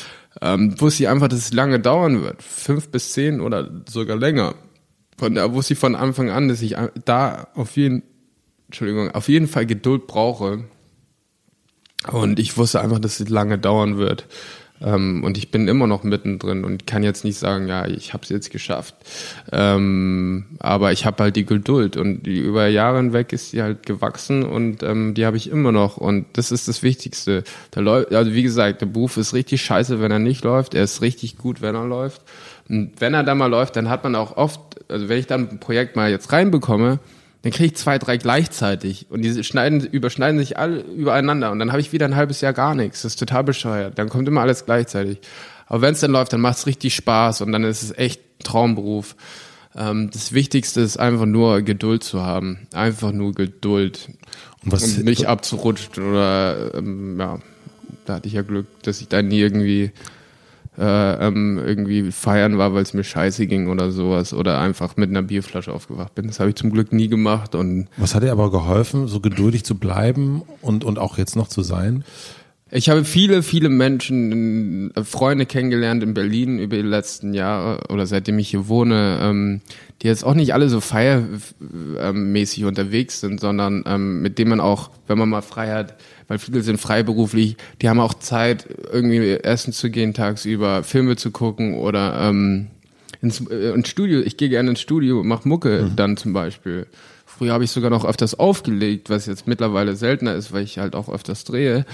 Ähm, 0.41 0.81
wusste 0.81 1.03
ich 1.03 1.09
einfach, 1.09 1.29
dass 1.29 1.39
es 1.39 1.53
lange 1.53 1.79
dauern 1.79 2.23
wird. 2.23 2.43
Fünf 2.43 2.89
bis 2.89 3.13
zehn 3.13 3.39
oder 3.39 3.71
sogar 3.87 4.17
länger. 4.17 4.53
Von 5.17 5.33
da 5.33 5.53
wusste 5.53 5.73
ich 5.73 5.79
von 5.79 5.95
Anfang 5.95 6.29
an, 6.29 6.49
dass 6.49 6.61
ich 6.61 6.75
da 7.05 7.47
auf 7.55 7.77
jeden, 7.77 8.03
Entschuldigung, 8.67 9.11
auf 9.11 9.29
jeden 9.29 9.47
Fall 9.47 9.65
Geduld 9.65 10.07
brauche. 10.07 10.65
Und 12.11 12.37
ich 12.37 12.57
wusste 12.57 12.81
einfach, 12.81 12.99
dass 12.99 13.21
es 13.21 13.29
lange 13.29 13.57
dauern 13.57 13.97
wird. 13.97 14.27
Ähm, 14.81 15.23
und 15.23 15.37
ich 15.37 15.49
bin 15.51 15.67
immer 15.67 15.87
noch 15.87 16.03
mittendrin 16.03 16.63
und 16.63 16.85
kann 16.85 17.03
jetzt 17.03 17.23
nicht 17.23 17.37
sagen, 17.37 17.67
ja, 17.67 17.87
ich 17.87 18.13
habe 18.13 18.23
es 18.23 18.29
jetzt 18.29 18.51
geschafft. 18.51 18.95
Ähm, 19.51 20.45
aber 20.59 20.91
ich 20.91 21.05
habe 21.05 21.23
halt 21.23 21.35
die 21.35 21.45
Geduld 21.45 21.97
und 21.97 22.23
die 22.23 22.37
über 22.37 22.67
Jahre 22.67 22.97
hinweg 22.97 23.33
ist 23.33 23.53
die 23.53 23.61
halt 23.61 23.85
gewachsen 23.85 24.43
und 24.43 24.83
ähm, 24.83 25.13
die 25.13 25.25
habe 25.25 25.37
ich 25.37 25.49
immer 25.49 25.71
noch. 25.71 25.97
Und 25.97 26.25
das 26.33 26.51
ist 26.51 26.67
das 26.67 26.83
Wichtigste. 26.83 27.43
Da 27.71 27.81
also 27.81 28.33
wie 28.33 28.43
gesagt, 28.43 28.81
der 28.81 28.87
Beruf 28.87 29.17
ist 29.17 29.33
richtig 29.33 29.61
scheiße, 29.61 29.99
wenn 29.99 30.11
er 30.11 30.19
nicht 30.19 30.43
läuft. 30.43 30.75
Er 30.75 30.83
ist 30.83 31.01
richtig 31.01 31.37
gut, 31.37 31.61
wenn 31.61 31.75
er 31.75 31.85
läuft. 31.85 32.21
Und 32.69 32.91
wenn 32.99 33.13
er 33.13 33.23
dann 33.23 33.37
mal 33.37 33.47
läuft, 33.47 33.75
dann 33.75 33.89
hat 33.89 34.03
man 34.03 34.15
auch 34.15 34.37
oft, 34.37 34.59
also 34.89 35.09
wenn 35.09 35.19
ich 35.19 35.27
dann 35.27 35.49
ein 35.49 35.59
Projekt 35.59 35.95
mal 35.95 36.09
jetzt 36.09 36.31
reinbekomme, 36.31 36.99
dann 37.47 37.53
kriege 37.53 37.67
ich 37.67 37.75
zwei, 37.77 37.97
drei 37.97 38.17
gleichzeitig 38.17 39.05
und 39.09 39.21
diese 39.21 39.41
schneiden, 39.41 39.79
überschneiden 39.79 40.37
sich 40.37 40.57
alle 40.57 40.81
übereinander 40.81 41.49
und 41.49 41.59
dann 41.59 41.71
habe 41.71 41.79
ich 41.79 41.93
wieder 41.93 42.05
ein 42.05 42.17
halbes 42.17 42.41
Jahr 42.41 42.51
gar 42.51 42.75
nichts. 42.75 43.03
Das 43.03 43.13
ist 43.13 43.19
total 43.19 43.45
bescheuert. 43.45 43.97
Dann 43.97 44.09
kommt 44.09 44.27
immer 44.27 44.41
alles 44.41 44.65
gleichzeitig. 44.65 45.19
Aber 45.65 45.79
wenn 45.79 45.93
es 45.93 46.01
dann 46.01 46.11
läuft, 46.11 46.33
dann 46.33 46.41
macht 46.41 46.57
es 46.57 46.65
richtig 46.65 46.93
Spaß 46.93 47.39
und 47.39 47.53
dann 47.53 47.63
ist 47.63 47.83
es 47.83 47.97
echt 47.97 48.19
ein 48.19 48.43
Traumberuf. 48.43 49.15
Ähm, 49.77 50.09
das 50.11 50.33
Wichtigste 50.33 50.81
ist 50.81 50.97
einfach 50.97 51.25
nur 51.25 51.61
Geduld 51.61 52.03
zu 52.03 52.21
haben. 52.21 52.67
Einfach 52.73 53.13
nur 53.13 53.31
Geduld. 53.31 54.09
Und, 54.65 54.73
was, 54.73 54.97
und 54.97 55.05
nicht 55.05 55.27
abzurutschen 55.27 56.03
oder 56.03 56.73
ähm, 56.75 57.17
ja, 57.17 57.39
da 58.03 58.15
hatte 58.15 58.27
ich 58.27 58.33
ja 58.33 58.41
Glück, 58.41 58.65
dass 58.83 58.99
ich 58.99 59.07
da 59.07 59.21
nie 59.21 59.39
irgendwie 59.39 59.93
äh, 60.77 61.27
ähm, 61.27 61.59
irgendwie 61.63 62.11
feiern 62.11 62.57
war, 62.57 62.73
weil 62.73 62.83
es 62.83 62.93
mir 62.93 63.03
scheiße 63.03 63.47
ging 63.47 63.67
oder 63.67 63.91
sowas 63.91 64.33
oder 64.33 64.59
einfach 64.59 64.95
mit 64.97 65.09
einer 65.09 65.23
Bierflasche 65.23 65.71
aufgewacht 65.73 66.15
bin. 66.15 66.27
Das 66.27 66.39
habe 66.39 66.49
ich 66.49 66.55
zum 66.55 66.71
Glück 66.71 66.93
nie 66.93 67.07
gemacht. 67.07 67.55
Und 67.55 67.87
Was 67.97 68.15
hat 68.15 68.23
dir 68.23 68.31
aber 68.31 68.51
geholfen, 68.51 69.07
so 69.07 69.19
geduldig 69.19 69.63
zu 69.63 69.75
bleiben 69.75 70.43
und, 70.61 70.83
und 70.83 70.99
auch 70.99 71.17
jetzt 71.17 71.35
noch 71.35 71.47
zu 71.47 71.63
sein? 71.63 72.03
Ich 72.69 72.89
habe 72.89 73.05
viele, 73.05 73.43
viele 73.43 73.69
Menschen, 73.69 74.91
äh, 74.93 75.03
Freunde 75.03 75.45
kennengelernt 75.45 76.03
in 76.03 76.13
Berlin 76.13 76.59
über 76.59 76.75
die 76.75 76.81
letzten 76.81 77.33
Jahre 77.33 77.83
oder 77.89 78.05
seitdem 78.05 78.39
ich 78.39 78.49
hier 78.49 78.67
wohne, 78.67 79.19
ähm, 79.21 79.61
die 80.01 80.07
jetzt 80.07 80.25
auch 80.25 80.33
nicht 80.33 80.53
alle 80.53 80.67
so 80.67 80.81
feiermäßig 80.81 82.65
unterwegs 82.65 83.21
sind, 83.21 83.39
sondern 83.39 83.83
ähm, 83.85 84.21
mit 84.21 84.37
denen 84.37 84.49
man 84.49 84.59
auch, 84.59 84.91
wenn 85.07 85.17
man 85.17 85.29
mal 85.29 85.41
frei 85.41 85.71
hat, 85.71 85.95
weil 86.27 86.39
viele 86.39 86.61
sind 86.61 86.77
freiberuflich, 86.77 87.55
die 87.81 87.87
haben 87.87 88.01
auch 88.01 88.15
Zeit, 88.15 88.67
irgendwie 88.91 89.31
essen 89.31 89.71
zu 89.71 89.89
gehen 89.89 90.13
tagsüber, 90.13 90.83
Filme 90.83 91.15
zu 91.15 91.31
gucken 91.31 91.75
oder 91.75 92.19
ähm, 92.21 92.67
ins, 93.21 93.41
äh, 93.49 93.71
ins 93.73 93.87
Studio. 93.87 94.19
Ich 94.19 94.35
gehe 94.35 94.49
gerne 94.49 94.71
ins 94.71 94.81
Studio, 94.81 95.23
mach 95.23 95.45
Mucke 95.45 95.83
mhm. 95.83 95.95
dann 95.95 96.17
zum 96.17 96.33
Beispiel. 96.33 96.87
Früher 97.37 97.53
habe 97.53 97.63
ich 97.63 97.71
sogar 97.71 97.91
noch 97.91 98.03
öfters 98.03 98.39
aufgelegt, 98.39 99.11
was 99.11 99.27
jetzt 99.27 99.47
mittlerweile 99.47 99.95
seltener 99.95 100.33
ist, 100.33 100.51
weil 100.53 100.63
ich 100.63 100.79
halt 100.79 100.95
auch 100.95 101.07
öfters 101.07 101.43
drehe. 101.43 101.85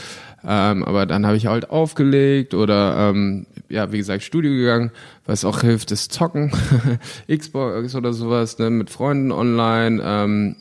Ähm, 0.45 0.86
aber 0.86 1.06
dann 1.06 1.25
habe 1.25 1.36
ich 1.36 1.47
halt 1.47 1.69
aufgelegt 1.69 2.53
oder 2.53 3.10
ähm, 3.10 3.45
ja, 3.67 3.91
wie 3.91 3.97
gesagt, 3.97 4.23
Studio 4.23 4.51
gegangen. 4.51 4.91
Was 5.25 5.43
auch 5.43 5.62
hilft, 5.62 5.91
ist 5.91 6.13
Zocken, 6.13 6.51
Xbox 7.27 7.93
oder 7.93 8.13
sowas, 8.13 8.58
ne, 8.58 8.69
mit 8.69 8.89
Freunden 8.89 9.34
online. 9.34 10.01
Ähm, 10.06 10.56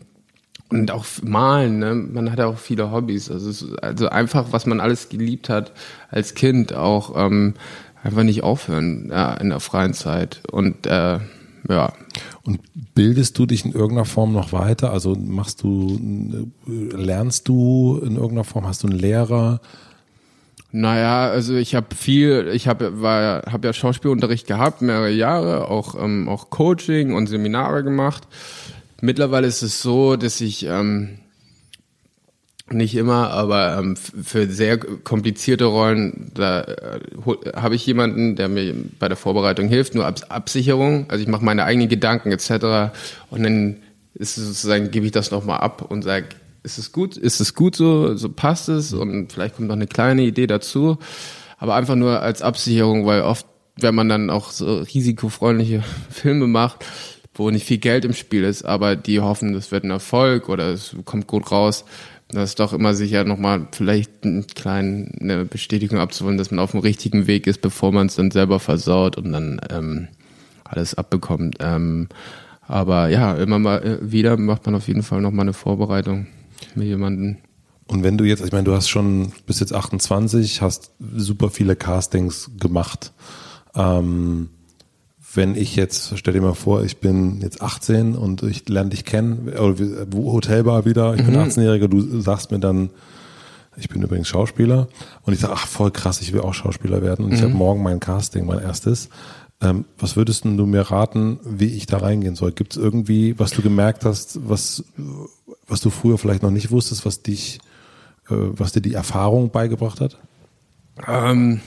und 0.68 0.90
auch 0.90 1.04
malen, 1.22 1.78
ne? 1.78 1.94
man 1.94 2.32
hat 2.32 2.38
ja 2.38 2.46
auch 2.46 2.58
viele 2.58 2.90
Hobbys. 2.90 3.30
Also, 3.30 3.76
also 3.82 4.08
einfach, 4.08 4.46
was 4.50 4.66
man 4.66 4.80
alles 4.80 5.10
geliebt 5.10 5.48
hat 5.48 5.72
als 6.10 6.34
Kind, 6.34 6.74
auch 6.74 7.14
ähm, 7.14 7.54
einfach 8.02 8.22
nicht 8.22 8.42
aufhören 8.42 9.10
ja, 9.10 9.34
in 9.34 9.50
der 9.50 9.60
freien 9.60 9.92
Zeit. 9.92 10.40
Und 10.50 10.86
äh, 10.86 11.18
ja. 11.68 11.92
Und 12.44 12.60
bildest 12.94 13.38
du 13.38 13.46
dich 13.46 13.64
in 13.64 13.72
irgendeiner 13.72 14.04
Form 14.04 14.32
noch 14.32 14.52
weiter? 14.52 14.92
Also 14.92 15.14
machst 15.14 15.62
du, 15.62 15.98
lernst 16.66 17.48
du 17.48 18.00
in 18.02 18.16
irgendeiner 18.16 18.44
Form? 18.44 18.66
Hast 18.66 18.82
du 18.82 18.88
einen 18.88 18.98
Lehrer? 18.98 19.60
Naja, 20.72 21.28
also 21.28 21.54
ich 21.54 21.74
habe 21.74 21.94
viel, 21.94 22.50
ich 22.54 22.66
habe 22.66 23.02
war, 23.02 23.42
habe 23.42 23.68
ja 23.68 23.72
Schauspielunterricht 23.74 24.46
gehabt, 24.46 24.80
mehrere 24.80 25.10
Jahre, 25.10 25.68
auch 25.68 25.94
ähm, 26.02 26.28
auch 26.30 26.48
Coaching 26.48 27.12
und 27.14 27.26
Seminare 27.26 27.84
gemacht. 27.84 28.26
Mittlerweile 29.02 29.46
ist 29.46 29.62
es 29.62 29.82
so, 29.82 30.16
dass 30.16 30.40
ich 30.40 30.64
ähm, 30.64 31.18
nicht 32.72 32.94
immer, 32.94 33.30
aber 33.30 33.78
ähm, 33.78 33.96
für 33.96 34.46
sehr 34.46 34.78
komplizierte 34.78 35.64
Rollen, 35.66 36.30
da 36.34 36.62
äh, 36.62 37.00
habe 37.54 37.74
ich 37.74 37.86
jemanden, 37.86 38.36
der 38.36 38.48
mir 38.48 38.74
bei 38.98 39.08
der 39.08 39.16
Vorbereitung 39.16 39.68
hilft, 39.68 39.94
nur 39.94 40.06
Ab 40.06 40.20
Absicherung. 40.28 41.06
Also 41.08 41.22
ich 41.22 41.28
mache 41.28 41.44
meine 41.44 41.64
eigenen 41.64 41.88
Gedanken 41.88 42.32
etc. 42.32 42.94
Und 43.30 43.42
dann 43.42 43.76
ist 44.14 44.38
es 44.38 44.46
sozusagen, 44.46 44.90
gebe 44.90 45.06
ich 45.06 45.12
das 45.12 45.30
nochmal 45.30 45.60
ab 45.60 45.82
und 45.90 46.02
sage, 46.02 46.26
ist 46.62 46.78
es 46.78 46.92
gut, 46.92 47.16
ist 47.16 47.40
es 47.40 47.54
gut 47.54 47.74
so, 47.74 48.16
so 48.16 48.28
passt 48.28 48.68
es 48.68 48.92
und 48.92 49.32
vielleicht 49.32 49.56
kommt 49.56 49.68
noch 49.68 49.76
eine 49.76 49.86
kleine 49.86 50.22
Idee 50.22 50.46
dazu. 50.46 50.98
Aber 51.58 51.74
einfach 51.74 51.94
nur 51.94 52.20
als 52.20 52.42
Absicherung, 52.42 53.06
weil 53.06 53.22
oft, 53.22 53.46
wenn 53.76 53.94
man 53.94 54.08
dann 54.08 54.30
auch 54.30 54.50
so 54.50 54.78
risikofreundliche 54.78 55.82
Filme 56.10 56.46
macht, 56.46 56.84
wo 57.34 57.50
nicht 57.50 57.66
viel 57.66 57.78
Geld 57.78 58.04
im 58.04 58.12
Spiel 58.12 58.44
ist, 58.44 58.64
aber 58.64 58.94
die 58.96 59.20
hoffen, 59.20 59.54
das 59.54 59.70
wird 59.70 59.84
ein 59.84 59.90
Erfolg 59.90 60.48
oder 60.48 60.68
es 60.68 60.94
kommt 61.04 61.26
gut 61.26 61.50
raus. 61.50 61.84
Das 62.32 62.50
ist 62.50 62.60
doch 62.60 62.72
immer 62.72 62.94
sicher 62.94 63.24
nochmal 63.24 63.68
vielleicht 63.72 64.24
eine 64.24 64.42
kleine 64.42 65.44
Bestätigung 65.44 65.98
abzuholen, 65.98 66.38
dass 66.38 66.50
man 66.50 66.60
auf 66.60 66.70
dem 66.70 66.80
richtigen 66.80 67.26
Weg 67.26 67.46
ist, 67.46 67.60
bevor 67.60 67.92
man 67.92 68.06
es 68.06 68.16
dann 68.16 68.30
selber 68.30 68.58
versaut 68.58 69.18
und 69.18 69.32
dann 69.32 69.60
ähm, 69.70 70.08
alles 70.64 70.94
abbekommt. 70.94 71.58
Ähm, 71.60 72.08
aber 72.66 73.08
ja, 73.08 73.34
immer 73.34 73.58
mal 73.58 73.82
äh, 73.82 73.98
wieder 74.00 74.38
macht 74.38 74.64
man 74.64 74.74
auf 74.74 74.88
jeden 74.88 75.02
Fall 75.02 75.20
nochmal 75.20 75.44
eine 75.44 75.52
Vorbereitung 75.52 76.26
mit 76.74 76.86
jemandem. 76.86 77.36
Und 77.86 78.02
wenn 78.02 78.16
du 78.16 78.24
jetzt, 78.24 78.42
ich 78.42 78.52
meine, 78.52 78.64
du 78.64 78.72
hast 78.72 78.88
schon 78.88 79.32
bis 79.44 79.60
jetzt 79.60 79.74
28, 79.74 80.62
hast 80.62 80.92
super 80.98 81.50
viele 81.50 81.76
Castings 81.76 82.50
gemacht. 82.58 83.12
Ähm, 83.74 84.48
wenn 85.34 85.54
ich 85.54 85.76
jetzt, 85.76 86.18
stell 86.18 86.34
dir 86.34 86.42
mal 86.42 86.54
vor, 86.54 86.84
ich 86.84 86.98
bin 86.98 87.40
jetzt 87.40 87.62
18 87.62 88.14
und 88.14 88.42
ich 88.42 88.68
lerne 88.68 88.90
dich 88.90 89.04
kennen, 89.04 89.48
oder 89.48 89.76
Hotelbar 90.14 90.84
wieder, 90.84 91.14
ich 91.14 91.24
bin 91.24 91.34
mhm. 91.34 91.40
18-Jähriger, 91.40 91.88
du 91.88 92.20
sagst 92.20 92.50
mir 92.50 92.58
dann, 92.58 92.90
ich 93.76 93.88
bin 93.88 94.02
übrigens 94.02 94.28
Schauspieler 94.28 94.88
und 95.22 95.32
ich 95.32 95.40
sage, 95.40 95.54
ach 95.56 95.66
voll 95.66 95.90
krass, 95.90 96.20
ich 96.20 96.32
will 96.32 96.40
auch 96.40 96.52
Schauspieler 96.52 97.00
werden 97.02 97.24
und 97.24 97.30
mhm. 97.30 97.36
ich 97.36 97.42
habe 97.42 97.54
morgen 97.54 97.82
mein 97.82 98.00
Casting, 98.00 98.44
mein 98.44 98.58
erstes. 98.58 99.08
Ähm, 99.62 99.84
was 99.96 100.16
würdest 100.16 100.44
du 100.44 100.66
mir 100.66 100.82
raten, 100.82 101.38
wie 101.44 101.76
ich 101.76 101.86
da 101.86 101.98
reingehen 101.98 102.34
soll? 102.34 102.52
Gibt 102.52 102.76
es 102.76 102.82
irgendwie, 102.82 103.38
was 103.38 103.52
du 103.52 103.62
gemerkt 103.62 104.04
hast, 104.04 104.48
was, 104.48 104.84
was 105.66 105.80
du 105.80 105.88
früher 105.88 106.18
vielleicht 106.18 106.42
noch 106.42 106.50
nicht 106.50 106.70
wusstest, 106.70 107.06
was 107.06 107.22
dich, 107.22 107.60
äh, 108.28 108.34
was 108.34 108.72
dir 108.72 108.82
die 108.82 108.94
Erfahrung 108.94 109.50
beigebracht 109.50 110.00
hat? 110.00 110.18
Ähm, 111.08 111.60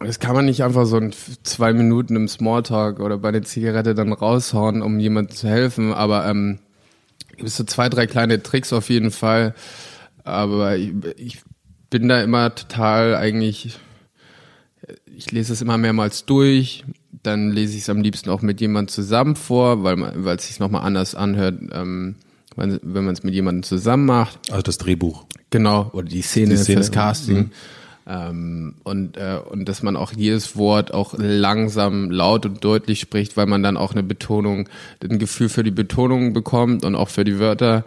das 0.00 0.18
kann 0.18 0.34
man 0.34 0.44
nicht 0.44 0.62
einfach 0.62 0.86
so 0.86 0.96
in 0.96 1.12
zwei 1.42 1.72
Minuten 1.72 2.16
im 2.16 2.28
Smalltalk 2.28 3.00
oder 3.00 3.18
bei 3.18 3.32
der 3.32 3.42
Zigarette 3.42 3.94
dann 3.94 4.12
raushauen, 4.12 4.82
um 4.82 4.98
jemandem 4.98 5.36
zu 5.36 5.48
helfen. 5.48 5.92
Aber 5.92 6.26
ähm, 6.26 6.58
gibt 7.30 7.48
es 7.48 7.56
so 7.56 7.64
zwei, 7.64 7.88
drei 7.88 8.06
kleine 8.06 8.42
Tricks 8.42 8.72
auf 8.72 8.90
jeden 8.90 9.10
Fall. 9.10 9.54
Aber 10.24 10.76
ich, 10.76 10.92
ich 11.16 11.40
bin 11.90 12.08
da 12.08 12.22
immer 12.22 12.54
total 12.54 13.16
eigentlich, 13.16 13.78
ich 15.06 15.30
lese 15.30 15.52
es 15.52 15.62
immer 15.62 15.78
mehrmals 15.78 16.24
durch. 16.24 16.84
Dann 17.22 17.50
lese 17.50 17.76
ich 17.76 17.82
es 17.82 17.90
am 17.90 18.02
liebsten 18.02 18.30
auch 18.30 18.42
mit 18.42 18.60
jemandem 18.60 18.88
zusammen 18.88 19.36
vor, 19.36 19.84
weil 19.84 19.96
man, 19.96 20.24
weil 20.24 20.36
es 20.36 20.48
sich 20.48 20.58
nochmal 20.58 20.82
anders 20.82 21.14
anhört, 21.14 21.60
ähm, 21.72 22.16
wenn, 22.56 22.80
wenn 22.82 23.04
man 23.04 23.14
es 23.14 23.22
mit 23.22 23.34
jemandem 23.34 23.62
zusammen 23.62 24.06
macht. 24.06 24.50
Also 24.50 24.62
das 24.62 24.78
Drehbuch. 24.78 25.26
Genau, 25.50 25.90
oder 25.92 26.08
die 26.08 26.22
Szene, 26.22 26.50
die 26.50 26.56
Szene. 26.56 26.64
für 26.64 26.80
das 26.80 26.90
Casting. 26.90 27.36
Mhm. 27.36 27.50
Ähm, 28.06 28.74
und, 28.82 29.16
äh, 29.16 29.38
und 29.48 29.68
dass 29.68 29.82
man 29.82 29.96
auch 29.96 30.12
jedes 30.12 30.56
Wort 30.56 30.92
auch 30.92 31.14
langsam, 31.16 32.10
laut 32.10 32.46
und 32.46 32.64
deutlich 32.64 33.00
spricht, 33.00 33.36
weil 33.36 33.46
man 33.46 33.62
dann 33.62 33.76
auch 33.76 33.92
eine 33.92 34.02
Betonung, 34.02 34.68
ein 35.02 35.18
Gefühl 35.18 35.48
für 35.48 35.62
die 35.62 35.70
Betonung 35.70 36.32
bekommt 36.32 36.84
und 36.84 36.94
auch 36.94 37.08
für 37.08 37.24
die 37.24 37.38
Wörter. 37.38 37.84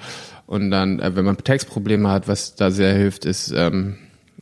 Und 0.47 0.71
dann, 0.71 0.99
äh, 0.99 1.15
wenn 1.15 1.25
man 1.25 1.37
Textprobleme 1.37 2.09
hat, 2.09 2.27
was 2.27 2.55
da 2.55 2.71
sehr 2.71 2.93
hilft, 2.93 3.25
ist, 3.25 3.51
ähm, 3.55 3.95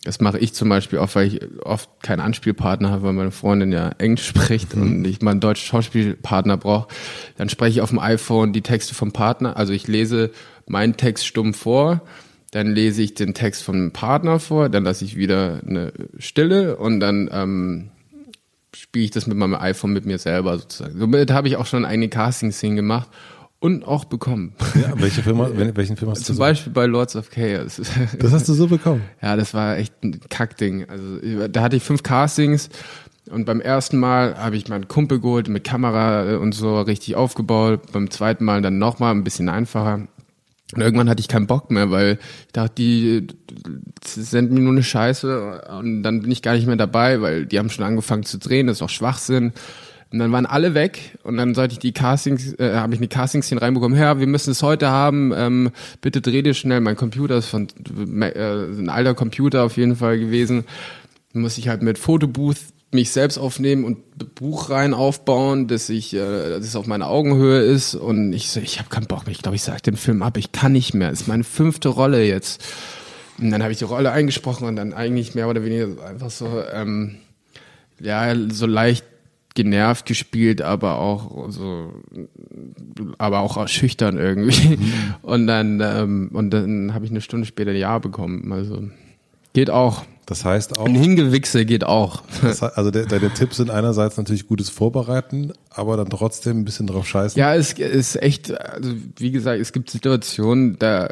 das 0.03 0.19
mache 0.19 0.37
ich 0.37 0.53
zum 0.53 0.67
Beispiel 0.67 0.99
auch, 0.99 1.15
weil 1.15 1.27
ich 1.27 1.41
oft 1.63 1.89
keinen 2.01 2.19
Anspielpartner 2.19 2.89
habe, 2.91 3.03
weil 3.03 3.13
meine 3.13 3.31
Freundin 3.31 3.71
ja 3.71 3.89
Englisch 3.97 4.27
spricht 4.27 4.75
mhm. 4.75 4.81
und 4.81 5.05
ich 5.05 5.21
mal 5.21 5.31
einen 5.31 5.39
deutschen 5.39 5.65
Schauspielpartner 5.65 6.57
brauche. 6.57 6.87
Dann 7.37 7.49
spreche 7.49 7.71
ich 7.71 7.81
auf 7.81 7.89
dem 7.89 7.99
iPhone 7.99 8.53
die 8.53 8.61
Texte 8.61 8.93
vom 8.93 9.11
Partner. 9.11 9.57
Also 9.57 9.73
ich 9.73 9.87
lese 9.87 10.31
meinen 10.67 10.97
Text 10.97 11.25
stumm 11.25 11.53
vor 11.53 12.01
dann 12.53 12.75
lese 12.75 13.01
ich 13.01 13.15
den 13.15 13.33
Text 13.33 13.63
vom 13.63 13.91
Partner 13.91 14.39
vor, 14.39 14.69
dann 14.69 14.83
lasse 14.83 15.03
ich 15.03 15.15
wieder 15.15 15.61
eine 15.67 15.91
Stille 16.19 16.77
und 16.77 16.99
dann 16.99 17.27
ähm, 17.33 17.89
spiele 18.75 19.05
ich 19.05 19.11
das 19.11 19.25
mit 19.25 19.37
meinem 19.37 19.55
iPhone 19.55 19.91
mit 19.91 20.05
mir 20.05 20.19
selber 20.19 20.59
sozusagen. 20.59 20.99
Somit 20.99 21.31
habe 21.31 21.47
ich 21.47 21.55
auch 21.55 21.65
schon 21.65 21.83
eine 21.83 22.09
Casting-Szene 22.09 22.75
gemacht 22.75 23.09
und 23.57 23.87
auch 23.87 24.05
bekommen. 24.05 24.53
Ja, 24.75 24.93
welche 24.97 25.23
Firma, 25.23 25.49
welchen 25.55 25.97
Film 25.97 26.11
hast 26.11 26.21
du 26.21 26.25
Zum 26.25 26.35
so? 26.35 26.39
Beispiel 26.41 26.73
bei 26.73 26.85
Lords 26.85 27.15
of 27.15 27.31
Chaos. 27.31 27.81
Das 28.19 28.31
hast 28.33 28.47
du 28.47 28.53
so 28.53 28.67
bekommen? 28.67 29.01
Ja, 29.19 29.35
das 29.35 29.55
war 29.55 29.77
echt 29.77 30.03
ein 30.03 30.19
Kackding. 30.29 30.87
Also 30.87 31.47
da 31.47 31.63
hatte 31.63 31.77
ich 31.77 31.83
fünf 31.83 32.03
Castings 32.03 32.69
und 33.31 33.45
beim 33.45 33.61
ersten 33.61 33.97
Mal 33.97 34.37
habe 34.37 34.57
ich 34.57 34.67
meinen 34.67 34.87
Kumpel 34.87 35.19
geholt 35.19 35.47
mit 35.47 35.63
Kamera 35.63 36.37
und 36.37 36.53
so 36.53 36.79
richtig 36.81 37.15
aufgebaut. 37.15 37.91
Beim 37.91 38.11
zweiten 38.11 38.45
Mal 38.45 38.61
dann 38.61 38.77
nochmal 38.77 39.15
ein 39.15 39.23
bisschen 39.23 39.49
einfacher 39.49 40.07
Und 40.75 40.81
irgendwann 40.81 41.09
hatte 41.09 41.19
ich 41.19 41.27
keinen 41.27 41.47
Bock 41.47 41.71
mehr, 41.71 41.91
weil 41.91 42.19
ich 42.47 42.53
dachte, 42.53 42.73
die 42.75 43.27
senden 44.03 44.55
mir 44.55 44.61
nur 44.61 44.73
eine 44.73 44.83
Scheiße 44.83 45.61
und 45.79 46.03
dann 46.03 46.21
bin 46.21 46.31
ich 46.31 46.41
gar 46.41 46.53
nicht 46.53 46.67
mehr 46.67 46.75
dabei, 46.75 47.21
weil 47.21 47.45
die 47.45 47.59
haben 47.59 47.69
schon 47.69 47.85
angefangen 47.85 48.23
zu 48.23 48.37
drehen, 48.39 48.67
das 48.67 48.77
ist 48.77 48.81
auch 48.81 48.89
Schwachsinn. 48.89 49.53
Und 50.11 50.19
dann 50.19 50.31
waren 50.31 50.45
alle 50.45 50.75
weg 50.75 51.17
und 51.23 51.37
dann 51.37 51.55
sollte 51.55 51.73
ich 51.73 51.79
die 51.79 51.91
Castings, 51.91 52.53
äh, 52.59 52.75
habe 52.75 52.93
ich 52.93 52.99
eine 52.99 53.07
Casting-Szene 53.07 53.63
reinbekommen, 53.63 53.97
ja, 53.97 54.19
wir 54.19 54.27
müssen 54.27 54.51
es 54.51 54.61
heute 54.61 54.89
haben, 54.89 55.33
ähm, 55.35 55.71
bitte 56.01 56.21
dreh 56.21 56.43
dir 56.43 56.53
schnell, 56.53 56.81
mein 56.81 56.95
Computer 56.95 57.37
ist 57.37 57.47
von 57.47 57.67
äh, 58.21 58.29
ein 58.29 58.89
alter 58.89 59.15
Computer 59.15 59.63
auf 59.63 59.75
jeden 59.75 59.95
Fall 59.95 60.19
gewesen. 60.19 60.65
Muss 61.33 61.57
ich 61.57 61.67
halt 61.67 61.81
mit 61.81 61.97
Fotobooth 61.97 62.57
mich 62.93 63.11
selbst 63.11 63.37
aufnehmen 63.37 63.83
und 63.83 63.97
Buch 64.35 64.69
rein 64.69 64.93
aufbauen, 64.93 65.67
dass 65.67 65.89
ich, 65.89 66.13
äh, 66.13 66.49
dass 66.49 66.65
es 66.65 66.75
auf 66.75 66.87
meiner 66.87 67.07
Augenhöhe 67.07 67.61
ist 67.61 67.95
und 67.95 68.33
ich 68.33 68.49
so, 68.49 68.59
ich 68.59 68.79
habe 68.79 68.89
keinen 68.89 69.07
Bock 69.07 69.25
mehr. 69.25 69.31
Ich 69.31 69.41
glaube, 69.41 69.55
ich 69.55 69.63
sage 69.63 69.81
den 69.81 69.97
Film 69.97 70.21
ab. 70.21 70.37
Ich 70.37 70.51
kann 70.51 70.71
nicht 70.71 70.93
mehr. 70.93 71.09
Das 71.09 71.21
ist 71.21 71.27
meine 71.27 71.43
fünfte 71.43 71.89
Rolle 71.89 72.23
jetzt. 72.23 72.63
Und 73.39 73.51
dann 73.51 73.61
habe 73.63 73.71
ich 73.71 73.79
die 73.79 73.83
Rolle 73.85 74.11
eingesprochen 74.11 74.67
und 74.67 74.75
dann 74.75 74.93
eigentlich 74.93 75.35
mehr 75.35 75.47
oder 75.49 75.63
weniger 75.63 76.05
einfach 76.05 76.29
so, 76.29 76.47
ähm, 76.71 77.15
ja, 77.99 78.33
so 78.49 78.65
leicht 78.65 79.05
genervt 79.55 80.05
gespielt, 80.05 80.61
aber 80.61 80.97
auch 80.99 81.49
so, 81.49 81.93
aber 83.17 83.39
auch 83.39 83.67
schüchtern 83.67 84.17
irgendwie. 84.17 84.77
Mhm. 84.77 84.93
Und 85.21 85.47
dann 85.47 85.81
ähm, 85.81 86.29
und 86.33 86.51
dann 86.51 86.93
habe 86.93 87.05
ich 87.05 87.11
eine 87.11 87.21
Stunde 87.21 87.45
später 87.45 87.71
ein 87.71 87.77
Ja 87.77 87.99
bekommen. 87.99 88.51
Also 88.51 88.83
geht 89.53 89.69
auch. 89.69 90.03
Das 90.25 90.45
heißt 90.45 90.79
auch. 90.79 90.85
Ein 90.85 90.95
Hingewichse 90.95 91.65
geht 91.65 91.83
auch. 91.83 92.23
Das 92.41 92.63
also 92.63 92.91
der, 92.91 93.05
deine 93.05 93.29
Tipps 93.33 93.57
sind 93.57 93.69
einerseits 93.69 94.17
natürlich 94.17 94.47
gutes 94.47 94.69
Vorbereiten, 94.69 95.53
aber 95.69 95.97
dann 95.97 96.09
trotzdem 96.09 96.59
ein 96.59 96.65
bisschen 96.65 96.87
drauf 96.87 97.07
scheißen. 97.07 97.39
Ja, 97.39 97.55
es 97.55 97.73
ist 97.73 98.21
echt, 98.21 98.57
also 98.57 98.93
wie 99.17 99.31
gesagt, 99.31 99.59
es 99.59 99.73
gibt 99.73 99.89
Situationen, 99.89 100.77
da 100.79 101.09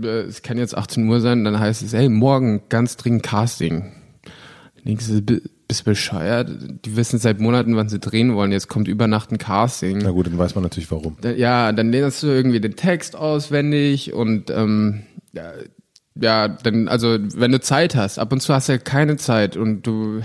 äh, 0.00 0.22
es 0.22 0.42
kann 0.42 0.58
jetzt 0.58 0.76
18 0.76 1.08
Uhr 1.08 1.20
sein, 1.20 1.44
dann 1.44 1.58
heißt 1.58 1.82
es, 1.82 1.92
hey, 1.92 2.08
morgen 2.08 2.62
ganz 2.68 2.96
dringend 2.96 3.22
Casting. 3.22 3.92
Denkst 4.84 5.06
du, 5.08 5.40
bist 5.66 5.84
bescheuert? 5.84 6.50
Die 6.84 6.96
wissen 6.96 7.18
seit 7.18 7.40
Monaten, 7.40 7.74
wann 7.76 7.88
sie 7.88 7.98
drehen 7.98 8.34
wollen. 8.34 8.52
Jetzt 8.52 8.68
kommt 8.68 8.86
über 8.86 9.06
Nacht 9.06 9.32
ein 9.32 9.38
Casting. 9.38 9.98
Na 9.98 10.10
gut, 10.10 10.26
dann 10.26 10.36
weiß 10.36 10.54
man 10.54 10.62
natürlich 10.62 10.90
warum. 10.90 11.16
Ja, 11.36 11.72
dann 11.72 11.90
lernst 11.90 12.22
du 12.22 12.26
irgendwie 12.26 12.60
den 12.60 12.76
Text 12.76 13.16
auswendig 13.16 14.12
und 14.12 14.50
ähm, 14.50 15.04
ja, 15.32 15.52
ja, 16.14 16.48
dann, 16.48 16.88
also 16.88 17.18
wenn 17.34 17.52
du 17.52 17.60
Zeit 17.60 17.94
hast, 17.96 18.18
ab 18.18 18.32
und 18.32 18.40
zu 18.40 18.54
hast 18.54 18.68
du 18.68 18.72
ja 18.72 18.78
keine 18.78 19.16
Zeit 19.16 19.56
und 19.56 19.82
du 19.82 20.20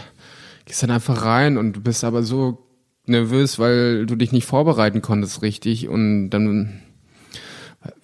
gehst 0.65 0.83
dann 0.83 0.91
einfach 0.91 1.25
rein 1.25 1.57
und 1.57 1.73
du 1.73 1.81
bist 1.81 2.03
aber 2.03 2.23
so 2.23 2.65
nervös, 3.05 3.57
weil 3.57 4.05
du 4.05 4.15
dich 4.15 4.31
nicht 4.31 4.45
vorbereiten 4.45 5.01
konntest 5.01 5.41
richtig 5.41 5.89
und 5.89 6.29
dann 6.29 6.81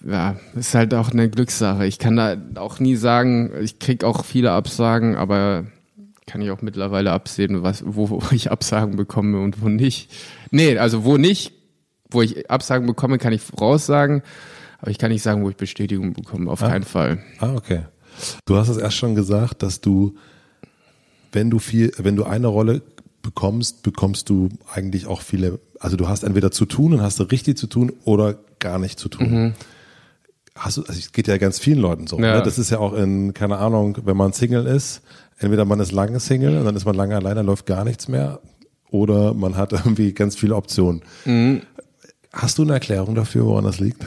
ja, 0.04 0.36
ist 0.54 0.74
halt 0.74 0.94
auch 0.94 1.10
eine 1.10 1.28
Glückssache. 1.28 1.86
Ich 1.86 1.98
kann 1.98 2.16
da 2.16 2.36
auch 2.56 2.80
nie 2.80 2.96
sagen, 2.96 3.52
ich 3.60 3.78
krieg 3.78 4.04
auch 4.04 4.24
viele 4.24 4.52
Absagen, 4.52 5.16
aber 5.16 5.66
kann 6.26 6.40
ich 6.40 6.50
auch 6.50 6.62
mittlerweile 6.62 7.12
absehen, 7.12 7.62
was, 7.62 7.84
wo, 7.86 8.10
wo 8.10 8.22
ich 8.32 8.50
Absagen 8.50 8.96
bekomme 8.96 9.40
und 9.40 9.62
wo 9.62 9.68
nicht. 9.68 10.10
Nee, 10.50 10.78
also 10.78 11.04
wo 11.04 11.16
nicht, 11.18 11.52
wo 12.10 12.22
ich 12.22 12.50
Absagen 12.50 12.86
bekomme, 12.86 13.18
kann 13.18 13.32
ich 13.32 13.42
voraussagen. 13.42 14.22
Aber 14.78 14.90
ich 14.90 14.98
kann 14.98 15.10
nicht 15.10 15.22
sagen, 15.22 15.42
wo 15.42 15.50
ich 15.50 15.56
Bestätigung 15.56 16.12
bekomme, 16.12 16.50
auf 16.50 16.62
ah. 16.62 16.68
keinen 16.68 16.84
Fall. 16.84 17.18
Ah, 17.38 17.54
okay. 17.54 17.82
Du 18.44 18.56
hast 18.56 18.68
es 18.68 18.76
erst 18.76 18.96
schon 18.96 19.14
gesagt, 19.14 19.62
dass 19.62 19.80
du, 19.80 20.14
wenn 21.32 21.50
du 21.50 21.58
viel, 21.58 21.92
wenn 21.98 22.16
du 22.16 22.24
eine 22.24 22.46
Rolle 22.46 22.82
bekommst, 23.22 23.82
bekommst 23.82 24.30
du 24.30 24.48
eigentlich 24.72 25.06
auch 25.06 25.20
viele, 25.20 25.58
also 25.80 25.96
du 25.96 26.08
hast 26.08 26.22
entweder 26.22 26.50
zu 26.50 26.64
tun 26.64 26.94
und 26.94 27.02
hast 27.02 27.18
du 27.18 27.24
richtig 27.24 27.58
zu 27.58 27.66
tun 27.66 27.92
oder 28.04 28.38
gar 28.58 28.78
nicht 28.78 28.98
zu 28.98 29.08
tun. 29.08 29.30
Mhm. 29.30 29.54
Hast 30.54 30.78
du, 30.78 30.82
also 30.82 30.98
es 30.98 31.12
geht 31.12 31.28
ja 31.28 31.36
ganz 31.36 31.58
vielen 31.58 31.80
Leuten 31.80 32.06
so. 32.06 32.18
Ja. 32.18 32.36
Ne? 32.36 32.42
Das 32.42 32.58
ist 32.58 32.70
ja 32.70 32.78
auch 32.78 32.94
in, 32.94 33.34
keine 33.34 33.58
Ahnung, 33.58 33.98
wenn 34.04 34.16
man 34.16 34.32
Single 34.32 34.66
ist, 34.66 35.02
entweder 35.38 35.64
man 35.64 35.80
ist 35.80 35.92
lange 35.92 36.20
Single 36.20 36.56
und 36.58 36.64
dann 36.64 36.76
ist 36.76 36.86
man 36.86 36.94
lange 36.94 37.16
alleine, 37.16 37.36
dann 37.36 37.46
läuft 37.46 37.66
gar 37.66 37.84
nichts 37.84 38.08
mehr, 38.08 38.40
oder 38.90 39.34
man 39.34 39.56
hat 39.56 39.72
irgendwie 39.72 40.12
ganz 40.12 40.36
viele 40.36 40.56
Optionen. 40.56 41.02
Mhm. 41.24 41.62
Hast 42.32 42.58
du 42.58 42.62
eine 42.62 42.74
Erklärung 42.74 43.14
dafür, 43.14 43.46
woran 43.46 43.64
das 43.64 43.80
liegt? 43.80 44.04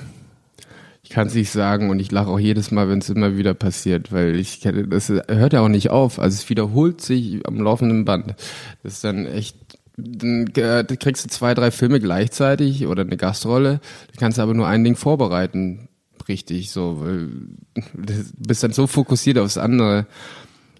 Ich 1.10 1.16
kann 1.16 1.26
es 1.26 1.34
nicht 1.34 1.50
sagen 1.50 1.90
und 1.90 2.00
ich 2.00 2.12
lache 2.12 2.28
auch 2.28 2.38
jedes 2.38 2.70
Mal, 2.70 2.88
wenn 2.88 3.00
es 3.00 3.10
immer 3.10 3.36
wieder 3.36 3.56
passiert, 3.56 4.12
weil 4.12 4.36
ich 4.36 4.62
kenne, 4.62 4.88
das 4.88 5.10
hört 5.10 5.54
ja 5.54 5.62
auch 5.62 5.68
nicht 5.68 5.90
auf. 5.90 6.20
Also 6.20 6.36
es 6.36 6.48
wiederholt 6.52 7.02
sich 7.02 7.48
am 7.48 7.60
laufenden 7.60 8.06
Band. 8.06 8.36
Das 8.84 8.94
ist 8.94 9.04
dann 9.04 9.26
echt, 9.26 9.58
dann 9.98 10.46
kriegst 11.00 11.26
du 11.26 11.30
zwei, 11.30 11.56
drei 11.56 11.72
Filme 11.72 12.00
gleichzeitig 12.00 12.86
oder 12.86 13.02
eine 13.02 13.18
Gastrolle. 13.18 13.82
Du 14.14 14.20
kannst 14.20 14.38
aber 14.38 14.54
nur 14.54 14.68
ein 14.68 14.84
Ding 14.84 14.96
vorbereiten, 14.96 15.90
richtig 16.28 16.70
so, 16.70 17.02
weil 17.02 17.30
du 17.96 18.14
bist 18.38 18.62
dann 18.62 18.74
so 18.74 18.86
fokussiert 18.86 19.40
aufs 19.40 19.58
andere. 19.58 20.06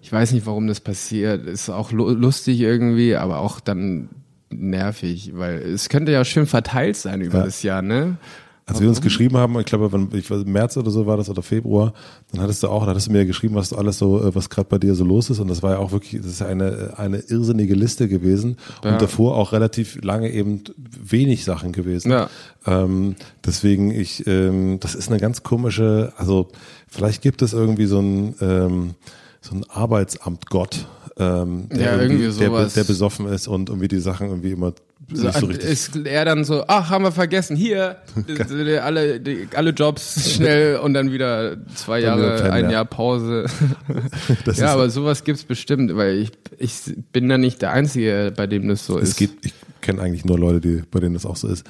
Ich 0.00 0.12
weiß 0.12 0.30
nicht, 0.30 0.46
warum 0.46 0.68
das 0.68 0.78
passiert. 0.78 1.44
Ist 1.44 1.70
auch 1.70 1.90
lustig 1.90 2.60
irgendwie, 2.60 3.16
aber 3.16 3.38
auch 3.38 3.58
dann 3.58 4.10
nervig, 4.48 5.32
weil 5.34 5.58
es 5.58 5.88
könnte 5.88 6.12
ja 6.12 6.24
schön 6.24 6.46
verteilt 6.46 6.96
sein 6.96 7.20
über 7.20 7.38
ja. 7.38 7.44
das 7.46 7.64
Jahr, 7.64 7.82
ne? 7.82 8.16
Als 8.70 8.80
wir 8.80 8.88
uns 8.88 9.00
geschrieben 9.00 9.36
haben, 9.36 9.58
ich 9.58 9.66
glaube, 9.66 9.92
wenn, 9.92 10.08
ich 10.12 10.30
weiß, 10.30 10.44
März 10.44 10.76
oder 10.76 10.92
so 10.92 11.04
war 11.04 11.16
das 11.16 11.28
oder 11.28 11.42
Februar, 11.42 11.92
dann 12.30 12.40
hattest 12.40 12.62
du 12.62 12.68
auch, 12.68 12.84
da 12.84 12.90
hattest 12.90 13.08
du 13.08 13.12
mir 13.12 13.26
geschrieben, 13.26 13.56
was 13.56 13.70
du 13.70 13.76
alles 13.76 13.98
so, 13.98 14.22
äh, 14.22 14.32
was 14.32 14.48
gerade 14.48 14.68
bei 14.68 14.78
dir 14.78 14.94
so 14.94 15.04
los 15.04 15.28
ist. 15.28 15.40
Und 15.40 15.48
das 15.48 15.60
war 15.64 15.72
ja 15.72 15.78
auch 15.78 15.90
wirklich, 15.90 16.22
das 16.22 16.30
ist 16.30 16.42
eine, 16.42 16.94
eine 16.96 17.18
irrsinnige 17.18 17.74
Liste 17.74 18.06
gewesen. 18.06 18.58
Ja. 18.84 18.92
Und 18.92 19.02
davor 19.02 19.36
auch 19.36 19.52
relativ 19.52 19.98
lange 20.04 20.30
eben 20.30 20.62
wenig 21.02 21.44
Sachen 21.44 21.72
gewesen. 21.72 22.12
Ja. 22.12 22.30
Ähm, 22.64 23.16
deswegen, 23.44 23.90
ich, 23.90 24.24
ähm, 24.28 24.78
das 24.78 24.94
ist 24.94 25.10
eine 25.10 25.18
ganz 25.18 25.42
komische, 25.42 26.12
also 26.16 26.46
vielleicht 26.86 27.22
gibt 27.22 27.42
es 27.42 27.52
irgendwie 27.52 27.86
so 27.86 27.98
ein, 27.98 28.36
ähm, 28.40 28.94
so 29.40 29.56
ein 29.56 29.64
Arbeitsamt 29.68 30.46
Gott, 30.48 30.86
ähm, 31.16 31.68
der, 31.70 31.80
ja, 31.80 32.00
irgendwie, 32.00 32.24
irgendwie 32.24 32.38
der, 32.38 32.66
der, 32.66 32.84
besoffen 32.84 33.26
ist 33.26 33.48
und 33.48 33.68
irgendwie 33.68 33.88
die 33.88 33.98
Sachen 33.98 34.28
irgendwie 34.28 34.52
immer 34.52 34.72
so, 35.12 35.30
so 35.30 35.48
ist 35.48 35.96
er 35.96 36.24
dann 36.24 36.44
so, 36.44 36.64
ach, 36.68 36.90
haben 36.90 37.04
wir 37.04 37.12
vergessen, 37.12 37.56
hier, 37.56 37.96
alle, 38.82 39.20
die, 39.20 39.48
alle 39.54 39.70
Jobs 39.70 40.34
schnell 40.34 40.76
und 40.82 40.94
dann 40.94 41.10
wieder 41.10 41.56
zwei 41.74 42.00
dann 42.00 42.20
Jahre, 42.20 42.52
ein 42.52 42.70
Jahr 42.70 42.84
Pause. 42.84 43.46
ja, 44.54 44.72
aber 44.72 44.90
sowas 44.90 45.24
gibt's 45.24 45.44
bestimmt, 45.44 45.96
weil 45.96 46.18
ich, 46.18 46.30
ich 46.58 46.94
bin 47.12 47.28
da 47.28 47.38
nicht 47.38 47.62
der 47.62 47.72
Einzige, 47.72 48.32
bei 48.36 48.46
dem 48.46 48.68
das 48.68 48.86
so 48.86 48.98
es 48.98 49.10
ist. 49.10 49.16
Gibt, 49.16 49.46
ich 49.46 49.54
kenne 49.80 50.02
eigentlich 50.02 50.24
nur 50.24 50.38
Leute, 50.38 50.60
die, 50.60 50.82
bei 50.90 51.00
denen 51.00 51.14
das 51.14 51.26
auch 51.26 51.36
so 51.36 51.48
ist. 51.48 51.66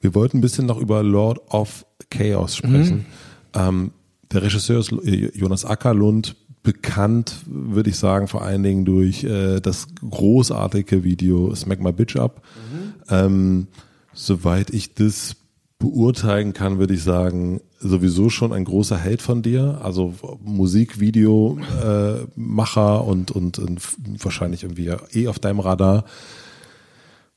Wir 0.00 0.14
wollten 0.14 0.38
ein 0.38 0.40
bisschen 0.40 0.66
noch 0.66 0.78
über 0.78 1.02
Lord 1.02 1.38
of 1.50 1.84
Chaos 2.10 2.56
sprechen. 2.56 3.06
Mhm. 3.54 3.60
Ähm, 3.60 3.90
der 4.32 4.42
Regisseur 4.42 4.80
ist 4.80 4.90
Jonas 5.34 5.64
Ackerlund, 5.64 6.36
bekannt, 6.62 7.36
würde 7.46 7.90
ich 7.90 7.96
sagen, 7.96 8.28
vor 8.28 8.42
allen 8.42 8.62
Dingen 8.62 8.84
durch 8.84 9.24
äh, 9.24 9.60
das 9.60 9.88
großartige 10.08 11.04
Video 11.04 11.54
Smack 11.54 11.80
My 11.80 11.92
Bitch 11.92 12.16
Up. 12.16 12.42
Mhm. 12.72 12.92
Ähm, 13.08 13.66
soweit 14.12 14.70
ich 14.70 14.94
das 14.94 15.36
beurteilen 15.78 16.52
kann, 16.52 16.78
würde 16.78 16.94
ich 16.94 17.02
sagen, 17.02 17.60
sowieso 17.80 18.28
schon 18.28 18.52
ein 18.52 18.64
großer 18.64 18.98
Held 18.98 19.22
von 19.22 19.42
dir. 19.42 19.80
Also 19.82 20.14
Musikvideo 20.44 21.58
äh, 21.82 22.26
Macher 22.36 23.04
und, 23.04 23.30
und, 23.30 23.58
und 23.58 23.80
wahrscheinlich 24.22 24.62
irgendwie 24.62 24.90
eh 25.12 25.28
auf 25.28 25.38
deinem 25.38 25.60
Radar. 25.60 26.04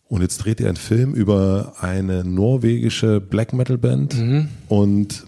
Und 0.10 0.22
jetzt 0.22 0.40
dreht 0.40 0.60
er 0.60 0.68
einen 0.68 0.76
Film 0.76 1.14
über 1.14 1.76
eine 1.80 2.26
norwegische 2.26 3.22
Black 3.22 3.54
Metal 3.54 3.78
Band. 3.78 4.20
Mhm. 4.20 4.50
Und 4.68 5.26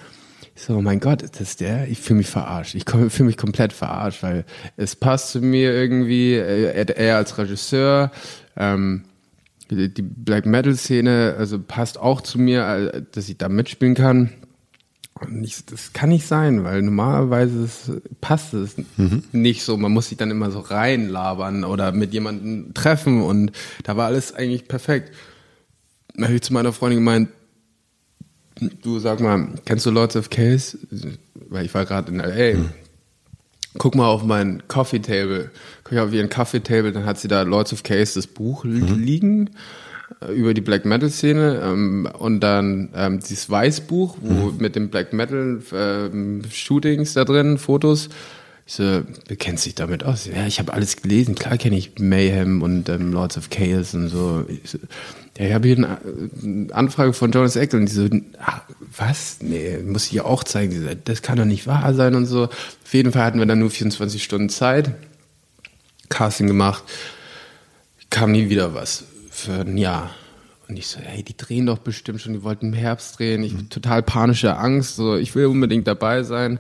Ich 0.55 0.63
so, 0.63 0.77
oh 0.77 0.83
mein 0.83 1.01
Gott, 1.01 1.23
ist 1.23 1.41
das 1.41 1.57
der? 1.57 1.89
Ich 1.89 2.01
fühle 2.01 2.19
mich 2.19 2.29
verarscht. 2.29 2.75
Ich 2.75 2.85
fühle 2.89 3.27
mich 3.27 3.37
komplett 3.37 3.73
verarscht, 3.73 4.23
weil 4.23 4.45
es 4.77 4.97
passt 4.97 5.31
zu 5.31 5.41
mir 5.41 5.73
irgendwie, 5.73 6.35
er, 6.35 6.97
er 6.97 7.17
als 7.17 7.37
Regisseur, 7.37 8.11
ähm, 8.57 9.05
die 9.71 10.03
Black 10.03 10.47
Metal 10.47 10.75
Szene, 10.75 11.35
also 11.39 11.59
passt 11.59 11.99
auch 11.99 12.21
zu 12.21 12.39
mir, 12.39 12.67
äh, 12.67 13.03
dass 13.13 13.29
ich 13.29 13.37
da 13.37 13.49
mitspielen 13.49 13.95
kann. 13.95 14.31
Und 15.21 15.45
ich, 15.45 15.65
das 15.65 15.95
kann 15.95 16.11
nicht 16.11 16.27
sein, 16.27 16.65
weil 16.65 16.83
normalerweise 16.83 17.65
ist, 17.65 17.91
passt 18.21 18.53
es 18.53 18.77
mhm. 18.97 19.25
nicht 19.33 19.63
so. 19.63 19.77
Man 19.77 19.93
muss 19.93 20.09
sich 20.09 20.19
dann 20.19 20.31
immer 20.31 20.51
so 20.51 20.61
reinlabern 20.61 21.65
oder 21.65 21.93
mit 21.93 22.13
jemandem 22.13 22.75
treffen 22.75 23.23
und 23.23 23.53
da 23.85 23.97
war 23.97 24.07
alles 24.07 24.35
eigentlich 24.35 24.69
perfekt. 24.69 25.13
Da 26.15 26.25
habe 26.25 26.35
ich 26.35 26.43
zu 26.43 26.53
meiner 26.53 26.73
Freundin 26.73 26.99
gemeint, 26.99 27.31
du 28.83 28.99
sag 28.99 29.21
mal, 29.21 29.49
kennst 29.65 29.87
du 29.87 29.91
Lords 29.91 30.17
of 30.17 30.29
Case? 30.29 30.79
Weil 31.49 31.65
ich 31.65 31.73
war 31.73 31.87
gerade 31.87 32.13
in 32.13 32.21
L.A. 32.21 32.59
Mhm. 32.59 32.71
Guck 33.79 33.95
mal 33.95 34.09
auf 34.09 34.23
mein 34.23 34.69
Coffee 34.69 35.01
Table. 35.01 35.51
Guck 35.85 35.93
ich 35.95 35.99
auf 35.99 36.13
ihren 36.13 36.29
Coffee 36.29 36.61
Table, 36.61 36.93
dann 36.93 37.07
hat 37.07 37.19
sie 37.19 37.29
da 37.29 37.43
Lords 37.43 37.73
of 37.73 37.83
Case 37.83 38.15
das 38.15 38.27
Buch 38.27 38.65
mhm. 38.65 39.03
liegen 39.03 39.51
über 40.33 40.55
die 40.55 40.61
Black 40.61 40.85
Metal 40.85 41.11
Szene 41.11 41.61
ähm, 41.65 42.09
und 42.19 42.41
dann 42.41 42.91
ähm, 42.95 43.21
dieses 43.21 43.51
Weißbuch, 43.51 44.17
wo 44.21 44.51
mhm. 44.51 44.59
mit 44.59 44.77
den 44.77 44.89
Black 44.89 45.13
Metal 45.13 45.61
ähm, 45.73 46.43
Shootings 46.51 47.15
da 47.15 47.25
drin, 47.25 47.59
Fotos. 47.59 48.09
Ich 48.69 48.75
so, 48.75 49.03
wer 49.29 49.37
kennt 49.37 49.61
sich 49.61 49.77
damit 49.77 50.05
aus? 50.05 50.27
Ja, 50.27 50.47
ich 50.47 50.59
habe 50.59 50.73
alles 50.73 50.97
gelesen. 50.97 51.37
Klar 51.37 51.57
kenne 51.57 51.77
ich 51.77 51.99
Mayhem 51.99 52.63
und 52.63 52.89
ähm, 52.89 53.13
Lords 53.13 53.37
of 53.39 53.51
Chaos 53.51 53.95
und 53.95 54.09
so. 54.09 54.45
Ich 54.49 54.71
so 54.71 54.79
ja, 55.39 55.47
ich 55.47 55.53
habe 55.53 55.69
hier 55.69 55.77
eine, 55.77 55.99
eine, 56.43 56.75
Anfrage 56.75 57.13
von 57.13 57.31
Jonas 57.31 57.57
Eckel 57.57 57.81
und 57.81 57.87
die 57.87 57.93
so, 57.93 58.09
ach, 58.39 58.63
was? 58.97 59.39
Nee, 59.41 59.79
muss 59.85 60.07
ich 60.07 60.13
ja 60.13 60.25
auch 60.25 60.43
zeigen. 60.45 60.73
So, 60.73 60.89
das 61.05 61.23
kann 61.23 61.37
doch 61.37 61.45
nicht 61.45 61.67
wahr 61.67 61.95
sein 61.95 62.15
und 62.15 62.27
so. 62.27 62.45
Auf 62.45 62.95
jeden 62.95 63.13
Fall 63.13 63.23
hatten 63.23 63.39
wir 63.39 63.47
dann 63.47 63.59
nur 63.59 63.71
24 63.71 64.23
Stunden 64.23 64.49
Zeit. 64.49 64.93
Casting 66.09 66.47
gemacht. 66.47 66.85
Kam 68.09 68.33
nie 68.33 68.49
wieder 68.49 68.75
was 68.75 69.05
für 69.37 69.61
ein 69.61 69.77
Jahr. 69.77 70.11
Und 70.69 70.79
ich 70.79 70.89
so, 70.89 70.99
hey, 71.01 71.23
die 71.23 71.37
drehen 71.37 71.67
doch 71.67 71.79
bestimmt 71.79 72.21
schon, 72.21 72.33
die 72.33 72.43
wollten 72.43 72.67
im 72.67 72.73
Herbst 72.73 73.19
drehen. 73.19 73.43
Ich 73.45 73.55
mhm. 73.55 73.69
total 73.69 74.03
panische 74.03 74.57
Angst, 74.57 74.97
so, 74.97 75.17
ich 75.17 75.35
will 75.35 75.47
unbedingt 75.47 75.87
dabei 75.87 76.23
sein. 76.23 76.59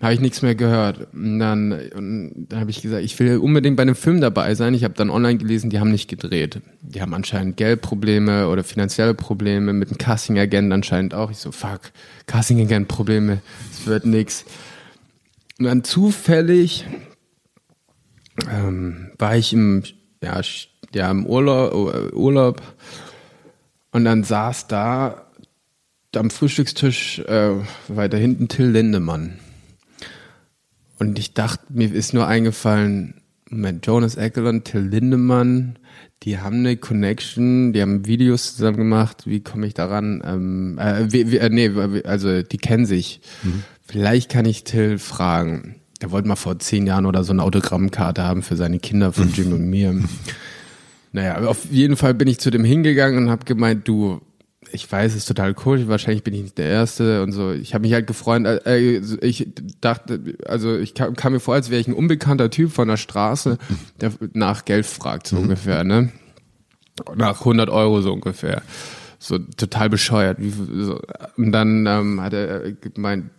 Habe 0.00 0.12
ich 0.12 0.20
nichts 0.20 0.42
mehr 0.42 0.54
gehört. 0.54 1.08
Und 1.14 1.38
dann, 1.38 1.72
und 1.72 2.46
dann 2.48 2.60
habe 2.60 2.70
ich 2.70 2.82
gesagt, 2.82 3.02
ich 3.02 3.18
will 3.18 3.38
unbedingt 3.38 3.76
bei 3.76 3.82
einem 3.82 3.94
Film 3.94 4.20
dabei 4.20 4.54
sein. 4.54 4.74
Ich 4.74 4.84
habe 4.84 4.94
dann 4.94 5.08
online 5.08 5.38
gelesen, 5.38 5.70
die 5.70 5.80
haben 5.80 5.90
nicht 5.90 6.08
gedreht. 6.08 6.60
Die 6.82 7.00
haben 7.00 7.14
anscheinend 7.14 7.56
Geldprobleme 7.56 8.48
oder 8.48 8.62
finanzielle 8.62 9.14
Probleme, 9.14 9.72
mit 9.72 9.90
dem 9.90 9.98
Casting-Agent 9.98 10.72
anscheinend 10.72 11.14
auch. 11.14 11.30
Ich 11.30 11.38
so, 11.38 11.50
fuck, 11.50 11.92
Casting-Agent-Probleme, 12.26 13.40
es 13.72 13.86
wird 13.86 14.04
nix. 14.04 14.44
Und 15.58 15.64
dann 15.64 15.82
zufällig 15.82 16.84
ähm, 18.50 19.12
war 19.18 19.36
ich 19.36 19.54
im, 19.54 19.82
ja, 20.22 20.42
ja, 20.94 21.10
im 21.10 21.26
Urlaub, 21.26 22.12
Urlaub 22.14 22.62
und 23.90 24.04
dann 24.04 24.24
saß 24.24 24.66
da 24.68 25.26
am 26.14 26.30
Frühstückstisch 26.30 27.18
äh, 27.20 27.52
weiter 27.88 28.16
hinten 28.16 28.48
Till 28.48 28.68
Lindemann. 28.68 29.38
Und 30.98 31.18
ich 31.18 31.34
dachte, 31.34 31.64
mir 31.68 31.92
ist 31.92 32.14
nur 32.14 32.26
eingefallen, 32.26 33.20
Moment, 33.50 33.86
Jonas 33.86 34.16
Eckel 34.16 34.46
und 34.46 34.64
Till 34.64 34.80
Lindemann, 34.80 35.78
die 36.22 36.38
haben 36.38 36.60
eine 36.60 36.76
Connection, 36.76 37.72
die 37.72 37.82
haben 37.82 38.06
Videos 38.06 38.56
zusammen 38.56 38.78
gemacht. 38.78 39.22
Wie 39.26 39.40
komme 39.40 39.66
ich 39.66 39.74
daran? 39.74 40.22
Ähm, 40.24 40.78
äh, 40.78 41.12
wie, 41.12 41.30
wie, 41.30 41.38
äh, 41.38 41.50
nee, 41.50 41.70
also 42.04 42.42
die 42.42 42.56
kennen 42.56 42.86
sich. 42.86 43.20
Mhm. 43.42 43.62
Vielleicht 43.86 44.30
kann 44.30 44.46
ich 44.46 44.64
Till 44.64 44.98
fragen. 44.98 45.76
Er 46.00 46.10
wollte 46.10 46.28
mal 46.28 46.36
vor 46.36 46.58
zehn 46.58 46.86
Jahren 46.86 47.06
oder 47.06 47.22
so 47.22 47.32
eine 47.32 47.42
Autogrammkarte 47.42 48.24
haben 48.24 48.42
für 48.42 48.56
seine 48.56 48.78
Kinder 48.78 49.12
von 49.12 49.32
Jim 49.34 49.52
und 49.52 49.68
mir. 49.68 49.94
Naja, 51.16 51.38
auf 51.46 51.64
jeden 51.70 51.96
Fall 51.96 52.12
bin 52.12 52.28
ich 52.28 52.38
zu 52.40 52.50
dem 52.50 52.62
hingegangen 52.62 53.16
und 53.24 53.30
habe 53.30 53.46
gemeint, 53.46 53.88
du, 53.88 54.20
ich 54.70 54.92
weiß, 54.92 55.12
es 55.12 55.20
ist 55.20 55.28
total 55.28 55.54
cool, 55.64 55.88
wahrscheinlich 55.88 56.22
bin 56.22 56.34
ich 56.34 56.42
nicht 56.42 56.58
der 56.58 56.68
Erste 56.68 57.22
und 57.22 57.32
so. 57.32 57.52
Ich 57.52 57.72
habe 57.72 57.80
mich 57.86 57.94
halt 57.94 58.06
gefreut, 58.06 58.44
äh, 58.44 58.98
ich 59.22 59.48
dachte, 59.80 60.36
also 60.44 60.76
ich 60.76 60.92
kam, 60.92 61.16
kam 61.16 61.32
mir 61.32 61.40
vor, 61.40 61.54
als 61.54 61.70
wäre 61.70 61.80
ich 61.80 61.88
ein 61.88 61.94
unbekannter 61.94 62.50
Typ 62.50 62.70
von 62.70 62.88
der 62.88 62.98
Straße, 62.98 63.56
der 63.98 64.12
nach 64.34 64.66
Geld 64.66 64.84
fragt, 64.84 65.26
so 65.26 65.36
mhm. 65.36 65.42
ungefähr, 65.44 65.84
ne? 65.84 66.12
Nach 67.14 67.38
100 67.40 67.70
Euro 67.70 68.02
so 68.02 68.12
ungefähr. 68.12 68.60
So 69.18 69.38
total 69.38 69.88
bescheuert. 69.88 70.36
Und 71.38 71.52
dann 71.52 71.86
ähm, 71.86 72.20
hat 72.20 72.34
er 72.34 72.72
gemeint, 72.72 73.30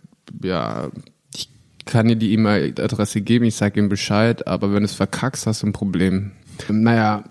ja, 0.42 0.90
ich 1.32 1.48
kann 1.84 2.08
dir 2.08 2.16
die 2.16 2.32
E-Mail-Adresse 2.32 3.20
geben, 3.20 3.44
ich 3.44 3.54
sag 3.54 3.76
ihm 3.76 3.88
Bescheid, 3.88 4.48
aber 4.48 4.72
wenn 4.72 4.80
du 4.80 4.86
es 4.86 4.94
verkackst, 4.94 5.46
hast 5.46 5.62
du 5.62 5.68
ein 5.68 5.72
Problem. 5.72 6.32
Naja, 6.68 7.22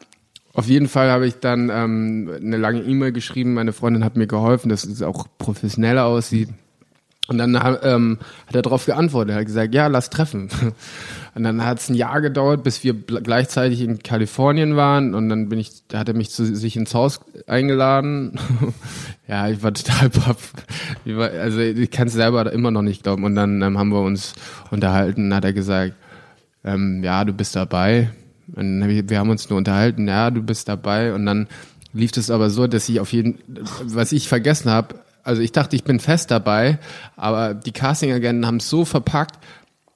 auf 0.58 0.66
jeden 0.66 0.88
Fall 0.88 1.12
habe 1.12 1.28
ich 1.28 1.36
dann 1.40 1.70
ähm, 1.70 2.32
eine 2.42 2.58
lange 2.58 2.82
E-Mail 2.82 3.12
geschrieben. 3.12 3.54
Meine 3.54 3.74
Freundin 3.74 4.04
hat 4.04 4.18
mir 4.18 4.26
geholfen, 4.26 4.70
dass 4.70 4.86
es 4.86 5.04
auch 5.04 5.28
professioneller 5.38 6.06
aussieht. 6.06 6.50
Und 7.28 7.38
dann 7.38 7.54
ähm, 7.84 8.18
hat 8.48 8.56
er 8.56 8.64
darauf 8.64 8.88
geantwortet. 8.88 9.36
Er 9.36 9.40
hat 9.42 9.46
gesagt, 9.46 9.76
ja, 9.76 9.86
lass 9.86 10.10
treffen. 10.10 10.50
Und 11.36 11.44
dann 11.44 11.64
hat 11.64 11.78
es 11.78 11.90
ein 11.90 11.94
Jahr 11.94 12.22
gedauert, 12.22 12.64
bis 12.64 12.84
wir 12.84 12.96
gleichzeitig 12.96 13.82
in 13.82 14.00
Kalifornien 14.00 14.76
waren. 14.76 15.14
Und 15.14 15.30
dann 15.30 15.48
bin 15.48 15.60
ich, 15.60 15.84
da 15.90 16.00
hat 16.00 16.08
er 16.08 16.16
mich 16.16 16.32
zu 16.32 16.44
sich 16.44 16.76
ins 16.76 16.96
Haus 16.96 17.20
eingeladen. 17.46 18.40
ja, 19.28 19.48
ich 19.50 19.62
war 19.62 19.76
total 19.76 20.10
baff. 20.10 20.54
Also 21.06 21.60
ich 21.60 21.92
kann 21.92 22.08
es 22.08 22.14
selber 22.14 22.52
immer 22.52 22.72
noch 22.72 22.82
nicht 22.82 23.04
glauben. 23.04 23.26
Und 23.26 23.36
dann 23.36 23.62
ähm, 23.62 23.78
haben 23.78 23.90
wir 23.90 24.02
uns 24.02 24.34
unterhalten. 24.72 25.36
Hat 25.36 25.46
er 25.46 25.54
gesagt, 25.54 25.94
ähm, 26.64 27.04
ja, 27.04 27.24
du 27.26 27.34
bist 27.34 27.56
dabei. 27.56 28.10
Und 28.56 29.10
wir 29.10 29.20
haben 29.20 29.30
uns 29.30 29.50
nur 29.50 29.58
unterhalten, 29.58 30.08
ja, 30.08 30.32
du 30.32 30.42
bist 30.42 30.68
dabei. 30.68 31.14
Und 31.14 31.26
dann 31.26 31.48
lief 31.94 32.16
es 32.16 32.32
aber 32.32 32.50
so, 32.50 32.68
dass 32.68 32.88
ich 32.90 33.00
auf 33.00 33.12
jeden, 33.12 33.40
was 33.84 34.12
ich 34.12 34.28
vergessen 34.28 34.72
habe, 34.72 34.96
also 35.24 35.42
ich 35.42 35.52
dachte, 35.52 35.76
ich 35.76 35.84
bin 35.84 36.00
fest 36.00 36.32
dabei, 36.32 36.80
aber 37.18 37.54
die 37.54 37.74
Casting-Agenten 37.74 38.48
haben 38.48 38.58
es 38.58 38.70
so 38.70 38.86
verpackt, 38.86 39.38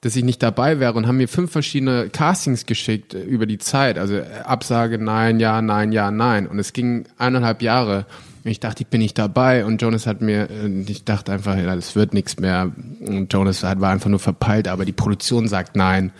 dass 0.02 0.16
ich 0.16 0.24
nicht 0.24 0.42
dabei 0.42 0.78
wäre 0.80 0.92
und 0.94 1.06
haben 1.06 1.16
mir 1.16 1.28
fünf 1.28 1.52
verschiedene 1.52 2.10
Castings 2.10 2.66
geschickt 2.66 3.14
über 3.14 3.46
die 3.46 3.58
Zeit. 3.58 3.98
Also 3.98 4.20
Absage, 4.44 4.98
nein, 4.98 5.40
ja, 5.40 5.62
nein, 5.62 5.92
ja, 5.92 6.10
nein. 6.10 6.46
Und 6.46 6.58
es 6.58 6.72
ging 6.72 7.04
eineinhalb 7.18 7.62
Jahre. 7.62 8.04
Ich 8.44 8.58
dachte, 8.58 8.82
ich 8.82 8.88
bin 8.88 9.00
nicht 9.00 9.16
dabei. 9.16 9.64
Und 9.64 9.80
Jonas 9.80 10.08
hat 10.08 10.20
mir, 10.20 10.48
ich 10.86 11.04
dachte 11.04 11.32
einfach, 11.32 11.56
ja, 11.56 11.74
das 11.76 11.94
wird 11.94 12.14
nichts 12.14 12.38
mehr. 12.40 12.72
Und 13.00 13.32
Jonas 13.32 13.62
war 13.62 13.90
einfach 13.90 14.10
nur 14.10 14.18
verpeilt, 14.18 14.66
aber 14.66 14.84
die 14.84 14.92
Produktion 14.92 15.46
sagt 15.46 15.76
nein. 15.76 16.10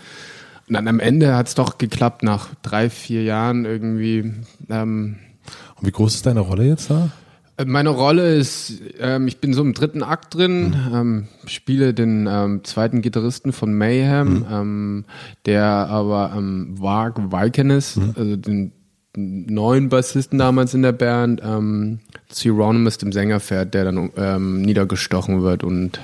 Und 0.73 0.77
dann 0.77 0.87
am 0.87 0.99
Ende 0.99 1.35
hat 1.35 1.49
es 1.49 1.53
doch 1.53 1.77
geklappt, 1.77 2.23
nach 2.23 2.49
drei, 2.63 2.89
vier 2.89 3.21
Jahren 3.21 3.63
irgendwie. 3.63 4.33
Ähm, 4.71 5.17
Und 5.79 5.85
wie 5.85 5.91
groß 5.91 6.15
ist 6.15 6.25
deine 6.25 6.39
Rolle 6.39 6.65
jetzt 6.65 6.89
da? 6.89 7.11
Äh, 7.57 7.65
meine 7.65 7.89
Rolle 7.89 8.33
ist, 8.33 8.81
ähm, 8.99 9.27
ich 9.27 9.37
bin 9.37 9.53
so 9.53 9.61
im 9.61 9.75
dritten 9.75 10.01
Akt 10.01 10.33
drin, 10.33 10.69
mhm. 10.69 10.95
ähm, 10.95 11.27
spiele 11.45 11.93
den 11.93 12.27
ähm, 12.27 12.63
zweiten 12.63 13.03
Gitarristen 13.03 13.53
von 13.53 13.71
Mayhem, 13.71 14.39
mhm. 14.39 14.45
ähm, 14.49 15.05
der 15.45 15.63
aber 15.63 16.33
ähm, 16.35 16.73
Varg 16.79 17.19
Viken 17.31 17.67
mhm. 17.67 18.15
also 18.15 18.35
den 18.35 18.71
neuen 19.15 19.89
Bassisten 19.89 20.39
damals 20.39 20.73
in 20.73 20.81
der 20.81 20.93
Band, 20.93 21.39
ähm, 21.45 21.99
Cyronimus, 22.31 22.97
dem 22.97 23.11
Sänger, 23.11 23.39
fährt, 23.39 23.75
der 23.75 23.85
dann 23.85 24.09
ähm, 24.17 24.63
niedergestochen 24.63 25.43
wird 25.43 25.63
und 25.63 25.99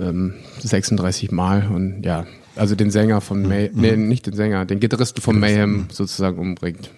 ähm, 0.00 0.34
36 0.60 1.32
Mal 1.32 1.66
und 1.74 2.04
ja, 2.04 2.24
also 2.56 2.74
den 2.74 2.90
Sänger 2.90 3.20
von 3.20 3.42
May, 3.42 3.70
mhm. 3.72 3.80
nee, 3.80 3.96
nicht 3.96 4.26
den 4.26 4.34
Sänger, 4.34 4.64
den 4.64 4.80
Gitarristen 4.80 5.20
von 5.20 5.38
Mayhem 5.38 5.86
sozusagen 5.92 6.38
umbringt. 6.38 6.90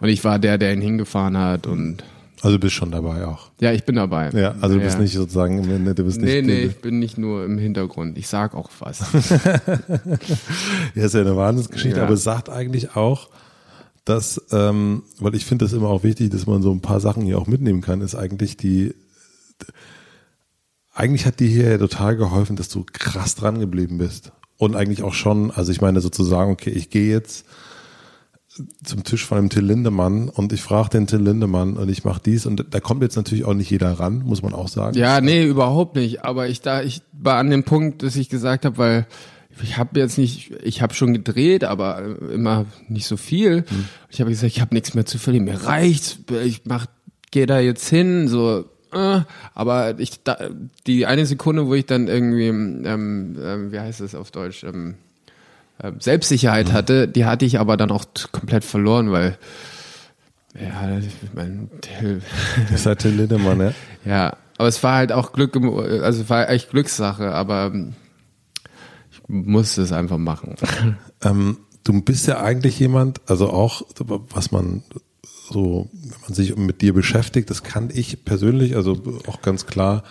Und 0.00 0.08
ich 0.08 0.24
war 0.24 0.38
der, 0.38 0.58
der 0.58 0.72
ihn 0.72 0.80
hingefahren 0.80 1.36
hat 1.38 1.66
und 1.66 2.04
also 2.42 2.58
du 2.58 2.60
bist 2.60 2.74
schon 2.74 2.90
dabei 2.90 3.26
auch. 3.26 3.50
Ja, 3.60 3.72
ich 3.72 3.84
bin 3.84 3.96
dabei. 3.96 4.30
Ja, 4.30 4.54
also 4.60 4.76
du 4.76 4.82
bist 4.82 4.98
nicht 4.98 5.14
sozusagen, 5.14 5.62
du 5.62 6.04
bist 6.04 6.20
nicht. 6.20 6.30
Nee, 6.30 6.42
nee, 6.42 6.62
ich 6.64 6.76
bin 6.76 6.98
nicht 6.98 7.16
nur 7.16 7.44
im 7.44 7.56
Hintergrund. 7.56 8.18
Ich 8.18 8.28
sag 8.28 8.54
auch 8.54 8.70
was. 8.78 9.00
ja, 10.94 11.04
ist 11.04 11.14
ja 11.14 11.22
eine 11.22 11.36
Wahnsinnsgeschichte, 11.36 11.98
ja. 11.98 12.04
aber 12.04 12.12
es 12.12 12.22
sagt 12.22 12.50
eigentlich 12.50 12.94
auch, 12.94 13.30
dass, 14.04 14.40
ähm, 14.52 15.02
weil 15.18 15.34
ich 15.34 15.46
finde 15.46 15.64
das 15.64 15.72
immer 15.72 15.88
auch 15.88 16.04
wichtig, 16.04 16.30
dass 16.30 16.46
man 16.46 16.60
so 16.60 16.70
ein 16.72 16.82
paar 16.82 17.00
Sachen 17.00 17.24
hier 17.24 17.38
auch 17.38 17.46
mitnehmen 17.46 17.80
kann, 17.80 18.02
ist 18.02 18.14
eigentlich 18.14 18.58
die, 18.58 18.94
eigentlich 20.92 21.24
hat 21.24 21.40
dir 21.40 21.48
hier 21.48 21.70
ja 21.70 21.78
total 21.78 22.16
geholfen, 22.16 22.54
dass 22.54 22.68
du 22.68 22.84
krass 22.84 23.34
dran 23.34 23.58
geblieben 23.58 23.96
bist 23.96 24.30
und 24.58 24.76
eigentlich 24.76 25.02
auch 25.02 25.14
schon, 25.14 25.50
also 25.50 25.72
ich 25.72 25.80
meine 25.80 26.00
sozusagen, 26.00 26.50
okay, 26.50 26.70
ich 26.70 26.90
gehe 26.90 27.10
jetzt 27.10 27.46
zum 28.82 29.04
Tisch 29.04 29.24
von 29.24 29.38
einem 29.38 29.50
Till 29.50 29.64
Lindemann 29.64 30.28
und 30.28 30.52
ich 30.52 30.62
frage 30.62 30.90
den 30.90 31.06
Till 31.06 31.20
Lindemann 31.20 31.76
und 31.76 31.90
ich 31.90 32.04
mache 32.04 32.22
dies 32.24 32.46
und 32.46 32.64
da 32.70 32.80
kommt 32.80 33.02
jetzt 33.02 33.16
natürlich 33.16 33.44
auch 33.44 33.54
nicht 33.54 33.70
jeder 33.70 33.92
ran, 33.92 34.20
muss 34.20 34.42
man 34.42 34.54
auch 34.54 34.68
sagen. 34.68 34.96
Ja, 34.96 35.20
nee, 35.20 35.44
überhaupt 35.44 35.96
nicht. 35.96 36.24
Aber 36.24 36.48
ich 36.48 36.62
da, 36.62 36.82
ich 36.82 37.02
war 37.12 37.36
an 37.36 37.50
dem 37.50 37.64
Punkt, 37.64 38.02
dass 38.02 38.16
ich 38.16 38.28
gesagt 38.28 38.64
habe, 38.64 38.78
weil 38.78 39.06
ich 39.62 39.76
habe 39.76 39.98
jetzt 39.98 40.18
nicht, 40.18 40.52
ich 40.62 40.82
habe 40.82 40.94
schon 40.94 41.12
gedreht, 41.12 41.64
aber 41.64 42.18
immer 42.30 42.66
nicht 42.88 43.06
so 43.06 43.16
viel. 43.16 43.64
Hm. 43.68 43.88
Ich 44.10 44.20
habe 44.20 44.30
gesagt, 44.30 44.52
ich 44.52 44.60
habe 44.60 44.74
nichts 44.74 44.94
mehr 44.94 45.06
zu 45.06 45.18
verlieren, 45.18 45.44
mir 45.44 45.64
reicht's, 45.64 46.18
ich 46.44 46.62
mach, 46.64 46.86
gehe 47.30 47.46
da 47.46 47.58
jetzt 47.60 47.88
hin, 47.88 48.28
so 48.28 48.64
äh, 48.92 49.20
aber 49.54 49.98
ich 49.98 50.22
da, 50.22 50.38
die 50.86 51.06
eine 51.06 51.26
Sekunde, 51.26 51.66
wo 51.66 51.74
ich 51.74 51.86
dann 51.86 52.08
irgendwie, 52.08 52.48
ähm, 52.48 52.84
ähm, 52.86 53.72
wie 53.72 53.80
heißt 53.80 54.00
das 54.00 54.14
auf 54.14 54.30
Deutsch, 54.30 54.64
ähm, 54.64 54.94
äh, 55.78 55.92
Selbstsicherheit 55.98 56.72
hatte, 56.72 57.08
die 57.08 57.24
hatte 57.24 57.44
ich 57.44 57.58
aber 57.58 57.76
dann 57.76 57.90
auch 57.90 58.04
komplett 58.32 58.64
verloren, 58.64 59.12
weil 59.12 59.38
ja, 60.58 60.98
ich 60.98 61.08
mein, 61.34 61.70
Das 62.70 62.80
ist 62.80 62.86
halt 62.86 63.00
Till 63.00 63.12
Lindemann, 63.12 63.60
ja. 63.60 63.72
Ja, 64.04 64.36
Aber 64.56 64.68
es 64.68 64.82
war 64.82 64.94
halt 64.94 65.12
auch 65.12 65.32
Glück, 65.32 65.54
also 65.56 66.22
es 66.22 66.30
war 66.30 66.48
echt 66.48 66.70
Glückssache, 66.70 67.32
aber 67.32 67.72
ich 69.10 69.20
musste 69.28 69.82
es 69.82 69.92
einfach 69.92 70.18
machen. 70.18 70.56
Ähm, 71.22 71.56
du 71.82 72.02
bist 72.02 72.26
ja 72.26 72.42
eigentlich 72.42 72.78
jemand, 72.78 73.22
also 73.26 73.48
auch, 73.48 73.80
was 74.28 74.52
man 74.52 74.82
so, 75.50 75.88
wenn 75.92 76.20
man 76.22 76.34
sich 76.34 76.56
mit 76.56 76.82
dir 76.82 76.92
beschäftigt, 76.92 77.50
das 77.50 77.62
kann 77.62 77.90
ich 77.92 78.24
persönlich, 78.24 78.76
also 78.76 79.00
auch 79.26 79.42
ganz 79.42 79.66
klar, 79.66 80.02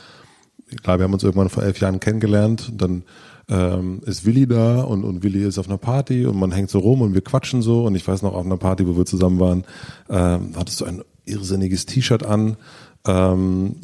klar, 0.83 0.99
wir 0.99 1.03
haben 1.03 1.13
uns 1.13 1.23
irgendwann 1.23 1.49
vor 1.49 1.63
elf 1.63 1.79
Jahren 1.79 1.99
kennengelernt, 1.99 2.71
dann 2.75 3.03
ähm, 3.47 4.01
ist 4.05 4.25
Willi 4.25 4.47
da 4.47 4.81
und, 4.81 5.03
und 5.03 5.23
Willi 5.23 5.43
ist 5.43 5.59
auf 5.59 5.67
einer 5.67 5.77
Party 5.77 6.25
und 6.25 6.38
man 6.38 6.51
hängt 6.51 6.69
so 6.69 6.79
rum 6.79 7.01
und 7.01 7.13
wir 7.13 7.21
quatschen 7.21 7.61
so 7.61 7.86
und 7.86 7.95
ich 7.95 8.07
weiß 8.07 8.21
noch 8.21 8.33
auf 8.33 8.45
einer 8.45 8.57
Party, 8.57 8.88
wo 8.88 8.97
wir 8.97 9.05
zusammen 9.05 9.39
waren, 9.39 9.63
ähm, 10.09 10.53
hattest 10.55 10.81
du 10.81 10.86
ein 10.86 11.03
irrsinniges 11.25 11.86
T-Shirt 11.86 12.25
an, 12.25 12.57
ähm, 13.05 13.75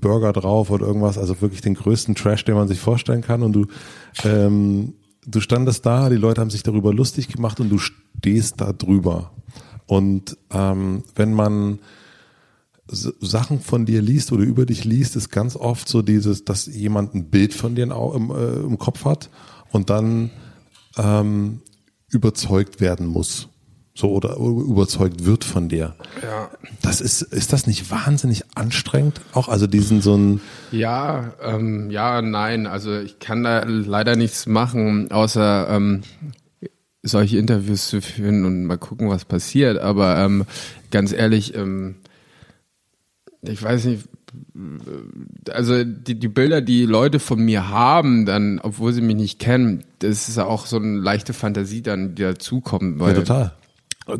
Burger 0.00 0.32
drauf 0.32 0.70
oder 0.70 0.86
irgendwas, 0.86 1.18
also 1.18 1.40
wirklich 1.40 1.62
den 1.62 1.74
größten 1.74 2.14
Trash, 2.14 2.44
den 2.44 2.54
man 2.54 2.68
sich 2.68 2.78
vorstellen 2.78 3.22
kann 3.22 3.42
und 3.42 3.52
du 3.54 3.66
ähm, 4.24 4.94
du 5.28 5.40
standest 5.40 5.84
da, 5.84 6.08
die 6.08 6.16
Leute 6.16 6.40
haben 6.40 6.50
sich 6.50 6.62
darüber 6.62 6.92
lustig 6.92 7.28
gemacht 7.28 7.60
und 7.60 7.68
du 7.68 7.78
stehst 7.78 8.60
da 8.60 8.72
drüber. 8.72 9.30
Und 9.88 10.36
ähm, 10.52 11.02
wenn 11.16 11.32
man 11.32 11.80
Sachen 12.90 13.60
von 13.60 13.86
dir 13.86 14.00
liest 14.02 14.32
oder 14.32 14.44
über 14.44 14.66
dich 14.66 14.84
liest, 14.84 15.16
ist 15.16 15.30
ganz 15.30 15.56
oft 15.56 15.88
so 15.88 16.02
dieses, 16.02 16.44
dass 16.44 16.66
jemand 16.66 17.14
ein 17.14 17.30
Bild 17.30 17.54
von 17.54 17.74
dir 17.74 17.84
im, 17.84 18.30
äh, 18.30 18.60
im 18.60 18.78
Kopf 18.78 19.04
hat 19.04 19.30
und 19.72 19.90
dann 19.90 20.30
ähm, 20.96 21.62
überzeugt 22.10 22.80
werden 22.80 23.06
muss. 23.06 23.48
So 23.94 24.12
oder 24.12 24.36
überzeugt 24.36 25.24
wird 25.24 25.42
von 25.42 25.68
dir. 25.68 25.96
Ja. 26.22 26.50
Das 26.82 27.00
ist, 27.00 27.22
ist 27.22 27.52
das 27.52 27.66
nicht 27.66 27.90
wahnsinnig 27.90 28.44
anstrengend? 28.54 29.20
Auch 29.32 29.48
also 29.48 29.66
diesen 29.66 30.02
so 30.02 30.16
ein. 30.16 30.40
Ja, 30.70 31.32
ähm, 31.42 31.90
ja, 31.90 32.22
nein. 32.22 32.66
Also 32.68 32.96
ich 32.96 33.18
kann 33.18 33.42
da 33.42 33.64
leider 33.64 34.14
nichts 34.14 34.46
machen, 34.46 35.10
außer 35.10 35.68
ähm, 35.70 36.02
solche 37.02 37.38
Interviews 37.38 37.88
zu 37.88 38.00
führen 38.00 38.44
und 38.44 38.64
mal 38.64 38.78
gucken, 38.78 39.08
was 39.08 39.24
passiert. 39.24 39.78
Aber 39.78 40.18
ähm, 40.18 40.44
ganz 40.90 41.12
ehrlich, 41.12 41.54
ähm, 41.54 41.96
ich 43.42 43.62
weiß 43.62 43.84
nicht, 43.86 44.08
also 45.50 45.84
die, 45.84 46.18
die 46.18 46.28
Bilder, 46.28 46.60
die 46.60 46.84
Leute 46.84 47.18
von 47.18 47.40
mir 47.40 47.68
haben, 47.68 48.26
dann, 48.26 48.60
obwohl 48.62 48.92
sie 48.92 49.00
mich 49.00 49.16
nicht 49.16 49.38
kennen, 49.38 49.84
das 50.00 50.28
ist 50.28 50.38
auch 50.38 50.66
so 50.66 50.76
eine 50.76 50.98
leichte 50.98 51.32
Fantasie 51.32 51.82
dann, 51.82 52.14
die 52.14 52.22
dazukommt. 52.22 52.98
Weil, 53.00 53.14
ja, 53.14 53.20
total. 53.20 53.52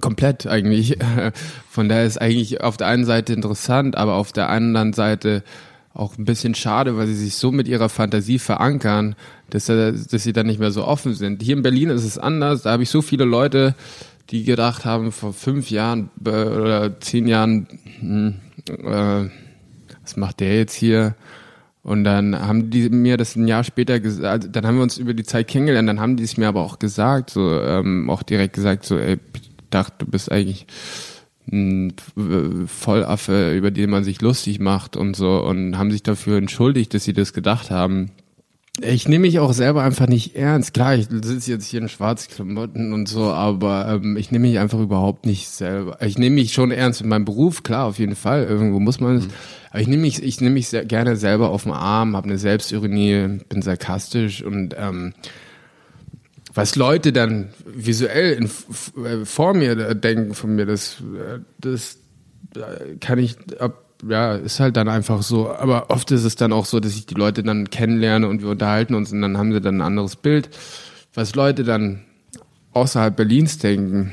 Komplett 0.00 0.46
eigentlich. 0.46 0.98
Von 1.70 1.88
daher 1.88 2.04
ist 2.04 2.20
eigentlich 2.20 2.60
auf 2.62 2.76
der 2.76 2.88
einen 2.88 3.04
Seite 3.04 3.32
interessant, 3.32 3.96
aber 3.96 4.14
auf 4.14 4.32
der 4.32 4.48
anderen 4.48 4.92
Seite 4.92 5.42
auch 5.94 6.16
ein 6.18 6.24
bisschen 6.24 6.54
schade, 6.54 6.96
weil 6.96 7.06
sie 7.06 7.14
sich 7.14 7.34
so 7.34 7.50
mit 7.50 7.66
ihrer 7.66 7.88
Fantasie 7.88 8.38
verankern, 8.38 9.16
dass, 9.50 9.66
dass 9.66 10.22
sie 10.22 10.32
dann 10.32 10.46
nicht 10.46 10.60
mehr 10.60 10.70
so 10.70 10.84
offen 10.84 11.14
sind. 11.14 11.42
Hier 11.42 11.56
in 11.56 11.62
Berlin 11.62 11.90
ist 11.90 12.04
es 12.04 12.18
anders. 12.18 12.62
Da 12.62 12.72
habe 12.72 12.82
ich 12.82 12.90
so 12.90 13.02
viele 13.02 13.24
Leute, 13.24 13.74
die 14.30 14.44
gedacht 14.44 14.84
haben, 14.84 15.10
vor 15.12 15.32
fünf 15.32 15.70
Jahren 15.70 16.10
äh, 16.24 16.30
oder 16.30 17.00
zehn 17.00 17.26
Jahren, 17.26 17.66
hm, 18.00 18.34
äh, 18.68 19.28
was 20.02 20.16
macht 20.16 20.40
der 20.40 20.56
jetzt 20.56 20.74
hier? 20.74 21.14
Und 21.82 22.04
dann 22.04 22.38
haben 22.38 22.70
die 22.70 22.90
mir 22.90 23.16
das 23.16 23.34
ein 23.34 23.48
Jahr 23.48 23.64
später 23.64 23.98
gesagt, 23.98 24.26
also 24.26 24.48
dann 24.48 24.66
haben 24.66 24.76
wir 24.76 24.82
uns 24.82 24.98
über 24.98 25.14
die 25.14 25.22
Zeit 25.22 25.48
kennengelernt, 25.48 25.88
dann 25.88 26.00
haben 26.00 26.16
die 26.16 26.24
es 26.24 26.36
mir 26.36 26.48
aber 26.48 26.60
auch 26.60 26.78
gesagt, 26.78 27.30
so 27.30 27.60
ähm, 27.62 28.10
auch 28.10 28.22
direkt 28.22 28.54
gesagt, 28.54 28.84
so, 28.84 28.98
ey, 28.98 29.18
ich 29.34 29.50
dachte, 29.70 30.04
du 30.04 30.06
bist 30.10 30.30
eigentlich 30.30 30.66
ein 31.50 31.94
Vollaffe, 32.66 33.54
über 33.56 33.70
den 33.70 33.90
man 33.90 34.04
sich 34.04 34.20
lustig 34.20 34.60
macht 34.60 34.96
und 34.96 35.16
so 35.16 35.42
und 35.42 35.78
haben 35.78 35.90
sich 35.90 36.02
dafür 36.02 36.38
entschuldigt, 36.38 36.94
dass 36.94 37.04
sie 37.04 37.12
das 37.12 37.32
gedacht 37.32 37.70
haben. 37.70 38.10
Ich 38.80 39.08
nehme 39.08 39.22
mich 39.22 39.40
auch 39.40 39.52
selber 39.52 39.82
einfach 39.82 40.06
nicht 40.06 40.36
ernst. 40.36 40.72
Klar, 40.72 40.94
ich 40.94 41.08
sitze 41.10 41.50
jetzt 41.50 41.66
hier 41.66 41.80
in 41.80 41.88
Schwarzklamotten 41.88 42.92
und 42.92 43.08
so, 43.08 43.24
aber 43.24 43.88
ähm, 43.88 44.16
ich 44.16 44.30
nehme 44.30 44.46
mich 44.46 44.58
einfach 44.60 44.78
überhaupt 44.78 45.26
nicht 45.26 45.48
selber. 45.48 45.98
Ich 46.00 46.16
nehme 46.16 46.36
mich 46.36 46.52
schon 46.52 46.70
ernst 46.70 47.00
in 47.00 47.08
meinem 47.08 47.24
Beruf, 47.24 47.64
klar, 47.64 47.86
auf 47.86 47.98
jeden 47.98 48.14
Fall. 48.14 48.44
Irgendwo 48.44 48.78
muss 48.78 49.00
man 49.00 49.16
es. 49.16 49.26
Mhm. 49.26 49.32
Aber 49.70 49.80
ich 49.80 49.88
nehme 49.88 50.02
mich, 50.02 50.22
ich 50.22 50.40
nehme 50.40 50.54
mich 50.54 50.68
sehr 50.68 50.84
gerne 50.84 51.16
selber 51.16 51.50
auf 51.50 51.64
den 51.64 51.72
Arm, 51.72 52.16
habe 52.16 52.28
eine 52.28 52.38
Selbstironie, 52.38 53.40
bin 53.48 53.62
sarkastisch 53.62 54.42
und 54.42 54.76
ähm, 54.78 55.12
was 56.58 56.76
Leute 56.76 57.12
dann 57.12 57.50
visuell 57.64 58.32
in, 58.34 58.44
äh, 59.04 59.24
vor 59.24 59.54
mir 59.54 59.94
denken 59.94 60.34
von 60.34 60.54
mir, 60.54 60.66
das, 60.66 61.00
äh, 61.00 61.40
das 61.58 61.98
kann 63.00 63.18
ich 63.18 63.36
ja, 64.08 64.34
ist 64.34 64.60
halt 64.60 64.76
dann 64.76 64.88
einfach 64.88 65.22
so. 65.22 65.50
Aber 65.50 65.90
oft 65.90 66.10
ist 66.10 66.24
es 66.24 66.36
dann 66.36 66.52
auch 66.52 66.66
so, 66.66 66.80
dass 66.80 66.94
ich 66.94 67.06
die 67.06 67.14
Leute 67.14 67.42
dann 67.42 67.70
kennenlerne 67.70 68.28
und 68.28 68.42
wir 68.42 68.48
unterhalten 68.48 68.94
uns 68.94 69.12
und 69.12 69.22
dann 69.22 69.36
haben 69.38 69.52
sie 69.52 69.60
dann 69.60 69.78
ein 69.78 69.82
anderes 69.82 70.16
Bild. 70.16 70.50
Was 71.14 71.34
Leute 71.34 71.64
dann 71.64 72.04
außerhalb 72.72 73.16
Berlins 73.16 73.58
denken, 73.58 74.12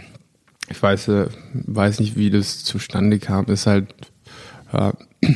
ich 0.70 0.82
weiß, 0.82 1.08
äh, 1.10 1.28
weiß 1.54 2.00
nicht, 2.00 2.16
wie 2.16 2.30
das 2.30 2.64
zustande 2.64 3.20
kam, 3.20 3.46
ist 3.46 3.68
halt, 3.68 3.94
ja, 4.74 4.94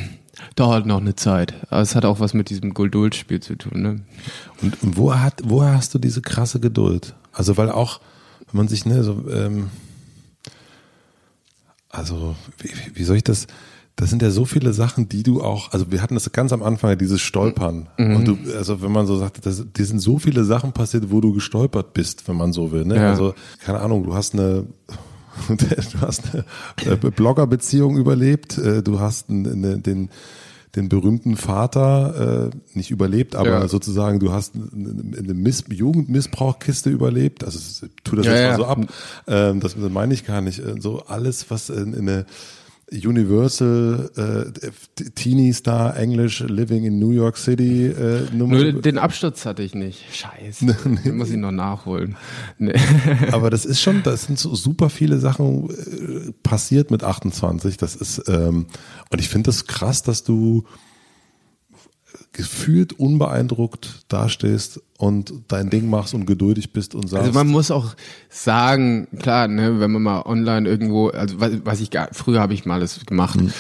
dauert 0.56 0.86
noch 0.86 1.00
eine 1.00 1.16
Zeit. 1.16 1.54
Aber 1.70 1.82
es 1.82 1.96
hat 1.96 2.06
auch 2.06 2.20
was 2.20 2.34
mit 2.34 2.50
diesem 2.50 2.74
Geduldsspiel 2.74 3.40
zu 3.40 3.56
tun. 3.56 3.82
Ne? 3.82 4.02
Und, 4.62 4.82
und 4.84 4.98
wo 4.98 5.14
hat, 5.14 5.42
woher 5.46 5.74
hast 5.74 5.94
du 5.94 6.00
diese 6.00 6.22
krasse 6.22 6.60
Geduld? 6.60 7.16
Also, 7.32 7.58
weil 7.58 7.70
auch, 7.70 8.00
wenn 8.52 8.58
man 8.58 8.68
sich, 8.68 8.86
ne, 8.86 9.04
so, 9.04 9.26
ähm, 9.32 9.70
also, 11.90 12.36
wie, 12.60 12.70
wie 12.94 13.04
soll 13.04 13.18
ich 13.18 13.24
das, 13.24 13.48
das 13.96 14.10
sind 14.10 14.22
ja 14.22 14.32
so 14.32 14.46
viele 14.46 14.72
Sachen, 14.72 15.10
die 15.10 15.24
du 15.24 15.42
auch, 15.42 15.74
also 15.74 15.92
wir 15.92 16.02
hatten 16.02 16.14
das 16.14 16.32
ganz 16.32 16.54
am 16.54 16.64
Anfang, 16.64 16.98
dieses 16.98 17.20
Stolpern. 17.20 17.90
Mhm. 17.98 18.16
Und 18.16 18.28
du, 18.28 18.38
also 18.56 18.82
wenn 18.82 18.94
man 18.94 19.06
so 19.06 19.18
sagt, 19.18 19.46
das, 19.46 19.66
die 19.76 19.84
sind 19.84 20.00
so 20.00 20.20
viele 20.20 20.46
Sachen 20.46 20.72
passiert, 20.72 21.12
wo 21.12 21.20
du 21.20 21.34
gestolpert 21.34 21.94
bist, 21.94 22.28
wenn 22.28 22.38
man 22.38 22.54
so 22.54 22.72
will. 22.72 22.86
Ne? 22.86 22.96
Ja. 22.96 23.10
Also, 23.10 23.34
keine 23.60 23.82
Ahnung, 23.82 24.04
du 24.04 24.16
hast 24.16 24.34
eine 24.34 24.66
du 25.48 26.02
hast 26.02 26.24
eine 26.86 26.96
Bloggerbeziehung 26.98 27.98
überlebt, 27.98 28.58
äh, 28.58 28.84
du 28.84 29.00
hast 29.00 29.30
eine, 29.30 29.80
den 29.80 30.10
den 30.76 30.88
berühmten 30.88 31.36
Vater 31.36 32.52
äh, 32.52 32.78
nicht 32.78 32.92
überlebt, 32.92 33.36
aber 33.36 33.50
ja. 33.50 33.68
sozusagen 33.68 34.20
du 34.20 34.32
hast 34.32 34.54
eine 34.56 35.34
Miss 35.34 35.64
Jugendmissbrauchkiste 35.68 36.90
überlebt. 36.90 37.44
Also 37.44 37.88
tu 38.04 38.16
das 38.16 38.28
ja, 38.28 38.34
jetzt 38.34 38.50
mal 38.52 38.58
so 38.58 38.66
ab. 38.66 38.80
Ähm, 39.28 39.60
das 39.62 39.76
meine 39.76 40.14
ich 40.14 40.26
gar 40.26 40.42
nicht. 40.42 40.60
Äh, 40.60 40.76
so 40.80 41.04
alles, 41.08 41.50
was 41.50 41.70
in, 41.70 41.94
in 41.94 42.08
eine 42.08 42.26
Universal 42.92 44.52
äh, 44.56 45.10
Teenie 45.12 45.54
Star 45.54 45.96
English 45.96 46.42
Living 46.42 46.86
in 46.86 47.00
New 47.00 47.12
York 47.12 47.38
City. 47.38 47.88
Äh, 47.88 48.28
Nur 48.34 48.74
den 48.74 48.98
Absturz 48.98 49.46
hatte 49.46 49.64
ich 49.64 49.76
nicht. 49.76 50.04
Scheiße. 50.12 50.66
nee. 50.86 51.00
Den 51.06 51.18
muss 51.18 51.30
ich 51.30 51.38
noch 51.38 51.52
nachholen. 51.52 52.16
Nee. 52.58 52.74
Aber 53.32 53.50
das 53.50 53.66
ist 53.66 53.82
schon, 53.82 54.04
das 54.04 54.24
sind 54.24 54.40
so 54.40 54.56
super 54.56 54.90
viele 54.90 55.20
Sachen 55.20 55.70
äh, 55.70 56.32
passiert 56.44 56.92
mit 56.92 57.04
28. 57.04 57.78
Das 57.78 57.96
ist 57.96 58.24
ähm, 58.28 58.66
und 59.12 59.20
ich 59.20 59.30
finde 59.30 59.50
das 59.50 59.68
krass, 59.68 60.04
dass 60.04 60.24
du 60.24 60.66
gefühlt 62.32 62.94
unbeeindruckt 62.94 64.06
dastehst 64.08 64.82
und 64.98 65.34
dein 65.48 65.70
Ding 65.70 65.90
machst 65.90 66.14
und 66.14 66.26
geduldig 66.26 66.74
bist 66.74 66.94
und 66.94 67.10
sagst. 67.10 67.28
Also 67.28 67.38
man 67.38 67.48
muss 67.48 67.72
auch 67.72 67.96
sagen, 68.30 69.08
klar, 69.20 69.48
ne, 69.48 69.80
wenn 69.80 69.92
man 69.92 70.04
mal 70.04 70.22
online 70.22 70.70
irgendwo, 70.70 71.10
also 71.10 71.40
was, 71.40 71.54
was 71.64 71.82
ich 71.82 71.90
gar, 71.90 72.10
früher 72.12 72.40
habe 72.40 72.54
ich 72.54 72.66
mal 72.66 72.80
das 72.80 73.06
gemacht 73.06 73.40
mhm. 73.42 73.52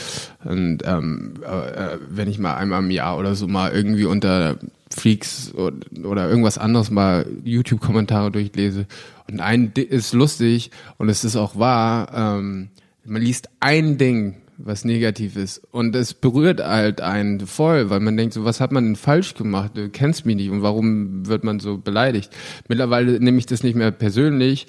und 0.43 0.77
ähm, 0.85 1.33
äh, 1.43 1.97
wenn 2.09 2.29
ich 2.29 2.37
mal 2.37 2.55
einmal 2.55 2.83
im 2.83 2.91
Jahr 2.91 3.17
oder 3.17 3.35
so 3.35 3.47
mal 3.47 3.71
irgendwie 3.71 4.05
unter 4.05 4.59
Freaks 4.91 5.53
oder, 5.53 5.75
oder 6.03 6.29
irgendwas 6.29 6.57
anderes 6.57 6.91
mal 6.91 7.25
YouTube-Kommentare 7.43 8.31
durchlese 8.31 8.85
und 9.29 9.39
ein 9.39 9.71
ist 9.73 10.13
lustig 10.13 10.71
und 10.97 11.09
es 11.09 11.23
ist 11.23 11.35
auch 11.35 11.57
wahr, 11.57 12.11
ähm, 12.13 12.69
man 13.03 13.21
liest 13.21 13.49
ein 13.59 13.97
Ding 13.97 14.35
was 14.61 14.83
negativ 14.83 15.37
ist. 15.37 15.61
Und 15.71 15.95
es 15.95 16.13
berührt 16.13 16.59
halt 16.59 17.01
einen 17.01 17.47
voll, 17.47 17.89
weil 17.89 18.01
man 18.01 18.17
denkt, 18.17 18.33
so, 18.33 18.43
was 18.43 18.59
hat 18.59 18.71
man 18.71 18.83
denn 18.83 18.95
falsch 18.97 19.33
gemacht? 19.33 19.71
Du 19.75 19.89
kennst 19.89 20.25
mich 20.25 20.35
nicht 20.35 20.49
und 20.49 20.61
warum 20.61 21.25
wird 21.25 21.43
man 21.43 21.59
so 21.59 21.77
beleidigt? 21.77 22.31
Mittlerweile 22.67 23.19
nehme 23.19 23.37
ich 23.37 23.45
das 23.45 23.63
nicht 23.63 23.75
mehr 23.75 23.91
persönlich, 23.91 24.67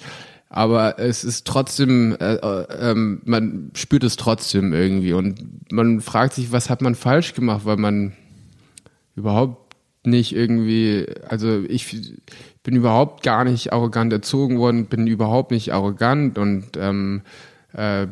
aber 0.49 0.97
es 0.97 1.23
ist 1.23 1.45
trotzdem, 1.45 2.15
äh, 2.19 2.35
äh, 2.35 2.95
man 2.95 3.71
spürt 3.75 4.03
es 4.03 4.15
trotzdem 4.15 4.73
irgendwie 4.73 5.13
und 5.13 5.71
man 5.71 5.99
fragt 5.99 6.33
sich, 6.33 6.51
was 6.51 6.69
hat 6.69 6.81
man 6.81 6.95
falsch 6.95 7.33
gemacht, 7.33 7.65
weil 7.65 7.77
man 7.77 8.13
überhaupt 9.15 9.75
nicht 10.03 10.33
irgendwie, 10.33 11.05
also 11.27 11.63
ich 11.67 12.13
bin 12.63 12.75
überhaupt 12.75 13.23
gar 13.23 13.43
nicht 13.43 13.73
arrogant 13.73 14.11
erzogen 14.13 14.57
worden, 14.57 14.85
bin 14.85 15.05
überhaupt 15.05 15.51
nicht 15.51 15.73
arrogant 15.73 16.37
und 16.37 16.77
ähm, 16.77 17.21
äh, 17.73 18.07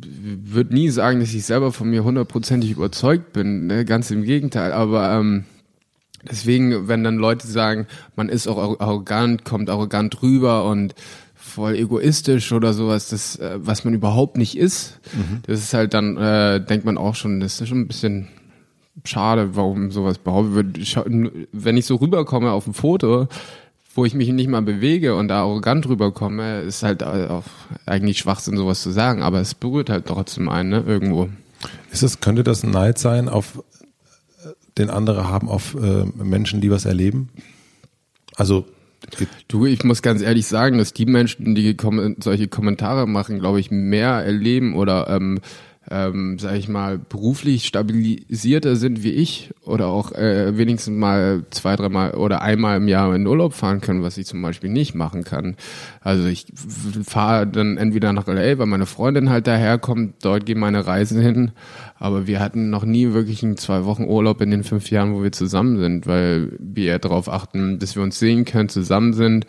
würde 0.00 0.74
nie 0.74 0.90
sagen, 0.90 1.20
dass 1.20 1.34
ich 1.34 1.44
selber 1.44 1.72
von 1.72 1.90
mir 1.90 2.04
hundertprozentig 2.04 2.70
überzeugt 2.70 3.32
bin, 3.32 3.66
ne? 3.66 3.84
ganz 3.84 4.10
im 4.10 4.22
Gegenteil. 4.22 4.72
Aber 4.72 5.12
ähm, 5.12 5.44
deswegen, 6.28 6.88
wenn 6.88 7.04
dann 7.04 7.16
Leute 7.16 7.46
sagen, 7.46 7.86
man 8.16 8.28
ist 8.28 8.46
auch 8.46 8.80
arrogant, 8.80 9.44
kommt 9.44 9.70
arrogant 9.70 10.22
rüber 10.22 10.64
und 10.64 10.94
voll 11.34 11.74
egoistisch 11.74 12.52
oder 12.52 12.72
sowas, 12.72 13.08
das, 13.08 13.36
äh, 13.36 13.58
was 13.58 13.84
man 13.84 13.94
überhaupt 13.94 14.36
nicht 14.36 14.56
ist, 14.56 15.00
mhm. 15.14 15.40
das 15.46 15.60
ist 15.60 15.74
halt 15.74 15.94
dann, 15.94 16.16
äh, 16.16 16.64
denkt 16.64 16.84
man 16.84 16.98
auch 16.98 17.14
schon, 17.14 17.40
das 17.40 17.60
ist 17.60 17.68
schon 17.68 17.80
ein 17.80 17.88
bisschen 17.88 18.28
schade, 19.04 19.56
warum 19.56 19.90
sowas 19.90 20.18
behauptet 20.18 20.54
wird. 20.76 21.06
Wenn 21.52 21.76
ich 21.76 21.86
so 21.86 21.96
rüberkomme 21.96 22.52
auf 22.52 22.66
ein 22.66 22.74
Foto, 22.74 23.28
wo 23.98 24.04
ich 24.04 24.14
mich 24.14 24.28
nicht 24.28 24.48
mal 24.48 24.62
bewege 24.62 25.16
und 25.16 25.26
da 25.26 25.40
arrogant 25.40 25.88
rüberkomme, 25.88 26.60
ist 26.60 26.84
halt 26.84 27.02
auch 27.02 27.42
eigentlich 27.84 28.18
Schwachsinn, 28.18 28.56
sowas 28.56 28.80
zu 28.80 28.92
sagen, 28.92 29.22
aber 29.22 29.40
es 29.40 29.56
berührt 29.56 29.90
halt 29.90 30.06
trotzdem 30.06 30.48
einen, 30.48 30.68
ne, 30.70 30.84
irgendwo. 30.86 31.28
Ist 31.90 32.04
es, 32.04 32.20
könnte 32.20 32.44
das 32.44 32.62
ein 32.62 32.70
Neid 32.70 32.98
sein 32.98 33.28
auf 33.28 33.60
äh, 34.44 34.50
den 34.78 34.88
andere 34.88 35.28
haben 35.28 35.48
auf 35.48 35.74
äh, 35.74 36.04
Menschen, 36.14 36.60
die 36.60 36.70
was 36.70 36.84
erleben? 36.84 37.30
Also 38.36 38.66
Du, 39.46 39.64
ich 39.64 39.84
muss 39.84 40.02
ganz 40.02 40.22
ehrlich 40.22 40.46
sagen, 40.46 40.78
dass 40.78 40.92
die 40.92 41.06
Menschen, 41.06 41.54
die 41.54 41.76
solche 42.18 42.48
Kommentare 42.48 43.06
machen, 43.06 43.38
glaube 43.38 43.60
ich, 43.60 43.70
mehr 43.70 44.10
erleben 44.10 44.74
oder 44.74 45.08
ähm, 45.08 45.40
ähm, 45.90 46.38
sag 46.38 46.56
ich 46.56 46.68
mal, 46.68 46.98
beruflich 46.98 47.66
stabilisierter 47.66 48.76
sind 48.76 49.02
wie 49.02 49.12
ich 49.12 49.50
oder 49.62 49.86
auch 49.86 50.12
äh, 50.12 50.56
wenigstens 50.58 50.96
mal 50.96 51.44
zwei, 51.50 51.76
dreimal 51.76 52.12
oder 52.12 52.42
einmal 52.42 52.76
im 52.76 52.88
Jahr 52.88 53.14
in 53.14 53.26
Urlaub 53.26 53.54
fahren 53.54 53.80
können, 53.80 54.02
was 54.02 54.18
ich 54.18 54.26
zum 54.26 54.42
Beispiel 54.42 54.70
nicht 54.70 54.94
machen 54.94 55.24
kann. 55.24 55.56
Also 56.00 56.26
ich 56.26 56.46
fahre 57.06 57.46
dann 57.46 57.78
entweder 57.78 58.12
nach 58.12 58.26
LA, 58.26 58.58
weil 58.58 58.66
meine 58.66 58.86
Freundin 58.86 59.30
halt 59.30 59.46
daherkommt, 59.46 60.16
dort 60.22 60.46
gehen 60.46 60.58
meine 60.58 60.86
Reisen 60.86 61.20
hin, 61.20 61.52
aber 61.98 62.26
wir 62.26 62.40
hatten 62.40 62.70
noch 62.70 62.84
nie 62.84 63.12
wirklich 63.12 63.42
einen 63.42 63.56
zwei 63.56 63.84
Wochen 63.84 64.04
Urlaub 64.04 64.40
in 64.40 64.50
den 64.50 64.64
fünf 64.64 64.90
Jahren, 64.90 65.14
wo 65.14 65.22
wir 65.22 65.32
zusammen 65.32 65.78
sind, 65.78 66.06
weil 66.06 66.52
wir 66.58 66.98
darauf 66.98 67.30
achten, 67.30 67.78
dass 67.78 67.96
wir 67.96 68.02
uns 68.02 68.18
sehen 68.18 68.44
können, 68.44 68.68
zusammen 68.68 69.14
sind 69.14 69.46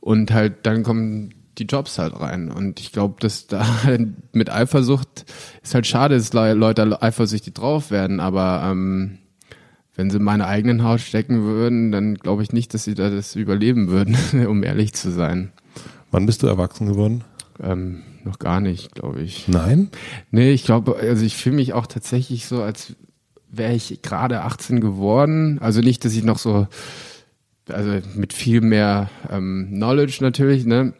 und 0.00 0.32
halt 0.32 0.66
dann 0.66 0.82
kommen 0.82 1.30
die 1.58 1.64
Jobs 1.64 1.98
halt 1.98 2.18
rein. 2.18 2.50
Und 2.50 2.80
ich 2.80 2.92
glaube, 2.92 3.16
dass 3.20 3.46
da 3.46 3.66
mit 4.32 4.50
Eifersucht 4.50 5.24
ist 5.62 5.74
halt 5.74 5.86
schade, 5.86 6.16
dass 6.16 6.32
Leute 6.32 7.02
eifersüchtig 7.02 7.54
drauf 7.54 7.90
werden, 7.90 8.20
aber 8.20 8.62
ähm, 8.64 9.18
wenn 9.94 10.10
sie 10.10 10.18
in 10.18 10.22
meine 10.22 10.46
eigenen 10.46 10.84
Haut 10.84 11.00
stecken 11.00 11.42
würden, 11.42 11.90
dann 11.90 12.16
glaube 12.16 12.42
ich 12.42 12.52
nicht, 12.52 12.74
dass 12.74 12.84
sie 12.84 12.94
da 12.94 13.10
das 13.10 13.34
überleben 13.34 13.88
würden, 13.88 14.16
um 14.46 14.62
ehrlich 14.62 14.92
zu 14.92 15.10
sein. 15.10 15.52
Wann 16.10 16.26
bist 16.26 16.42
du 16.42 16.46
erwachsen 16.46 16.86
geworden? 16.86 17.24
Ähm, 17.62 18.02
noch 18.24 18.38
gar 18.38 18.60
nicht, 18.60 18.94
glaube 18.94 19.22
ich. 19.22 19.48
Nein? 19.48 19.88
Nee, 20.30 20.52
ich 20.52 20.64
glaube, 20.64 20.96
also 20.96 21.24
ich 21.24 21.36
fühle 21.36 21.56
mich 21.56 21.72
auch 21.72 21.86
tatsächlich 21.86 22.46
so, 22.46 22.62
als 22.62 22.94
wäre 23.50 23.72
ich 23.72 24.02
gerade 24.02 24.42
18 24.42 24.80
geworden. 24.80 25.58
Also 25.60 25.80
nicht, 25.80 26.04
dass 26.04 26.12
ich 26.12 26.24
noch 26.24 26.38
so, 26.38 26.66
also 27.68 28.00
mit 28.14 28.32
viel 28.32 28.60
mehr 28.60 29.10
ähm, 29.30 29.68
Knowledge 29.72 30.18
natürlich, 30.20 30.66
ne? 30.66 30.92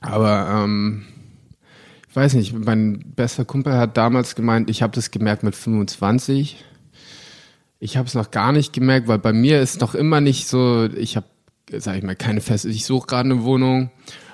Aber 0.00 0.64
ähm, 0.64 1.04
ich 2.08 2.16
weiß 2.16 2.34
nicht, 2.34 2.52
mein 2.52 3.12
bester 3.14 3.44
Kumpel 3.44 3.74
hat 3.74 3.96
damals 3.96 4.34
gemeint, 4.34 4.70
ich 4.70 4.82
habe 4.82 4.94
das 4.94 5.10
gemerkt 5.10 5.42
mit 5.42 5.54
25. 5.54 6.64
Ich 7.78 7.96
habe 7.96 8.08
es 8.08 8.14
noch 8.14 8.30
gar 8.30 8.52
nicht 8.52 8.72
gemerkt, 8.72 9.08
weil 9.08 9.18
bei 9.18 9.32
mir 9.32 9.60
ist 9.60 9.80
noch 9.80 9.94
immer 9.94 10.20
nicht 10.20 10.48
so, 10.48 10.84
ich 10.86 11.16
habe, 11.16 11.26
sag 11.78 11.96
ich 11.96 12.02
mal, 12.02 12.16
keine 12.16 12.40
feste, 12.40 12.68
ich 12.68 12.84
suche 12.84 13.06
gerade 13.06 13.30
eine 13.30 13.44
Wohnung. 13.44 13.90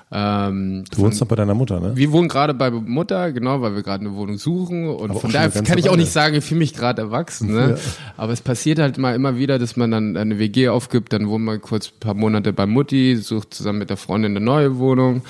Ähm, 0.09 0.85
du 0.89 0.99
wohnst 0.99 1.19
noch 1.19 1.27
bei 1.27 1.35
deiner 1.35 1.53
Mutter, 1.53 1.81
ne? 1.81 1.91
Wir 1.95 2.11
wohnen 2.13 2.29
gerade 2.29 2.53
bei 2.53 2.71
Mutter, 2.71 3.33
genau, 3.33 3.61
weil 3.61 3.75
wir 3.75 3.83
gerade 3.83 4.05
eine 4.05 4.15
Wohnung 4.15 4.37
suchen. 4.37 4.87
Und 4.87 5.11
Aber 5.11 5.19
von 5.19 5.31
daher 5.31 5.49
kann 5.49 5.77
ich 5.77 5.89
auch 5.89 5.97
nicht 5.97 6.11
sagen, 6.11 6.35
ich 6.35 6.45
fühle 6.45 6.59
mich 6.59 6.73
gerade 6.73 7.01
erwachsen. 7.01 7.53
Ne? 7.53 7.71
Ja. 7.71 7.77
Aber 8.15 8.31
es 8.31 8.39
passiert 8.41 8.79
halt 8.79 8.97
mal 8.97 9.13
immer 9.15 9.37
wieder, 9.37 9.59
dass 9.59 9.75
man 9.75 9.91
dann 9.91 10.15
eine 10.15 10.39
WG 10.39 10.69
aufgibt, 10.69 11.11
dann 11.11 11.27
wohnt 11.27 11.43
man 11.43 11.61
kurz 11.61 11.89
ein 11.89 11.99
paar 11.99 12.13
Monate 12.13 12.53
bei 12.53 12.65
Mutti, 12.65 13.17
sucht 13.17 13.53
zusammen 13.53 13.79
mit 13.79 13.89
der 13.89 13.97
Freundin 13.97 14.37
eine 14.37 14.45
neue 14.45 14.77
Wohnung. 14.77 15.23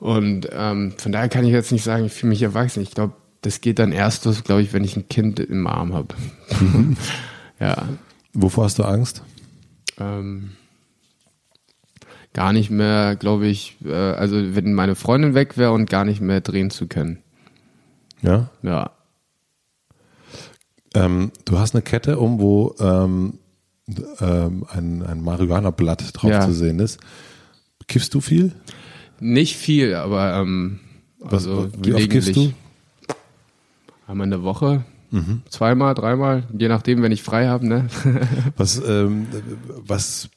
Und 0.00 0.48
ähm, 0.52 0.94
von 0.96 1.12
daher 1.12 1.28
kann 1.28 1.44
ich 1.44 1.52
jetzt 1.52 1.72
nicht 1.72 1.84
sagen, 1.84 2.06
ich 2.06 2.12
fühle 2.12 2.30
mich 2.30 2.42
erwachsen. 2.42 2.82
Ich 2.82 2.92
glaube, 2.92 3.12
das 3.42 3.60
geht 3.60 3.78
dann 3.78 3.92
erst 3.92 4.24
los, 4.24 4.42
glaube 4.42 4.62
ich, 4.62 4.72
wenn 4.72 4.84
ich 4.84 4.96
ein 4.96 5.08
Kind 5.08 5.38
im 5.38 5.66
Arm 5.66 5.92
habe. 5.92 6.14
ja. 7.60 7.76
Wovor 8.32 8.64
hast 8.64 8.78
du 8.78 8.84
Angst? 8.84 9.22
Ähm, 10.00 10.52
gar 12.34 12.52
nicht 12.52 12.68
mehr, 12.68 13.16
glaube 13.16 13.46
ich, 13.46 13.76
äh, 13.84 13.92
also 13.92 14.36
wenn 14.54 14.74
meine 14.74 14.96
Freundin 14.96 15.34
weg 15.34 15.56
wäre 15.56 15.72
und 15.72 15.88
gar 15.88 16.04
nicht 16.04 16.20
mehr 16.20 16.42
drehen 16.42 16.68
zu 16.70 16.86
können. 16.86 17.20
Ja? 18.20 18.50
Ja. 18.62 18.90
Ähm, 20.94 21.30
du 21.44 21.58
hast 21.58 21.74
eine 21.74 21.82
Kette 21.82 22.18
um, 22.18 22.40
wo 22.40 22.74
ähm, 22.80 23.38
ähm, 24.20 24.66
ein, 24.68 25.02
ein 25.02 25.22
Marihuana-Blatt 25.22 26.10
drauf 26.12 26.30
ja. 26.30 26.40
zu 26.40 26.52
sehen 26.52 26.80
ist. 26.80 27.00
Kiffst 27.86 28.14
du 28.14 28.20
viel? 28.20 28.52
Nicht 29.20 29.56
viel, 29.56 29.94
aber 29.94 30.34
ähm, 30.34 30.80
also 31.22 31.64
Was, 31.64 31.84
wie 31.84 31.94
oft 31.94 32.10
kiffst 32.10 32.36
du? 32.36 32.52
Einmal 34.06 34.26
in 34.26 34.30
der 34.30 34.42
Woche. 34.42 34.84
Mhm. 35.10 35.42
Zweimal, 35.48 35.94
dreimal, 35.94 36.44
je 36.58 36.66
nachdem, 36.66 37.02
wenn 37.02 37.12
ich 37.12 37.22
frei 37.22 37.46
habe. 37.46 37.66
Ne? 37.66 37.86
was, 38.56 38.82
ähm, 38.84 39.26
was, 39.68 40.28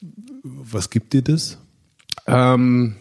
was 0.44 0.90
gibt 0.90 1.12
dir 1.12 1.22
das? 1.22 1.58
Ähm, 2.26 2.96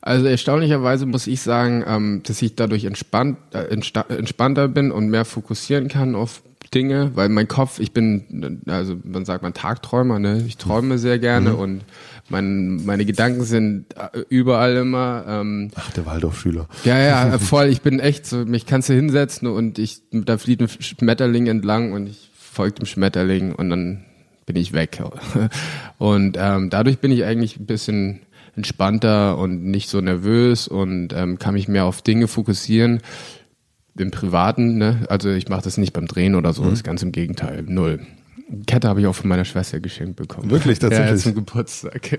also 0.00 0.26
erstaunlicherweise 0.26 1.06
muss 1.06 1.26
ich 1.26 1.40
sagen, 1.42 1.84
ähm, 1.86 2.22
dass 2.24 2.42
ich 2.42 2.56
dadurch 2.56 2.84
entspannt, 2.84 3.38
äh, 3.52 3.66
entspannter 3.68 4.68
bin 4.68 4.90
und 4.90 5.08
mehr 5.08 5.24
fokussieren 5.24 5.88
kann 5.88 6.14
auf 6.14 6.42
Dinge, 6.74 7.12
weil 7.14 7.28
mein 7.28 7.48
Kopf, 7.48 7.78
ich 7.78 7.92
bin, 7.92 8.62
also 8.66 8.96
man 9.04 9.24
sagt 9.24 9.42
man 9.42 9.52
Tagträumer, 9.52 10.18
ne? 10.18 10.42
Ich 10.46 10.56
träume 10.56 10.98
sehr 10.98 11.18
gerne 11.18 11.50
mhm. 11.50 11.58
und 11.58 11.84
mein, 12.28 12.84
meine 12.84 13.04
Gedanken 13.04 13.44
sind 13.44 13.94
äh, 13.96 14.20
überall 14.28 14.76
immer. 14.76 15.24
Ähm, 15.28 15.70
Ach, 15.74 15.90
der 15.92 16.06
Waldorfschüler. 16.06 16.68
Ja, 16.84 16.98
ja, 16.98 17.38
voll. 17.38 17.66
Ich 17.66 17.82
bin 17.82 18.00
echt 18.00 18.26
so, 18.26 18.44
mich 18.44 18.66
kannst 18.66 18.88
du 18.88 18.94
hinsetzen 18.94 19.48
und 19.48 19.78
ich, 19.78 20.02
da 20.10 20.38
flieht 20.38 20.62
ein 20.62 20.68
Schmetterling 20.68 21.46
entlang 21.46 21.92
und 21.92 22.06
ich 22.06 22.30
folge 22.34 22.76
dem 22.76 22.86
Schmetterling 22.86 23.54
und 23.54 23.70
dann 23.70 24.04
bin 24.46 24.56
ich 24.56 24.72
weg. 24.72 25.00
Und 25.98 26.36
ähm, 26.38 26.68
dadurch 26.68 26.98
bin 26.98 27.12
ich 27.12 27.24
eigentlich 27.24 27.60
ein 27.60 27.66
bisschen 27.66 28.22
entspannter 28.56 29.38
und 29.38 29.64
nicht 29.64 29.88
so 29.88 30.00
nervös 30.00 30.68
und 30.68 31.12
ähm, 31.12 31.38
kann 31.38 31.54
mich 31.54 31.68
mehr 31.68 31.84
auf 31.84 32.02
Dinge 32.02 32.28
fokussieren. 32.28 33.00
Im 33.96 34.10
Privaten, 34.10 34.78
ne? 34.78 35.04
Also 35.08 35.30
ich 35.30 35.48
mache 35.48 35.62
das 35.62 35.76
nicht 35.76 35.92
beim 35.92 36.06
Drehen 36.06 36.34
oder 36.34 36.52
so, 36.52 36.62
mhm. 36.62 36.70
das 36.70 36.78
ist 36.78 36.84
ganz 36.84 37.02
im 37.02 37.12
Gegenteil, 37.12 37.62
null. 37.66 38.00
Kette 38.66 38.88
habe 38.88 39.00
ich 39.00 39.06
auch 39.06 39.14
von 39.14 39.28
meiner 39.28 39.44
Schwester 39.44 39.80
geschenkt 39.80 40.16
bekommen. 40.16 40.50
Wirklich, 40.50 40.78
tatsächlich? 40.78 41.10
Ja, 41.10 41.16
zum 41.16 41.34
Geburtstag. 41.34 42.18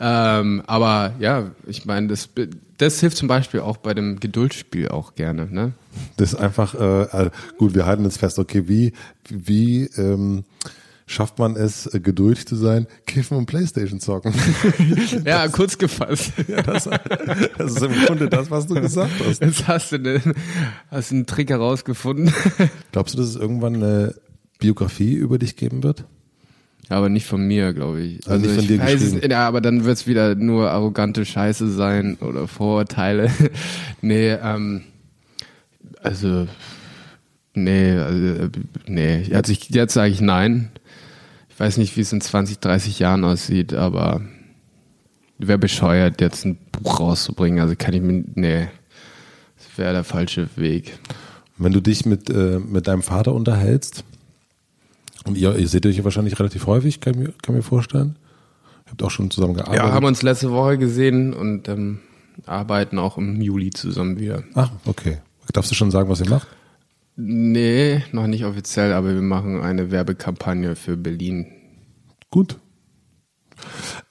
ähm, 0.00 0.62
aber 0.66 1.14
ja, 1.20 1.50
ich 1.66 1.84
meine, 1.86 2.08
das, 2.08 2.30
das 2.78 3.00
hilft 3.00 3.16
zum 3.16 3.28
Beispiel 3.28 3.60
auch 3.60 3.76
bei 3.76 3.94
dem 3.94 4.18
Geduldsspiel 4.18 4.88
auch 4.88 5.14
gerne. 5.14 5.46
Ne? 5.50 5.72
Das 6.16 6.32
ist 6.32 6.38
einfach, 6.38 6.74
äh, 6.74 7.02
äh 7.02 7.30
gut, 7.58 7.74
wir 7.74 7.86
halten 7.86 8.04
jetzt 8.04 8.18
fest, 8.18 8.38
okay, 8.38 8.66
wie, 8.66 8.92
wie 9.28 9.84
ähm, 9.96 10.44
schafft 11.08 11.38
man 11.38 11.56
es, 11.56 11.86
äh, 11.92 12.00
geduldig 12.00 12.46
zu 12.46 12.54
sein, 12.54 12.86
kiffen 13.06 13.36
und 13.36 13.46
Playstation 13.46 13.98
zocken. 13.98 14.32
ja, 15.24 15.44
das, 15.44 15.52
kurz 15.52 15.78
gefasst. 15.78 16.32
Ja, 16.46 16.62
das, 16.62 16.84
das, 17.56 17.72
ist 17.72 17.82
im 17.82 17.92
Grunde 18.04 18.28
das, 18.28 18.50
was 18.50 18.66
du 18.66 18.74
gesagt 18.74 19.12
hast. 19.26 19.40
Jetzt 19.40 19.66
hast 19.66 19.92
du, 19.92 19.96
eine, 19.96 20.20
hast 20.90 21.10
einen 21.10 21.26
Trick 21.26 21.50
herausgefunden. 21.50 22.32
Glaubst 22.92 23.14
du, 23.14 23.18
dass 23.18 23.28
es 23.28 23.36
irgendwann 23.36 23.76
eine 23.76 24.14
Biografie 24.58 25.14
über 25.14 25.38
dich 25.38 25.56
geben 25.56 25.82
wird? 25.82 26.04
Ja, 26.90 26.96
aber 26.96 27.08
nicht 27.08 27.26
von 27.26 27.46
mir, 27.46 27.72
glaube 27.72 28.00
ich. 28.00 28.18
Also, 28.28 28.30
also 28.30 28.46
nicht 28.46 28.54
von 28.56 28.66
dir 28.66 28.78
geschrieben. 28.78 29.20
Es, 29.22 29.30
ja, 29.30 29.48
aber 29.48 29.60
dann 29.60 29.84
wird 29.84 29.96
es 29.96 30.06
wieder 30.06 30.34
nur 30.34 30.70
arrogante 30.70 31.24
Scheiße 31.24 31.70
sein 31.70 32.16
oder 32.20 32.46
Vorurteile. 32.46 33.30
nee, 34.02 34.30
ähm, 34.30 34.82
also 36.02 36.46
nee, 37.54 37.92
also, 37.92 38.48
nee. 38.86 39.22
Jetzt, 39.22 39.48
ich, 39.48 39.70
jetzt 39.70 39.94
sage 39.94 40.12
ich 40.12 40.20
nein. 40.20 40.70
Ich 41.58 41.60
weiß 41.60 41.78
nicht, 41.78 41.96
wie 41.96 42.02
es 42.02 42.12
in 42.12 42.20
20, 42.20 42.60
30 42.60 43.00
Jahren 43.00 43.24
aussieht, 43.24 43.74
aber 43.74 44.20
wäre 45.38 45.58
bescheuert, 45.58 46.20
jetzt 46.20 46.44
ein 46.44 46.56
Buch 46.70 47.00
rauszubringen. 47.00 47.58
Also 47.58 47.74
kann 47.76 47.94
ich 47.94 48.00
mir, 48.00 48.22
nee, 48.36 48.68
das 49.56 49.76
wäre 49.76 49.92
der 49.92 50.04
falsche 50.04 50.48
Weg. 50.54 50.96
Wenn 51.56 51.72
du 51.72 51.80
dich 51.80 52.06
mit, 52.06 52.30
äh, 52.30 52.60
mit 52.60 52.86
deinem 52.86 53.02
Vater 53.02 53.34
unterhältst, 53.34 54.04
und 55.24 55.36
ihr, 55.36 55.56
ihr 55.56 55.66
seht 55.66 55.84
euch 55.84 55.96
ja 55.96 56.04
wahrscheinlich 56.04 56.38
relativ 56.38 56.68
häufig, 56.68 57.00
kann 57.00 57.14
ich 57.14 57.18
mir, 57.18 57.32
kann 57.42 57.56
mir 57.56 57.62
vorstellen. 57.62 58.14
Ihr 58.86 58.92
habt 58.92 59.02
auch 59.02 59.10
schon 59.10 59.28
zusammen 59.32 59.54
gearbeitet. 59.54 59.82
Ja, 59.82 59.90
haben 59.90 60.06
uns 60.06 60.22
letzte 60.22 60.52
Woche 60.52 60.78
gesehen 60.78 61.34
und 61.34 61.66
ähm, 61.66 61.98
arbeiten 62.46 63.00
auch 63.00 63.18
im 63.18 63.40
Juli 63.40 63.70
zusammen 63.70 64.20
wieder. 64.20 64.44
Ach, 64.54 64.70
okay. 64.84 65.18
Darfst 65.52 65.72
du 65.72 65.74
schon 65.74 65.90
sagen, 65.90 66.08
was 66.08 66.20
ihr 66.20 66.30
macht? 66.30 66.46
Nee, 67.20 68.04
noch 68.12 68.28
nicht 68.28 68.44
offiziell, 68.44 68.92
aber 68.92 69.12
wir 69.12 69.22
machen 69.22 69.60
eine 69.60 69.90
Werbekampagne 69.90 70.76
für 70.76 70.96
Berlin. 70.96 71.46
Gut. 72.30 72.60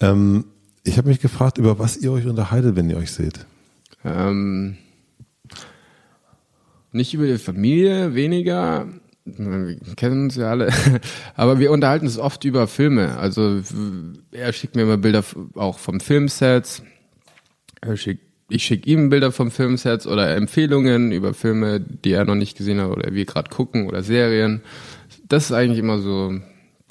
Ähm, 0.01 0.43
ich 0.83 0.97
habe 0.97 1.07
mich 1.07 1.21
gefragt, 1.21 1.57
über 1.57 1.79
was 1.79 1.95
ihr 1.95 2.11
euch 2.11 2.25
unterhaltet, 2.25 2.75
wenn 2.75 2.89
ihr 2.89 2.97
euch 2.97 3.13
seht. 3.13 3.45
Ähm, 4.03 4.75
nicht 6.91 7.13
über 7.13 7.27
die 7.27 7.37
Familie, 7.37 8.13
weniger 8.13 8.87
wir 9.23 9.77
kennen 9.95 10.23
uns 10.23 10.35
ja 10.35 10.49
alle, 10.51 10.71
aber 11.35 11.59
wir 11.59 11.71
unterhalten 11.71 12.05
uns 12.05 12.17
oft 12.17 12.43
über 12.45 12.67
Filme. 12.67 13.17
Also 13.17 13.61
er 14.31 14.53
schickt 14.53 14.75
mir 14.75 14.83
immer 14.83 14.97
Bilder 14.97 15.23
auch 15.55 15.79
vom 15.79 15.99
Filmsets. 15.99 16.83
Er 17.81 17.97
schickt, 17.97 18.26
ich 18.49 18.63
schicke 18.63 18.89
ihm 18.89 19.09
Bilder 19.09 19.31
vom 19.31 19.51
Filmsets 19.51 20.07
oder 20.07 20.35
Empfehlungen 20.35 21.11
über 21.11 21.33
Filme, 21.33 21.79
die 21.79 22.11
er 22.11 22.25
noch 22.25 22.35
nicht 22.35 22.57
gesehen 22.57 22.79
hat 22.81 22.89
oder 22.89 23.13
wir 23.13 23.25
gerade 23.25 23.49
gucken 23.49 23.87
oder 23.87 24.03
Serien. 24.03 24.61
das 25.27 25.45
ist 25.45 25.51
eigentlich 25.51 25.79
immer 25.79 25.99
so 25.99 26.33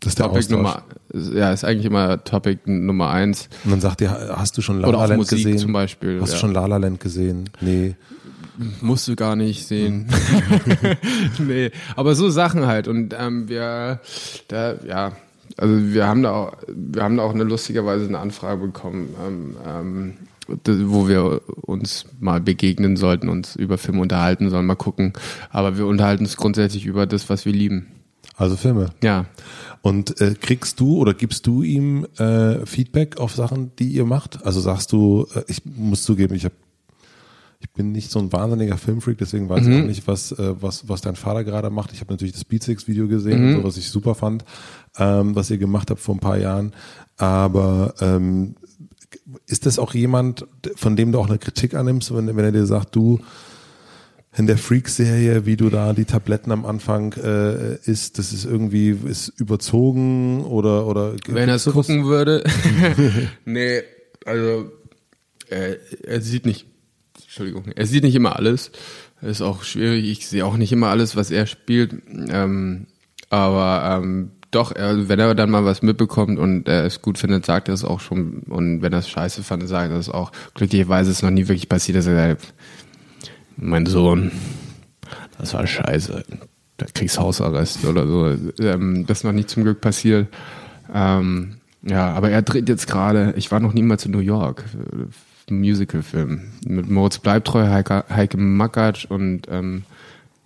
Das 0.01 0.11
ist 0.11 0.19
der 0.19 0.27
Topic 0.27 0.39
Austausch. 0.41 0.57
Nummer, 0.57 0.83
ja, 1.13 1.53
ist 1.53 1.65
eigentlich 1.65 1.87
immer 1.87 2.23
Topic 2.25 2.61
Nummer 2.67 3.11
eins. 3.11 3.49
Und 3.65 3.71
dann 3.71 3.81
sagt 3.81 4.03
ihr, 4.03 4.11
hast 4.37 4.57
du 4.59 4.63
schon 4.63 4.81
La 4.81 4.91
La 4.91 5.07
Land 5.07 5.19
Musik 5.19 5.39
gesehen? 5.39 5.59
zum 5.59 5.73
Beispiel. 5.73 6.21
Hast 6.21 6.33
du 6.33 6.35
ja. 6.35 6.41
schon 6.41 6.53
La 6.53 6.67
La 6.67 6.77
Land 6.77 7.01
gesehen? 7.01 7.49
Nee. 7.61 7.95
Musst 8.81 9.07
du 9.09 9.17
gar 9.17 9.37
nicht 9.37 9.67
sehen. 9.67 10.09
Mhm. 11.39 11.47
nee, 11.47 11.71
aber 11.95 12.15
so 12.15 12.31
Sachen 12.31 12.67
halt. 12.67 12.89
Und 12.89 13.15
ähm, 13.19 13.49
wir, 13.49 14.01
da, 14.49 14.75
ja, 14.87 15.13
also 15.57 15.93
wir 15.93 16.07
haben 16.07 16.23
da 16.23 16.33
auch, 16.33 16.53
wir 16.67 17.03
haben 17.03 17.17
da 17.17 17.23
auch 17.23 17.35
eine 17.35 17.45
lustigerweise 17.45 18.07
eine 18.07 18.19
Anfrage 18.19 18.67
bekommen, 18.67 19.15
ähm, 19.27 19.57
ähm, 19.67 20.15
wo 20.49 21.09
wir 21.09 21.43
uns 21.63 22.07
mal 22.21 22.41
begegnen 22.41 22.97
sollten, 22.97 23.29
uns 23.29 23.57
über 23.57 23.79
Filme 23.79 24.01
unterhalten 24.01 24.51
sollen, 24.51 24.67
mal 24.67 24.75
gucken. 24.75 25.13
Aber 25.51 25.77
wir 25.77 25.87
unterhalten 25.87 26.25
uns 26.25 26.37
grundsätzlich 26.37 26.87
über 26.87 27.07
das, 27.07 27.29
was 27.29 27.45
wir 27.45 27.53
lieben. 27.53 27.89
Also 28.37 28.57
Filme. 28.57 28.91
Ja. 29.03 29.27
Und 29.81 30.21
äh, 30.21 30.35
kriegst 30.39 30.79
du 30.81 30.99
oder 30.99 31.15
gibst 31.15 31.47
du 31.47 31.63
ihm 31.63 32.07
äh, 32.19 32.67
Feedback 32.67 33.19
auf 33.19 33.35
Sachen, 33.35 33.73
die 33.79 33.89
ihr 33.89 34.05
macht? 34.05 34.45
Also 34.45 34.61
sagst 34.61 34.93
du, 34.93 35.27
äh, 35.35 35.43
ich 35.49 35.63
muss 35.65 36.03
zugeben, 36.03 36.35
ich 36.35 36.45
habe 36.45 36.55
ich 37.59 37.71
bin 37.71 37.93
nicht 37.93 38.11
so 38.11 38.19
ein 38.19 38.33
wahnsinniger 38.33 38.77
Filmfreak, 38.77 39.17
deswegen 39.17 39.49
weiß 39.49 39.67
ich 39.67 39.83
auch 39.83 39.87
nicht, 39.87 40.07
was, 40.07 40.33
äh, 40.33 40.55
was, 40.61 40.89
was 40.89 41.01
dein 41.01 41.17
Vater 41.17 41.43
gerade 41.43 41.71
macht. 41.71 41.93
Ich 41.93 42.01
habe 42.01 42.13
natürlich 42.13 42.35
das 42.35 42.45
Beatsix-Video 42.45 43.09
gesehen, 43.09 43.43
und 43.45 43.53
so, 43.55 43.65
was 43.65 43.77
ich 43.79 43.89
super 43.89 44.15
fand, 44.15 44.45
ähm, 44.99 45.35
was 45.35 45.51
ihr 45.51 45.59
gemacht 45.59 45.91
habt 45.91 46.01
vor 46.01 46.15
ein 46.15 46.21
paar 46.21 46.39
Jahren. 46.39 46.75
Aber 47.17 47.95
ähm, 48.01 48.57
ist 49.47 49.67
das 49.67 49.79
auch 49.79 49.95
jemand, 49.95 50.47
von 50.75 50.97
dem 50.97 51.13
du 51.13 51.19
auch 51.19 51.29
eine 51.29 51.39
Kritik 51.39 51.75
annimmst, 51.75 52.15
wenn, 52.15 52.27
wenn 52.29 52.45
er 52.45 52.53
dir 52.53 52.67
sagt, 52.67 52.95
du, 52.97 53.21
in 54.37 54.47
der 54.47 54.59
Freak-Serie, 54.59 55.47
wie 55.47 55.57
du 55.57 55.71
da 55.71 55.95
die 55.95 56.05
Tabletten 56.05 56.53
am 56.53 56.67
Anfang 56.67 57.15
äh, 57.15 57.77
isst, 57.85 58.19
das 58.19 58.33
ist 58.33 58.45
irgendwie 58.45 58.91
ist 58.91 59.29
überzogen 59.39 60.45
oder 60.45 60.87
oder 60.87 61.15
Wenn 61.27 61.49
er 61.49 61.55
es 61.55 61.65
gucken 61.65 62.05
würde. 62.05 62.45
nee, 63.47 63.83
also 64.27 64.71
äh, 65.49 65.77
er 66.03 66.21
sieht 66.21 66.45
nicht, 66.45 66.67
Entschuldigung, 67.23 67.65
er 67.75 67.87
sieht 67.87 68.05
nicht 68.05 68.15
immer 68.15 68.37
alles. 68.37 68.73
Ist 69.23 69.41
auch 69.41 69.63
schwierig. 69.63 70.05
Ich 70.11 70.29
sehe 70.29 70.45
auch 70.45 70.59
nicht 70.59 70.73
immer 70.73 70.89
alles, 70.89 71.17
was 71.17 71.31
er 71.31 71.47
spielt. 71.47 71.95
Ähm, 72.29 72.87
aber 73.31 74.01
ähm, 74.03 74.33
doch, 74.57 74.73
wenn 74.75 75.19
er 75.19 75.35
dann 75.35 75.51
mal 75.51 75.65
was 75.65 75.83
mitbekommt 75.83 76.39
und 76.39 76.67
er 76.69 76.85
es 76.85 77.03
gut 77.03 77.19
findet, 77.19 77.47
sagt 77.47 77.69
er 77.69 77.75
es 77.75 77.85
auch 77.85 78.01
schon. 78.01 78.43
Und 78.49 78.83
wenn 78.83 78.93
er 78.93 79.01
es 79.01 79.09
scheiße 79.09 79.43
fand, 79.43 79.67
sagt 79.69 79.93
er 79.93 79.99
es 79.99 80.09
auch. 80.09 80.33
Glücklicherweise 80.55 81.11
ist 81.11 81.19
es 81.19 81.23
noch 81.23 81.31
nie 81.31 81.47
wirklich 81.47 81.69
passiert, 81.69 81.99
dass 81.99 82.07
er 82.07 82.31
sagt, 82.31 82.55
mein 83.57 83.87
Sohn, 83.87 84.33
das 85.39 85.55
war 85.55 85.67
scheiße. 85.67 86.25
Da 86.79 86.87
kriegst 86.93 87.19
Hausarrest 87.19 87.85
oder 87.85 88.07
so. 88.07 88.37
Ähm, 88.63 89.07
das 89.07 89.19
ist 89.19 89.25
noch 89.25 89.33
nicht 89.33 89.49
zum 89.49 89.63
Glück 89.63 89.81
passiert. 89.81 90.29
Ähm, 90.93 91.57
ja, 91.83 92.13
aber 92.13 92.31
er 92.31 92.43
dreht 92.43 92.69
jetzt 92.69 92.87
gerade, 92.87 93.35
ich 93.37 93.51
war 93.51 93.61
noch 93.61 93.73
niemals 93.73 94.05
in 94.05 94.13
New 94.13 94.19
York, 94.19 94.65
Musicalfilm 95.49 96.41
mit 96.67 96.91
Moritz 96.91 97.19
Bleibtreu, 97.19 97.69
Heike, 97.69 98.05
Heike 98.11 98.37
Makatsch 98.37 99.07
und 99.07 99.43
ähm, 99.49 99.85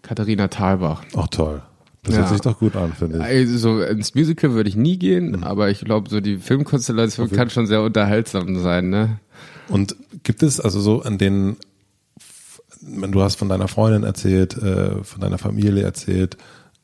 Katharina 0.02 0.48
Thalbach. 0.48 1.02
Auch 1.14 1.28
toll. 1.28 1.62
Das 2.02 2.14
Ja. 2.14 2.20
hört 2.20 2.30
sich 2.30 2.40
doch 2.40 2.58
gut 2.58 2.76
an, 2.76 2.94
finde 2.94 3.18
ich. 3.18 3.22
Also 3.22 3.82
ins 3.82 4.14
Musical 4.14 4.52
würde 4.52 4.68
ich 4.70 4.76
nie 4.76 4.98
gehen, 4.98 5.42
aber 5.44 5.68
ich 5.70 5.80
glaube, 5.80 6.08
so 6.08 6.20
die 6.20 6.38
Filmkonstellation 6.38 7.30
kann 7.30 7.50
schon 7.50 7.66
sehr 7.66 7.82
unterhaltsam 7.82 8.58
sein, 8.58 8.88
ne? 8.88 9.20
Und 9.68 9.96
gibt 10.22 10.42
es 10.42 10.60
also 10.60 10.80
so 10.80 11.02
an 11.02 11.18
den, 11.18 11.56
du 12.80 13.20
hast 13.22 13.36
von 13.36 13.48
deiner 13.48 13.68
Freundin 13.68 14.02
erzählt, 14.04 14.56
äh, 14.56 15.04
von 15.04 15.20
deiner 15.20 15.38
Familie 15.38 15.82
erzählt, 15.82 16.36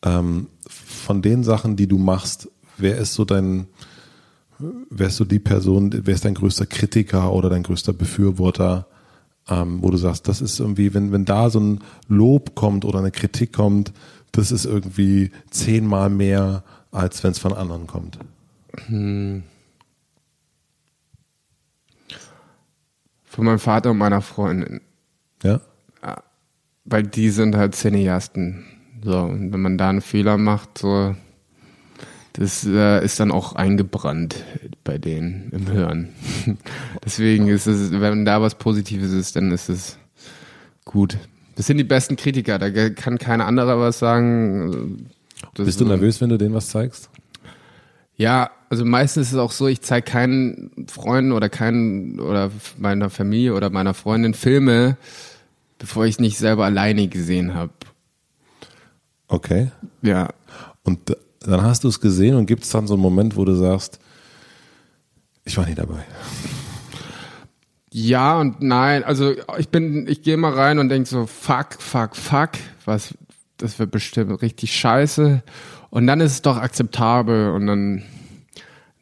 ähm, 0.04 0.48
von 0.68 1.22
den 1.22 1.42
Sachen, 1.44 1.76
die 1.76 1.86
du 1.86 1.96
machst, 1.98 2.48
wer 2.76 2.98
ist 2.98 3.14
so 3.14 3.24
dein, 3.24 3.66
wer 4.90 5.06
ist 5.08 5.16
so 5.16 5.24
die 5.24 5.38
Person, 5.38 5.90
wer 6.04 6.14
ist 6.14 6.24
dein 6.26 6.34
größter 6.34 6.66
Kritiker 6.66 7.32
oder 7.32 7.48
dein 7.48 7.62
größter 7.62 7.92
Befürworter, 7.94 8.86
ähm, 9.48 9.78
wo 9.80 9.90
du 9.90 9.96
sagst, 9.96 10.28
das 10.28 10.40
ist 10.40 10.60
irgendwie, 10.60 10.92
wenn, 10.92 11.12
wenn 11.12 11.24
da 11.24 11.50
so 11.50 11.60
ein 11.60 11.80
Lob 12.08 12.54
kommt 12.54 12.84
oder 12.84 12.98
eine 12.98 13.10
Kritik 13.12 13.52
kommt, 13.52 13.92
das 14.32 14.52
ist 14.52 14.64
irgendwie 14.64 15.30
zehnmal 15.50 16.10
mehr, 16.10 16.62
als 16.90 17.22
wenn 17.24 17.32
es 17.32 17.38
von 17.38 17.52
anderen 17.52 17.86
kommt. 17.86 18.18
Von 23.24 23.44
meinem 23.44 23.58
Vater 23.58 23.90
und 23.90 23.98
meiner 23.98 24.22
Freundin. 24.22 24.80
Ja? 25.42 25.60
Weil 26.84 27.02
die 27.02 27.30
sind 27.30 27.56
halt 27.56 27.74
Cineasten. 27.74 28.64
So, 29.02 29.20
und 29.20 29.52
wenn 29.52 29.60
man 29.60 29.78
da 29.78 29.90
einen 29.90 30.00
Fehler 30.00 30.38
macht, 30.38 30.78
so, 30.78 31.14
das 32.32 32.66
äh, 32.66 33.04
ist 33.04 33.18
dann 33.20 33.30
auch 33.30 33.54
eingebrannt 33.54 34.44
bei 34.84 34.98
denen 34.98 35.50
im 35.52 35.70
Hirn. 35.70 36.08
Deswegen 37.04 37.48
ist 37.48 37.66
es, 37.66 37.92
wenn 37.92 38.24
da 38.24 38.42
was 38.42 38.56
Positives 38.56 39.12
ist, 39.12 39.36
dann 39.36 39.52
ist 39.52 39.68
es 39.68 39.98
gut. 40.84 41.18
Das 41.56 41.66
sind 41.66 41.78
die 41.78 41.84
besten 41.84 42.16
Kritiker, 42.16 42.58
da 42.58 42.90
kann 42.90 43.18
kein 43.18 43.40
anderer 43.40 43.80
was 43.80 43.98
sagen. 43.98 45.10
Das 45.54 45.66
Bist 45.66 45.80
du 45.80 45.86
nervös, 45.86 46.20
wenn 46.20 46.28
du 46.28 46.38
denen 46.38 46.54
was 46.54 46.68
zeigst? 46.68 47.10
Ja, 48.16 48.50
also 48.70 48.84
meistens 48.84 49.28
ist 49.28 49.32
es 49.32 49.38
auch 49.38 49.52
so, 49.52 49.66
ich 49.66 49.82
zeige 49.82 50.10
keinen 50.10 50.86
Freunden 50.88 51.32
oder 51.32 51.48
keinen 51.48 52.20
oder 52.20 52.50
meiner 52.78 53.10
Familie 53.10 53.54
oder 53.54 53.70
meiner 53.70 53.94
Freundin 53.94 54.34
Filme, 54.34 54.96
bevor 55.78 56.06
ich 56.06 56.18
nicht 56.18 56.38
selber 56.38 56.64
alleine 56.64 57.08
gesehen 57.08 57.54
habe. 57.54 57.72
Okay. 59.28 59.70
Ja, 60.02 60.28
Und 60.86 61.16
dann 61.40 61.62
hast 61.62 61.84
du 61.84 61.88
es 61.88 62.00
gesehen 62.00 62.36
und 62.36 62.46
gibt 62.46 62.64
es 62.64 62.70
dann 62.70 62.86
so 62.86 62.94
einen 62.94 63.02
Moment, 63.02 63.36
wo 63.36 63.44
du 63.44 63.54
sagst, 63.54 63.98
ich 65.44 65.56
war 65.56 65.66
nie 65.66 65.74
dabei. 65.74 66.04
Ja 67.98 68.38
und 68.38 68.60
nein. 68.60 69.04
Also 69.04 69.32
ich 69.56 69.70
bin, 69.70 70.06
ich 70.06 70.20
gehe 70.20 70.36
mal 70.36 70.52
rein 70.52 70.78
und 70.78 70.90
denk 70.90 71.06
so, 71.06 71.24
fuck, 71.24 71.80
fuck, 71.80 72.14
fuck, 72.14 72.50
was, 72.84 73.14
das 73.56 73.78
wird 73.78 73.90
bestimmt 73.90 74.42
richtig 74.42 74.76
scheiße. 74.76 75.42
Und 75.88 76.06
dann 76.06 76.20
ist 76.20 76.32
es 76.32 76.42
doch 76.42 76.58
akzeptabel 76.58 77.52
und 77.52 77.66
dann, 77.66 78.02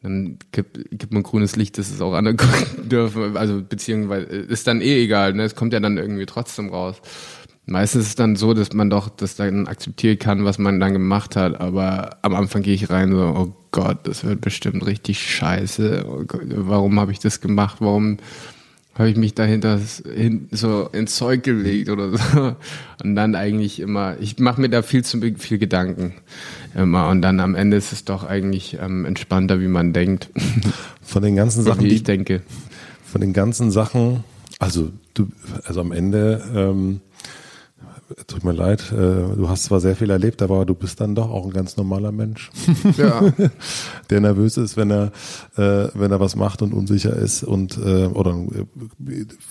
dann 0.01 0.39
gibt, 0.53 0.97
gibt 0.97 1.11
man 1.11 1.23
grünes 1.23 1.57
Licht, 1.57 1.77
dass 1.77 1.91
es 1.91 1.99
auch 1.99 2.13
andere 2.13 2.35
gucken 2.37 2.87
dürfen. 2.87 3.35
Also 3.35 3.61
beziehungsweise 3.61 4.27
ist 4.27 4.65
dann 4.65 4.79
eh 4.79 5.03
egal, 5.03 5.33
ne? 5.33 5.43
Es 5.43 5.55
kommt 5.55 5.73
ja 5.73 5.81
dann 5.81 5.97
irgendwie 5.97 6.25
trotzdem 6.25 6.69
raus. 6.69 7.01
Meistens 7.65 8.03
ist 8.03 8.07
es 8.07 8.15
dann 8.15 8.37
so, 8.37 8.53
dass 8.53 8.71
man 8.71 8.89
doch 8.89 9.09
das 9.09 9.35
dann 9.35 9.67
akzeptieren 9.67 10.19
kann, 10.19 10.45
was 10.45 10.57
man 10.57 10.79
dann 10.79 10.93
gemacht 10.93 11.35
hat. 11.35 11.59
Aber 11.59 12.15
am 12.21 12.33
Anfang 12.33 12.61
gehe 12.61 12.75
ich 12.75 12.89
rein 12.89 13.11
so, 13.11 13.17
oh 13.17 13.53
Gott, 13.71 14.07
das 14.07 14.23
wird 14.23 14.39
bestimmt 14.39 14.85
richtig 14.85 15.19
scheiße. 15.19 16.05
Oh 16.07 16.23
warum 16.29 16.97
habe 16.97 17.11
ich 17.11 17.19
das 17.19 17.41
gemacht? 17.41 17.77
Warum 17.81 18.19
habe 18.97 19.09
ich 19.09 19.17
mich 19.17 19.35
dahinter 19.35 19.79
hin, 20.15 20.47
so 20.51 20.87
ins 20.91 21.15
Zeug 21.17 21.43
gelegt 21.43 21.89
oder 21.89 22.17
so. 22.17 22.55
Und 23.03 23.15
dann 23.15 23.35
eigentlich 23.35 23.79
immer, 23.81 24.15
ich 24.19 24.39
mache 24.39 24.61
mir 24.61 24.69
da 24.69 24.81
viel 24.81 25.03
zu 25.03 25.19
viel 25.37 25.57
Gedanken 25.57 26.13
immer. 26.75 27.09
Und 27.09 27.21
dann 27.21 27.39
am 27.41 27.55
Ende 27.55 27.77
ist 27.77 27.91
es 27.91 28.05
doch 28.05 28.23
eigentlich 28.23 28.77
ähm, 28.81 29.05
entspannter, 29.05 29.59
wie 29.59 29.67
man 29.67 29.91
denkt, 29.91 30.29
Von 31.01 31.21
den 31.23 31.35
ganzen 31.35 31.63
Sachen, 31.63 31.83
wie 31.83 31.89
die, 31.89 31.95
ich 31.95 32.03
denke. 32.03 32.41
von 33.03 33.21
den 33.21 33.33
ganzen 33.33 33.69
Sachen, 33.69 34.23
also 34.59 34.91
du, 35.13 35.27
also 35.65 35.81
am 35.81 35.91
Ende, 35.91 36.41
ähm, 36.55 37.01
tut 38.27 38.43
mir 38.43 38.51
leid, 38.51 38.91
äh, 38.91 38.95
du 39.35 39.49
hast 39.49 39.63
zwar 39.63 39.79
sehr 39.79 39.95
viel 39.95 40.09
erlebt, 40.09 40.41
aber 40.41 40.65
du 40.65 40.75
bist 40.75 41.01
dann 41.01 41.15
doch 41.15 41.29
auch 41.29 41.45
ein 41.45 41.51
ganz 41.51 41.75
normaler 41.77 42.11
Mensch, 42.11 42.51
Ja, 42.97 43.21
der 44.09 44.21
nervös 44.21 44.57
ist, 44.57 44.77
wenn 44.77 44.91
er, 44.91 45.11
äh, 45.57 45.89
wenn 45.93 46.11
er 46.11 46.19
was 46.19 46.35
macht 46.35 46.61
und 46.61 46.73
unsicher 46.73 47.15
ist 47.15 47.43
und 47.43 47.77
äh, 47.77 48.05
oder 48.05 48.35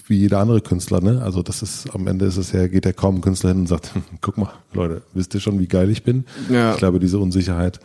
wie 0.07 0.17
jeder 0.17 0.39
andere 0.41 0.61
Künstler, 0.61 1.01
ne? 1.01 1.21
Also 1.23 1.43
das 1.43 1.63
ist 1.63 1.95
am 1.95 2.07
Ende 2.07 2.27
ist 2.27 2.37
es 2.37 2.53
ja, 2.53 2.67
geht 2.69 2.87
ja 2.87 2.93
kaum 2.93 3.17
ein 3.17 3.21
Künstler 3.21 3.51
hin 3.51 3.61
und 3.61 3.67
sagt, 3.67 3.95
"Hm, 3.95 4.03
guck 4.21 4.39
mal, 4.39 4.53
Leute, 4.73 5.03
wisst 5.13 5.35
ihr 5.35 5.41
schon, 5.41 5.59
wie 5.59 5.69
geil 5.69 5.91
ich 5.91 6.05
bin? 6.05 6.25
Ja. 6.49 6.73
Ich 6.73 6.79
glaube, 6.79 7.01
diese 7.01 7.19
Unsicherheit, 7.19 7.81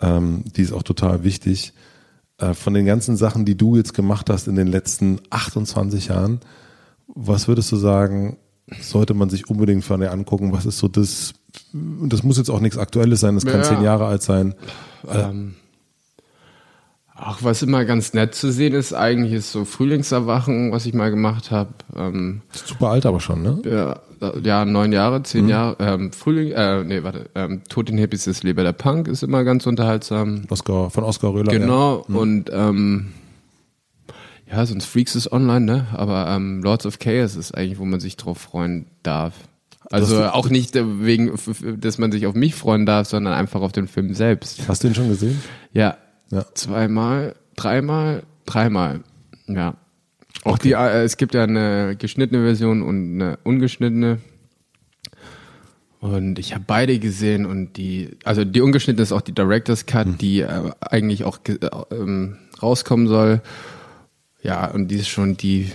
ähm, 0.00 0.44
die 0.56 0.62
ist 0.62 0.72
auch 0.72 0.82
total 0.82 1.24
wichtig. 1.24 1.72
Von 2.36 2.74
den 2.74 2.84
ganzen 2.84 3.16
Sachen, 3.16 3.44
die 3.44 3.56
du 3.56 3.76
jetzt 3.76 3.94
gemacht 3.94 4.28
hast 4.28 4.48
in 4.48 4.56
den 4.56 4.66
letzten 4.66 5.20
28 5.30 6.08
Jahren, 6.08 6.40
was 7.06 7.46
würdest 7.46 7.70
du 7.70 7.76
sagen, 7.76 8.38
sollte 8.80 9.14
man 9.14 9.30
sich 9.30 9.48
unbedingt 9.50 9.84
von 9.84 10.00
dir 10.00 10.10
angucken? 10.10 10.52
Was 10.52 10.66
ist 10.66 10.78
so 10.78 10.88
das, 10.88 11.34
und 11.72 12.12
das 12.12 12.22
muss 12.22 12.38
jetzt 12.38 12.50
auch 12.50 12.60
nichts 12.60 12.78
Aktuelles 12.78 13.20
sein, 13.20 13.34
das 13.34 13.44
kann 13.44 13.56
Ja. 13.58 13.62
zehn 13.62 13.82
Jahre 13.82 14.06
alt 14.06 14.22
sein. 14.22 14.54
ähm, 15.12 15.54
auch 17.16 17.38
was 17.42 17.62
immer 17.62 17.84
ganz 17.84 18.12
nett 18.12 18.34
zu 18.34 18.50
sehen 18.50 18.74
ist, 18.74 18.92
eigentlich 18.92 19.32
ist 19.34 19.52
so 19.52 19.64
Frühlingserwachen, 19.64 20.72
was 20.72 20.84
ich 20.84 20.94
mal 20.94 21.10
gemacht 21.10 21.52
habe. 21.52 21.70
Ähm, 21.94 22.42
Super 22.52 22.88
alt 22.88 23.06
aber 23.06 23.20
schon, 23.20 23.42
ne? 23.42 23.62
Ja, 23.64 24.00
ja, 24.42 24.64
neun 24.64 24.90
Jahre, 24.92 25.22
zehn 25.22 25.48
Jahre. 25.48 25.76
Ähm, 25.78 26.12
Frühling, 26.12 26.50
äh, 26.52 26.82
nee, 26.82 27.02
warte, 27.04 27.30
ähm, 27.36 27.62
Tod 27.68 27.88
den 27.88 27.98
Hippies 27.98 28.26
ist 28.26 28.42
Leber 28.42 28.64
der 28.64 28.72
Punk 28.72 29.06
ist 29.06 29.22
immer 29.22 29.44
ganz 29.44 29.64
unterhaltsam. 29.66 30.42
Oscar, 30.50 30.90
von 30.90 31.04
Oskar 31.04 31.34
Röhler. 31.34 31.52
Ja. 31.52 31.58
Genau, 31.60 32.04
und 32.08 32.50
ähm, 32.52 33.12
ja, 34.54 34.64
sonst 34.66 34.84
Freaks 34.86 35.16
ist 35.16 35.32
online, 35.32 35.64
ne? 35.64 35.86
Aber 35.92 36.28
ähm, 36.30 36.62
Lords 36.62 36.86
of 36.86 36.98
Chaos 37.00 37.34
ist 37.34 37.52
eigentlich, 37.56 37.78
wo 37.78 37.84
man 37.84 37.98
sich 38.00 38.16
drauf 38.16 38.38
freuen 38.38 38.86
darf. 39.02 39.34
Also 39.90 40.18
du- 40.18 40.32
auch 40.34 40.48
nicht 40.48 40.76
äh, 40.76 41.04
wegen, 41.04 41.32
dass 41.80 41.98
man 41.98 42.12
sich 42.12 42.26
auf 42.26 42.34
mich 42.34 42.54
freuen 42.54 42.86
darf, 42.86 43.08
sondern 43.08 43.32
einfach 43.34 43.60
auf 43.62 43.72
den 43.72 43.88
Film 43.88 44.14
selbst. 44.14 44.68
Hast 44.68 44.84
du 44.84 44.88
ihn 44.88 44.94
schon 44.94 45.08
gesehen? 45.08 45.40
Ja. 45.72 45.96
Ja. 46.30 46.44
Zweimal, 46.54 47.34
dreimal, 47.56 48.22
dreimal. 48.46 49.00
Ja. 49.46 49.74
Auch 50.44 50.58
die, 50.58 50.72
äh, 50.72 51.02
es 51.02 51.16
gibt 51.16 51.34
ja 51.34 51.42
eine 51.42 51.96
geschnittene 51.96 52.42
Version 52.44 52.82
und 52.82 53.14
eine 53.20 53.38
ungeschnittene. 53.42 54.18
Und 56.00 56.38
ich 56.38 56.52
habe 56.54 56.64
beide 56.66 56.98
gesehen 56.98 57.46
und 57.46 57.76
die, 57.78 58.10
also 58.24 58.44
die 58.44 58.60
ungeschnittene 58.60 59.02
ist 59.02 59.12
auch 59.12 59.22
die 59.22 59.32
Director's 59.34 59.86
Cut, 59.86 60.20
die 60.20 60.40
äh, 60.40 60.70
eigentlich 60.80 61.24
auch 61.24 61.38
äh, 61.48 61.58
ähm, 61.90 62.36
rauskommen 62.62 63.06
soll. 63.08 63.40
Ja, 64.44 64.70
und 64.70 64.88
die 64.88 64.96
ist 64.96 65.08
schon 65.08 65.36
die 65.36 65.72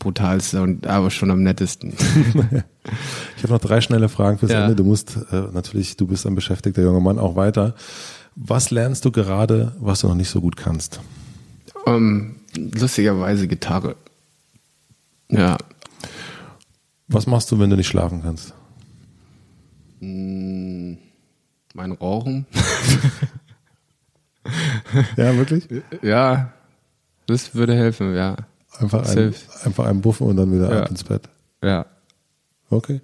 brutalste 0.00 0.60
und 0.62 0.86
aber 0.88 1.10
schon 1.10 1.30
am 1.30 1.42
nettesten. 1.44 1.92
Ich 3.36 3.42
habe 3.42 3.52
noch 3.54 3.60
drei 3.60 3.80
schnelle 3.80 4.08
Fragen 4.08 4.38
fürs 4.38 4.52
Ja. 4.52 4.62
Ende. 4.62 4.76
Du 4.76 4.84
musst 4.84 5.18
äh, 5.32 5.40
natürlich, 5.52 5.96
du 5.96 6.06
bist 6.06 6.24
ein 6.24 6.36
beschäftigter 6.36 6.82
junger 6.82 7.00
Mann, 7.00 7.18
auch 7.18 7.34
weiter. 7.34 7.74
Was 8.36 8.70
lernst 8.70 9.04
du 9.04 9.10
gerade, 9.10 9.72
was 9.80 10.00
du 10.02 10.06
noch 10.08 10.14
nicht 10.14 10.30
so 10.30 10.40
gut 10.40 10.56
kannst? 10.56 11.00
ähm, 11.84 12.36
lustigerweise 12.54 13.48
Gitarre. 13.48 13.96
Ja, 15.32 15.56
Was 17.08 17.26
machst 17.26 17.50
du, 17.50 17.58
wenn 17.58 17.70
du 17.70 17.76
nicht 17.76 17.88
schlafen 17.88 18.22
kannst? 18.22 18.54
mein 20.00 20.98
Rauchen. 22.00 22.46
Ja, 25.16 25.36
wirklich? 25.36 25.66
Ja, 26.02 26.52
das 27.26 27.54
würde 27.54 27.74
helfen, 27.74 28.14
ja. 28.14 28.36
Einfach 28.78 29.08
ein, 29.08 29.34
einfach 29.64 29.86
einen 29.86 30.00
Buffen 30.02 30.26
und 30.26 30.36
dann 30.36 30.52
wieder 30.52 30.70
Ja. 30.72 30.82
ab 30.82 30.90
ins 30.90 31.04
Bett. 31.04 31.22
Ja. 31.62 31.86
Okay. 32.68 33.00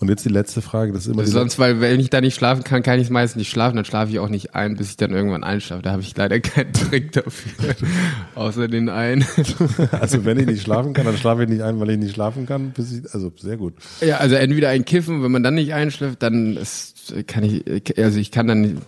Und 0.00 0.08
jetzt 0.08 0.24
die 0.24 0.28
letzte 0.28 0.62
Frage. 0.62 0.92
Das 0.92 1.06
ist 1.06 1.12
immer 1.12 1.24
die 1.24 1.30
Sonst, 1.30 1.58
weil 1.58 1.80
wenn 1.80 1.98
ich 1.98 2.08
da 2.08 2.20
nicht 2.20 2.36
schlafen 2.36 2.62
kann, 2.62 2.84
kann 2.84 3.00
ich 3.00 3.10
meistens 3.10 3.36
nicht 3.40 3.50
schlafen, 3.50 3.74
dann 3.74 3.84
schlafe 3.84 4.12
ich 4.12 4.20
auch 4.20 4.28
nicht 4.28 4.54
ein, 4.54 4.76
bis 4.76 4.90
ich 4.90 4.96
dann 4.96 5.10
irgendwann 5.10 5.42
einschlafe. 5.42 5.82
Da 5.82 5.90
habe 5.90 6.02
ich 6.02 6.16
leider 6.16 6.38
keinen 6.38 6.72
Trick 6.72 7.10
dafür. 7.10 7.74
Außer 8.36 8.68
den 8.68 8.88
einen. 8.88 9.24
Also 9.90 10.24
wenn 10.24 10.38
ich 10.38 10.46
nicht 10.46 10.62
schlafen 10.62 10.92
kann, 10.92 11.04
dann 11.04 11.16
schlafe 11.16 11.42
ich 11.42 11.48
nicht 11.48 11.62
ein, 11.62 11.80
weil 11.80 11.90
ich 11.90 11.98
nicht 11.98 12.14
schlafen 12.14 12.46
kann. 12.46 12.70
Bis 12.70 12.92
ich, 12.92 13.12
also 13.12 13.32
sehr 13.36 13.56
gut. 13.56 13.74
ja, 14.00 14.18
also 14.18 14.36
entweder 14.36 14.68
ein 14.68 14.84
Kiffen, 14.84 15.22
wenn 15.24 15.32
man 15.32 15.42
dann 15.42 15.54
nicht 15.54 15.74
einschläft, 15.74 16.22
dann 16.22 16.56
ist, 16.56 17.12
kann 17.26 17.42
ich, 17.42 17.98
also 17.98 18.20
ich 18.20 18.30
kann 18.30 18.46
dann, 18.46 18.78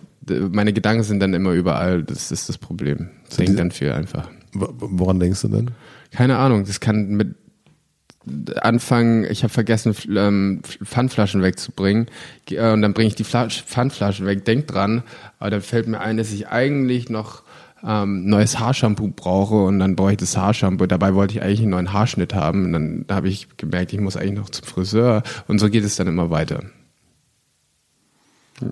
meine 0.52 0.72
Gedanken 0.72 1.02
sind 1.02 1.18
dann 1.20 1.34
immer 1.34 1.52
überall. 1.52 2.04
Das 2.04 2.30
ist 2.30 2.48
das 2.48 2.56
Problem. 2.58 3.10
Denk 3.36 3.56
dann 3.56 3.72
viel 3.72 3.90
einfach. 3.90 4.28
Woran 4.52 5.20
denkst 5.20 5.42
du 5.42 5.48
denn? 5.48 5.70
Keine 6.10 6.38
Ahnung, 6.38 6.64
das 6.64 6.80
kann 6.80 7.08
mit 7.10 7.34
anfangen, 8.60 9.24
ich 9.24 9.42
habe 9.42 9.52
vergessen, 9.52 9.94
ähm, 10.14 10.60
Pfandflaschen 10.84 11.42
wegzubringen 11.42 12.06
Ge- 12.44 12.58
äh, 12.58 12.72
und 12.72 12.82
dann 12.82 12.92
bringe 12.92 13.08
ich 13.08 13.14
die 13.14 13.24
Flasch 13.24 13.62
Pfandflaschen 13.62 14.26
weg, 14.26 14.44
denk 14.44 14.66
dran, 14.66 15.02
aber 15.38 15.50
dann 15.50 15.62
fällt 15.62 15.88
mir 15.88 16.00
ein, 16.00 16.18
dass 16.18 16.30
ich 16.30 16.48
eigentlich 16.48 17.08
noch 17.08 17.42
ähm, 17.82 18.26
neues 18.26 18.58
Haarshampoo 18.58 19.08
brauche 19.08 19.54
und 19.64 19.78
dann 19.78 19.96
brauche 19.96 20.10
ich 20.12 20.18
das 20.18 20.36
Haarshampoo. 20.36 20.84
Dabei 20.84 21.14
wollte 21.14 21.32
ich 21.34 21.42
eigentlich 21.42 21.60
einen 21.62 21.70
neuen 21.70 21.92
Haarschnitt 21.94 22.34
haben 22.34 22.66
und 22.66 22.72
dann 22.74 23.06
habe 23.10 23.28
ich 23.30 23.56
gemerkt, 23.56 23.94
ich 23.94 24.00
muss 24.00 24.18
eigentlich 24.18 24.34
noch 24.38 24.50
zum 24.50 24.66
Friseur 24.66 25.22
und 25.48 25.58
so 25.58 25.70
geht 25.70 25.84
es 25.84 25.96
dann 25.96 26.06
immer 26.06 26.28
weiter. 26.28 26.62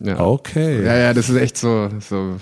Ja. 0.04 0.20
Okay. 0.20 0.84
Ja, 0.84 0.94
ja, 0.94 1.14
das 1.14 1.30
ist 1.30 1.36
echt 1.36 1.56
so, 1.56 1.88
so 2.00 2.36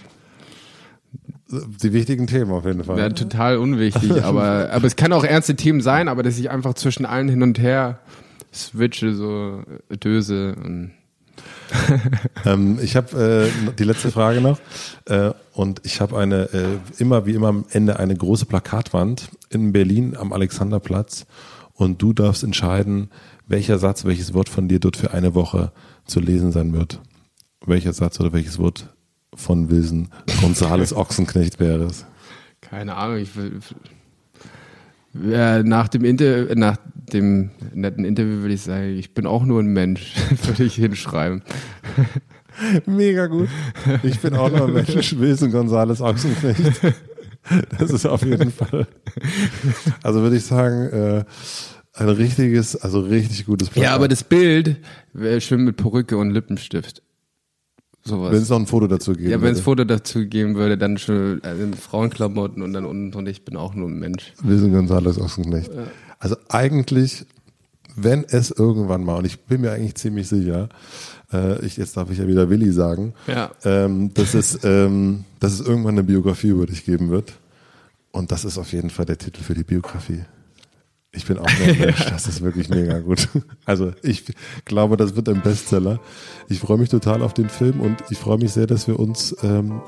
Die 1.49 1.93
wichtigen 1.93 2.27
Themen 2.27 2.51
auf 2.51 2.65
jeden 2.65 2.85
Fall. 2.85 2.99
Ja, 2.99 3.09
total 3.11 3.59
unwichtig, 3.59 4.23
aber, 4.25 4.71
aber 4.73 4.87
es 4.87 4.97
kann 4.97 5.13
auch 5.13 5.25
ernste 5.25 5.55
Themen 5.55 5.81
sein, 5.81 6.09
aber 6.09 6.23
dass 6.23 6.39
ich 6.39 6.51
einfach 6.51 6.75
zwischen 6.75 7.07
allen 7.07 7.29
hin 7.29 7.43
und 7.43 7.59
her 7.59 8.01
switche, 8.53 9.15
so 9.15 9.63
Döse 10.03 10.57
und 10.57 10.93
Ähm, 12.45 12.79
ich 12.81 12.97
habe 12.97 13.51
äh, 13.51 13.73
die 13.73 13.85
letzte 13.85 14.11
Frage 14.11 14.41
noch 14.41 14.61
äh, 15.07 15.33
und 15.53 15.81
ich 15.85 16.01
habe 16.01 16.17
eine 16.17 16.53
äh, 16.53 16.79
immer 16.99 17.27
wie 17.27 17.35
immer 17.35 17.49
am 17.49 17.65
Ende 17.71 17.99
eine 17.99 18.15
große 18.15 18.47
Plakatwand 18.47 19.31
in 19.51 19.73
Berlin 19.73 20.17
am 20.17 20.33
Alexanderplatz 20.33 21.27
und 21.75 22.01
du 22.01 22.13
darfst 22.13 22.45
entscheiden, 22.45 23.11
welcher 23.47 23.79
Satz, 23.79 24.05
welches 24.05 24.33
Wort 24.33 24.49
von 24.49 24.69
dir 24.69 24.79
dort 24.79 24.97
für 24.97 25.13
eine 25.13 25.35
Woche 25.35 25.73
zu 26.05 26.21
lesen 26.21 26.53
sein 26.53 26.73
wird. 26.73 27.01
Welcher 27.65 27.93
Satz 27.93 28.21
oder 28.21 28.33
welches 28.33 28.59
Wort 28.59 28.95
von 29.37 29.71
Wilson 29.71 30.09
Gonzales 30.41 30.93
Ochsenknecht 30.93 31.61
wäre 31.61 31.85
es? 31.85 32.05
keine 32.69 32.97
Ahnung, 32.97 33.19
ich 33.19 33.37
will. 33.37 33.61
Ja, 35.31 35.63
nach 35.63 35.89
dem 35.89 36.05
Inter 36.05 36.55
nach 36.57 36.77
dem 37.13 37.51
netten 37.73 38.05
Interview 38.05 38.43
würde 38.43 38.55
ich 38.55 38.63
sagen, 38.63 38.99
ich 38.99 39.15
bin 39.15 39.27
auch 39.27 39.45
nur 39.45 39.61
ein 39.61 39.69
Mensch, 39.69 40.15
würde 40.45 40.65
ich 40.65 40.75
hinschreiben. 40.75 41.43
Mega 42.87 43.27
gut. 43.27 43.49
Ich 44.03 44.21
bin 44.21 44.35
auch 44.35 44.51
noch 44.51 44.67
ein 44.67 44.73
Mensch, 44.75 45.17
Wilson 45.19 45.53
Gonzales 45.53 46.01
Ochsenknecht. 46.01 46.81
Das 47.79 47.91
ist 47.91 48.07
auf 48.07 48.25
jeden 48.25 48.51
Fall. 48.51 48.89
Also 50.03 50.21
würde 50.23 50.37
ich 50.37 50.45
sagen, 50.45 50.89
äh, 50.89 51.25
ein 51.93 52.09
richtiges, 52.09 52.77
also 52.77 53.01
richtig 53.01 53.47
gutes 53.47 53.71
Plakat. 53.71 53.91
Ja, 53.91 53.95
aber 53.95 54.09
das 54.09 54.25
Bild 54.25 54.77
wäre 55.13 55.41
schön 55.41 55.65
mit 55.65 55.77
Perücke 55.77 56.19
und 56.19 56.31
Lippenstift. 56.31 57.03
Sowas. 58.07 58.33
Wenn 58.33 58.43
es 58.43 58.49
noch 58.49 58.59
ein 58.59 58.67
Foto 58.67 58.87
dazu 58.87 59.13
geben 59.15 59.31
ja, 59.31 59.41
wenn 59.43 59.49
es 59.53 59.59
würde. 59.59 59.63
Foto 59.63 59.85
dazu 59.85 60.27
geben 60.27 60.55
würde, 60.55 60.79
dann 60.79 60.97
schon 60.99 61.41
also 61.43 61.63
in 61.63 61.75
Frauenklamotten 61.75 62.63
und 62.63 62.73
dann 62.73 62.85
unten 62.85 63.17
und 63.19 63.27
ich 63.29 63.45
bin 63.45 63.57
auch 63.57 63.75
nur 63.75 63.89
ein 63.89 63.99
Mensch. 63.99 64.33
Wilson 64.43 64.73
Gonzales 64.73 65.19
Ochsenknecht. 65.21 65.71
Also 66.19 66.37
eigentlich, 66.49 67.27
wenn 67.97 68.25
es 68.25 68.51
irgendwann 68.51 69.05
mal, 69.05 69.17
und 69.17 69.25
ich 69.27 69.41
bin 69.41 69.61
mir 69.63 69.73
eigentlich 69.73 69.97
ziemlich 69.97 70.29
sicher, 70.29 70.69
äh, 71.33 71.65
ich, 71.67 71.77
jetzt 71.77 71.97
darf 71.97 72.11
ich 72.11 72.19
ja 72.19 72.27
wieder 72.29 72.49
Willi 72.49 72.71
sagen, 72.73 73.13
Ja. 73.27 73.51
ähm, 73.65 74.15
dass, 74.15 74.35
es, 74.35 74.59
ähm, 74.65 75.25
dass 75.41 75.53
es 75.55 75.61
irgendwann 75.61 75.95
eine 75.95 76.05
Biografie 76.05 76.49
über 76.49 76.67
dich 76.67 76.85
geben 76.85 77.11
wird. 77.11 77.33
Und 78.13 78.31
das 78.33 78.45
ist 78.45 78.57
auf 78.57 78.73
jeden 78.73 78.89
Fall 78.91 79.05
der 79.05 79.19
Titel 79.19 79.43
für 79.43 79.55
die 79.55 79.65
Biografie. 79.65 80.21
Ich 81.17 81.25
bin 81.27 81.39
auch 81.39 81.49
nur 81.59 81.69
ein 81.69 81.79
Mensch, 81.79 82.05
das 82.05 82.27
ist 82.27 82.43
wirklich 82.43 82.69
mega 82.69 82.99
gut. 83.01 83.29
Also 83.65 83.93
ich 84.03 84.25
glaube, 84.65 84.97
das 84.97 85.17
wird 85.17 85.29
ein 85.29 85.41
Bestseller. 85.43 85.99
Ich 86.49 86.61
freue 86.61 86.79
mich 86.79 86.89
total 86.89 87.23
auf 87.23 87.35
den 87.35 87.49
Film 87.49 87.81
und 87.81 87.97
ich 88.11 88.19
freue 88.19 88.39
mich 88.39 88.53
sehr, 88.53 88.67
dass 88.67 88.87
wir 88.87 89.01
uns 89.01 89.35
ähm, 89.43 89.81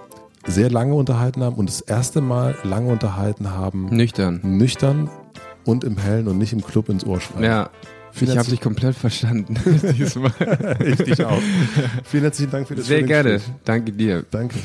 sehr 0.46 0.70
lange 0.70 0.94
unterhalten 0.94 1.42
haben 1.42 1.56
und 1.56 1.68
das 1.68 1.80
erste 1.80 2.20
Mal 2.20 2.56
lange 2.64 2.90
unterhalten 2.90 3.50
haben 3.50 3.86
Nüchtern. 3.94 4.40
nüchtern 4.42 5.10
und 5.64 5.84
im 5.84 5.98
Hellen 5.98 6.26
und 6.28 6.38
nicht 6.38 6.52
im 6.52 6.64
Club 6.64 6.88
ins 6.88 7.04
Ohr 7.04 7.20
schreien. 7.20 7.44
Ja. 7.44 7.70
Vielen 8.10 8.32
ich 8.32 8.38
habe 8.38 8.50
dich 8.50 8.60
komplett 8.60 8.96
verstanden 8.96 9.54
diesmal. 9.98 10.32
ich 10.84 10.96
dich 10.96 11.24
auch. 11.24 11.40
Vielen 12.04 12.22
herzlichen 12.24 12.50
Dank 12.50 12.66
für 12.66 12.74
das 12.74 12.86
Sehr 12.86 13.02
gerne. 13.02 13.34
Gespräch. 13.34 13.54
Danke 13.64 13.92
dir. 13.92 14.24
Danke. 14.30 14.58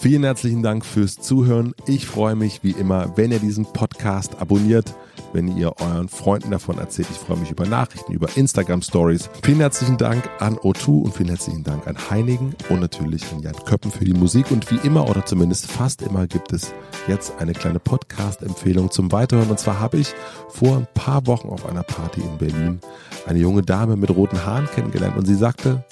Vielen 0.00 0.22
herzlichen 0.22 0.62
Dank 0.62 0.86
fürs 0.86 1.16
Zuhören. 1.16 1.74
Ich 1.88 2.06
freue 2.06 2.36
mich 2.36 2.62
wie 2.62 2.70
immer, 2.70 3.16
wenn 3.16 3.32
ihr 3.32 3.40
diesen 3.40 3.64
Podcast 3.64 4.40
abonniert, 4.40 4.94
wenn 5.32 5.56
ihr 5.56 5.74
euren 5.80 6.08
Freunden 6.08 6.52
davon 6.52 6.78
erzählt. 6.78 7.08
Ich 7.10 7.16
freue 7.16 7.36
mich 7.38 7.50
über 7.50 7.66
Nachrichten, 7.66 8.12
über 8.12 8.28
Instagram 8.36 8.80
Stories. 8.80 9.28
Vielen 9.42 9.58
herzlichen 9.58 9.96
Dank 9.96 10.30
an 10.38 10.56
O2 10.56 11.02
und 11.02 11.16
vielen 11.16 11.30
herzlichen 11.30 11.64
Dank 11.64 11.88
an 11.88 11.96
Heinigen 12.10 12.54
und 12.68 12.78
natürlich 12.78 13.24
an 13.32 13.40
Jan 13.40 13.56
Köppen 13.64 13.90
für 13.90 14.04
die 14.04 14.14
Musik. 14.14 14.52
Und 14.52 14.70
wie 14.70 14.78
immer 14.86 15.10
oder 15.10 15.26
zumindest 15.26 15.68
fast 15.68 16.00
immer 16.02 16.28
gibt 16.28 16.52
es 16.52 16.72
jetzt 17.08 17.32
eine 17.40 17.52
kleine 17.52 17.80
Podcast-Empfehlung 17.80 18.92
zum 18.92 19.10
Weiterhören. 19.10 19.50
Und 19.50 19.58
zwar 19.58 19.80
habe 19.80 19.96
ich 19.96 20.14
vor 20.48 20.76
ein 20.76 20.86
paar 20.94 21.26
Wochen 21.26 21.48
auf 21.48 21.66
einer 21.66 21.82
Party 21.82 22.20
in 22.20 22.38
Berlin 22.38 22.78
eine 23.26 23.40
junge 23.40 23.62
Dame 23.62 23.96
mit 23.96 24.10
roten 24.10 24.46
Haaren 24.46 24.68
kennengelernt 24.72 25.16
und 25.16 25.26
sie 25.26 25.34
sagte, 25.34 25.84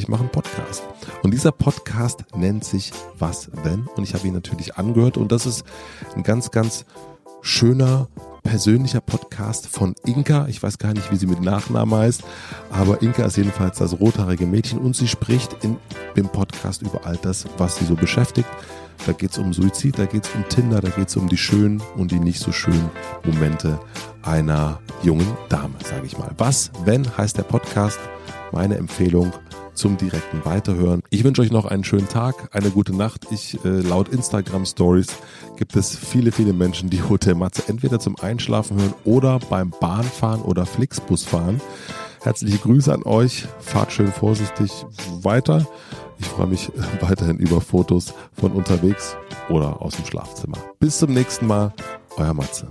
ich 0.00 0.08
mache 0.08 0.20
einen 0.20 0.30
Podcast. 0.30 0.82
Und 1.22 1.32
dieser 1.32 1.52
Podcast 1.52 2.24
nennt 2.34 2.64
sich 2.64 2.90
Was 3.18 3.50
wenn? 3.64 3.86
Und 3.96 4.04
ich 4.04 4.14
habe 4.14 4.26
ihn 4.26 4.34
natürlich 4.34 4.76
angehört 4.76 5.16
und 5.16 5.30
das 5.30 5.46
ist 5.46 5.64
ein 6.16 6.22
ganz, 6.22 6.50
ganz 6.50 6.86
schöner, 7.42 8.08
persönlicher 8.42 9.02
Podcast 9.02 9.66
von 9.66 9.94
Inka. 10.06 10.46
Ich 10.48 10.62
weiß 10.62 10.78
gar 10.78 10.94
nicht, 10.94 11.12
wie 11.12 11.16
sie 11.16 11.26
mit 11.26 11.42
Nachnamen 11.42 11.98
heißt, 11.98 12.22
aber 12.70 13.02
Inka 13.02 13.24
ist 13.24 13.36
jedenfalls 13.36 13.78
das 13.78 14.00
rothaarige 14.00 14.46
Mädchen 14.46 14.78
und 14.78 14.96
sie 14.96 15.08
spricht 15.08 15.62
in 15.62 15.76
dem 16.16 16.28
Podcast 16.28 16.80
über 16.80 17.04
all 17.04 17.18
das, 17.18 17.44
was 17.58 17.76
sie 17.76 17.84
so 17.84 17.94
beschäftigt. 17.94 18.48
Da 19.06 19.12
geht 19.12 19.32
es 19.32 19.38
um 19.38 19.52
Suizid, 19.52 19.98
da 19.98 20.06
geht 20.06 20.24
es 20.26 20.34
um 20.34 20.48
Tinder, 20.48 20.80
da 20.80 20.88
geht 20.88 21.08
es 21.08 21.16
um 21.16 21.28
die 21.28 21.36
schönen 21.36 21.82
und 21.96 22.10
die 22.10 22.20
nicht 22.20 22.40
so 22.40 22.52
schönen 22.52 22.90
Momente 23.24 23.78
einer 24.22 24.80
jungen 25.02 25.26
Dame, 25.48 25.74
sage 25.84 26.06
ich 26.06 26.18
mal. 26.18 26.30
Was, 26.38 26.70
wenn, 26.84 27.06
heißt 27.16 27.36
der 27.36 27.44
Podcast. 27.44 27.98
Meine 28.52 28.76
Empfehlung 28.76 29.32
zum 29.80 29.96
direkten 29.96 30.44
Weiterhören. 30.44 31.02
Ich 31.08 31.24
wünsche 31.24 31.40
euch 31.40 31.50
noch 31.50 31.64
einen 31.64 31.84
schönen 31.84 32.08
Tag, 32.08 32.50
eine 32.52 32.70
gute 32.70 32.94
Nacht. 32.94 33.26
Ich, 33.30 33.58
äh, 33.64 33.80
laut 33.80 34.10
Instagram 34.10 34.66
Stories 34.66 35.08
gibt 35.56 35.74
es 35.74 35.96
viele, 35.96 36.32
viele 36.32 36.52
Menschen, 36.52 36.90
die 36.90 37.02
Hotel 37.02 37.34
Matze 37.34 37.62
entweder 37.66 37.98
zum 37.98 38.16
Einschlafen 38.20 38.78
hören 38.78 38.94
oder 39.04 39.38
beim 39.38 39.70
Bahnfahren 39.80 40.42
oder 40.42 40.66
Flixbusfahren. 40.66 41.60
Herzliche 42.22 42.58
Grüße 42.58 42.92
an 42.92 43.04
euch. 43.04 43.46
Fahrt 43.60 43.92
schön 43.92 44.12
vorsichtig 44.12 44.70
weiter. 45.22 45.66
Ich 46.18 46.26
freue 46.26 46.48
mich 46.48 46.70
weiterhin 47.00 47.38
über 47.38 47.62
Fotos 47.62 48.12
von 48.34 48.52
unterwegs 48.52 49.16
oder 49.48 49.80
aus 49.80 49.96
dem 49.96 50.04
Schlafzimmer. 50.04 50.58
Bis 50.78 50.98
zum 50.98 51.14
nächsten 51.14 51.46
Mal. 51.46 51.72
Euer 52.18 52.34
Matze. 52.34 52.68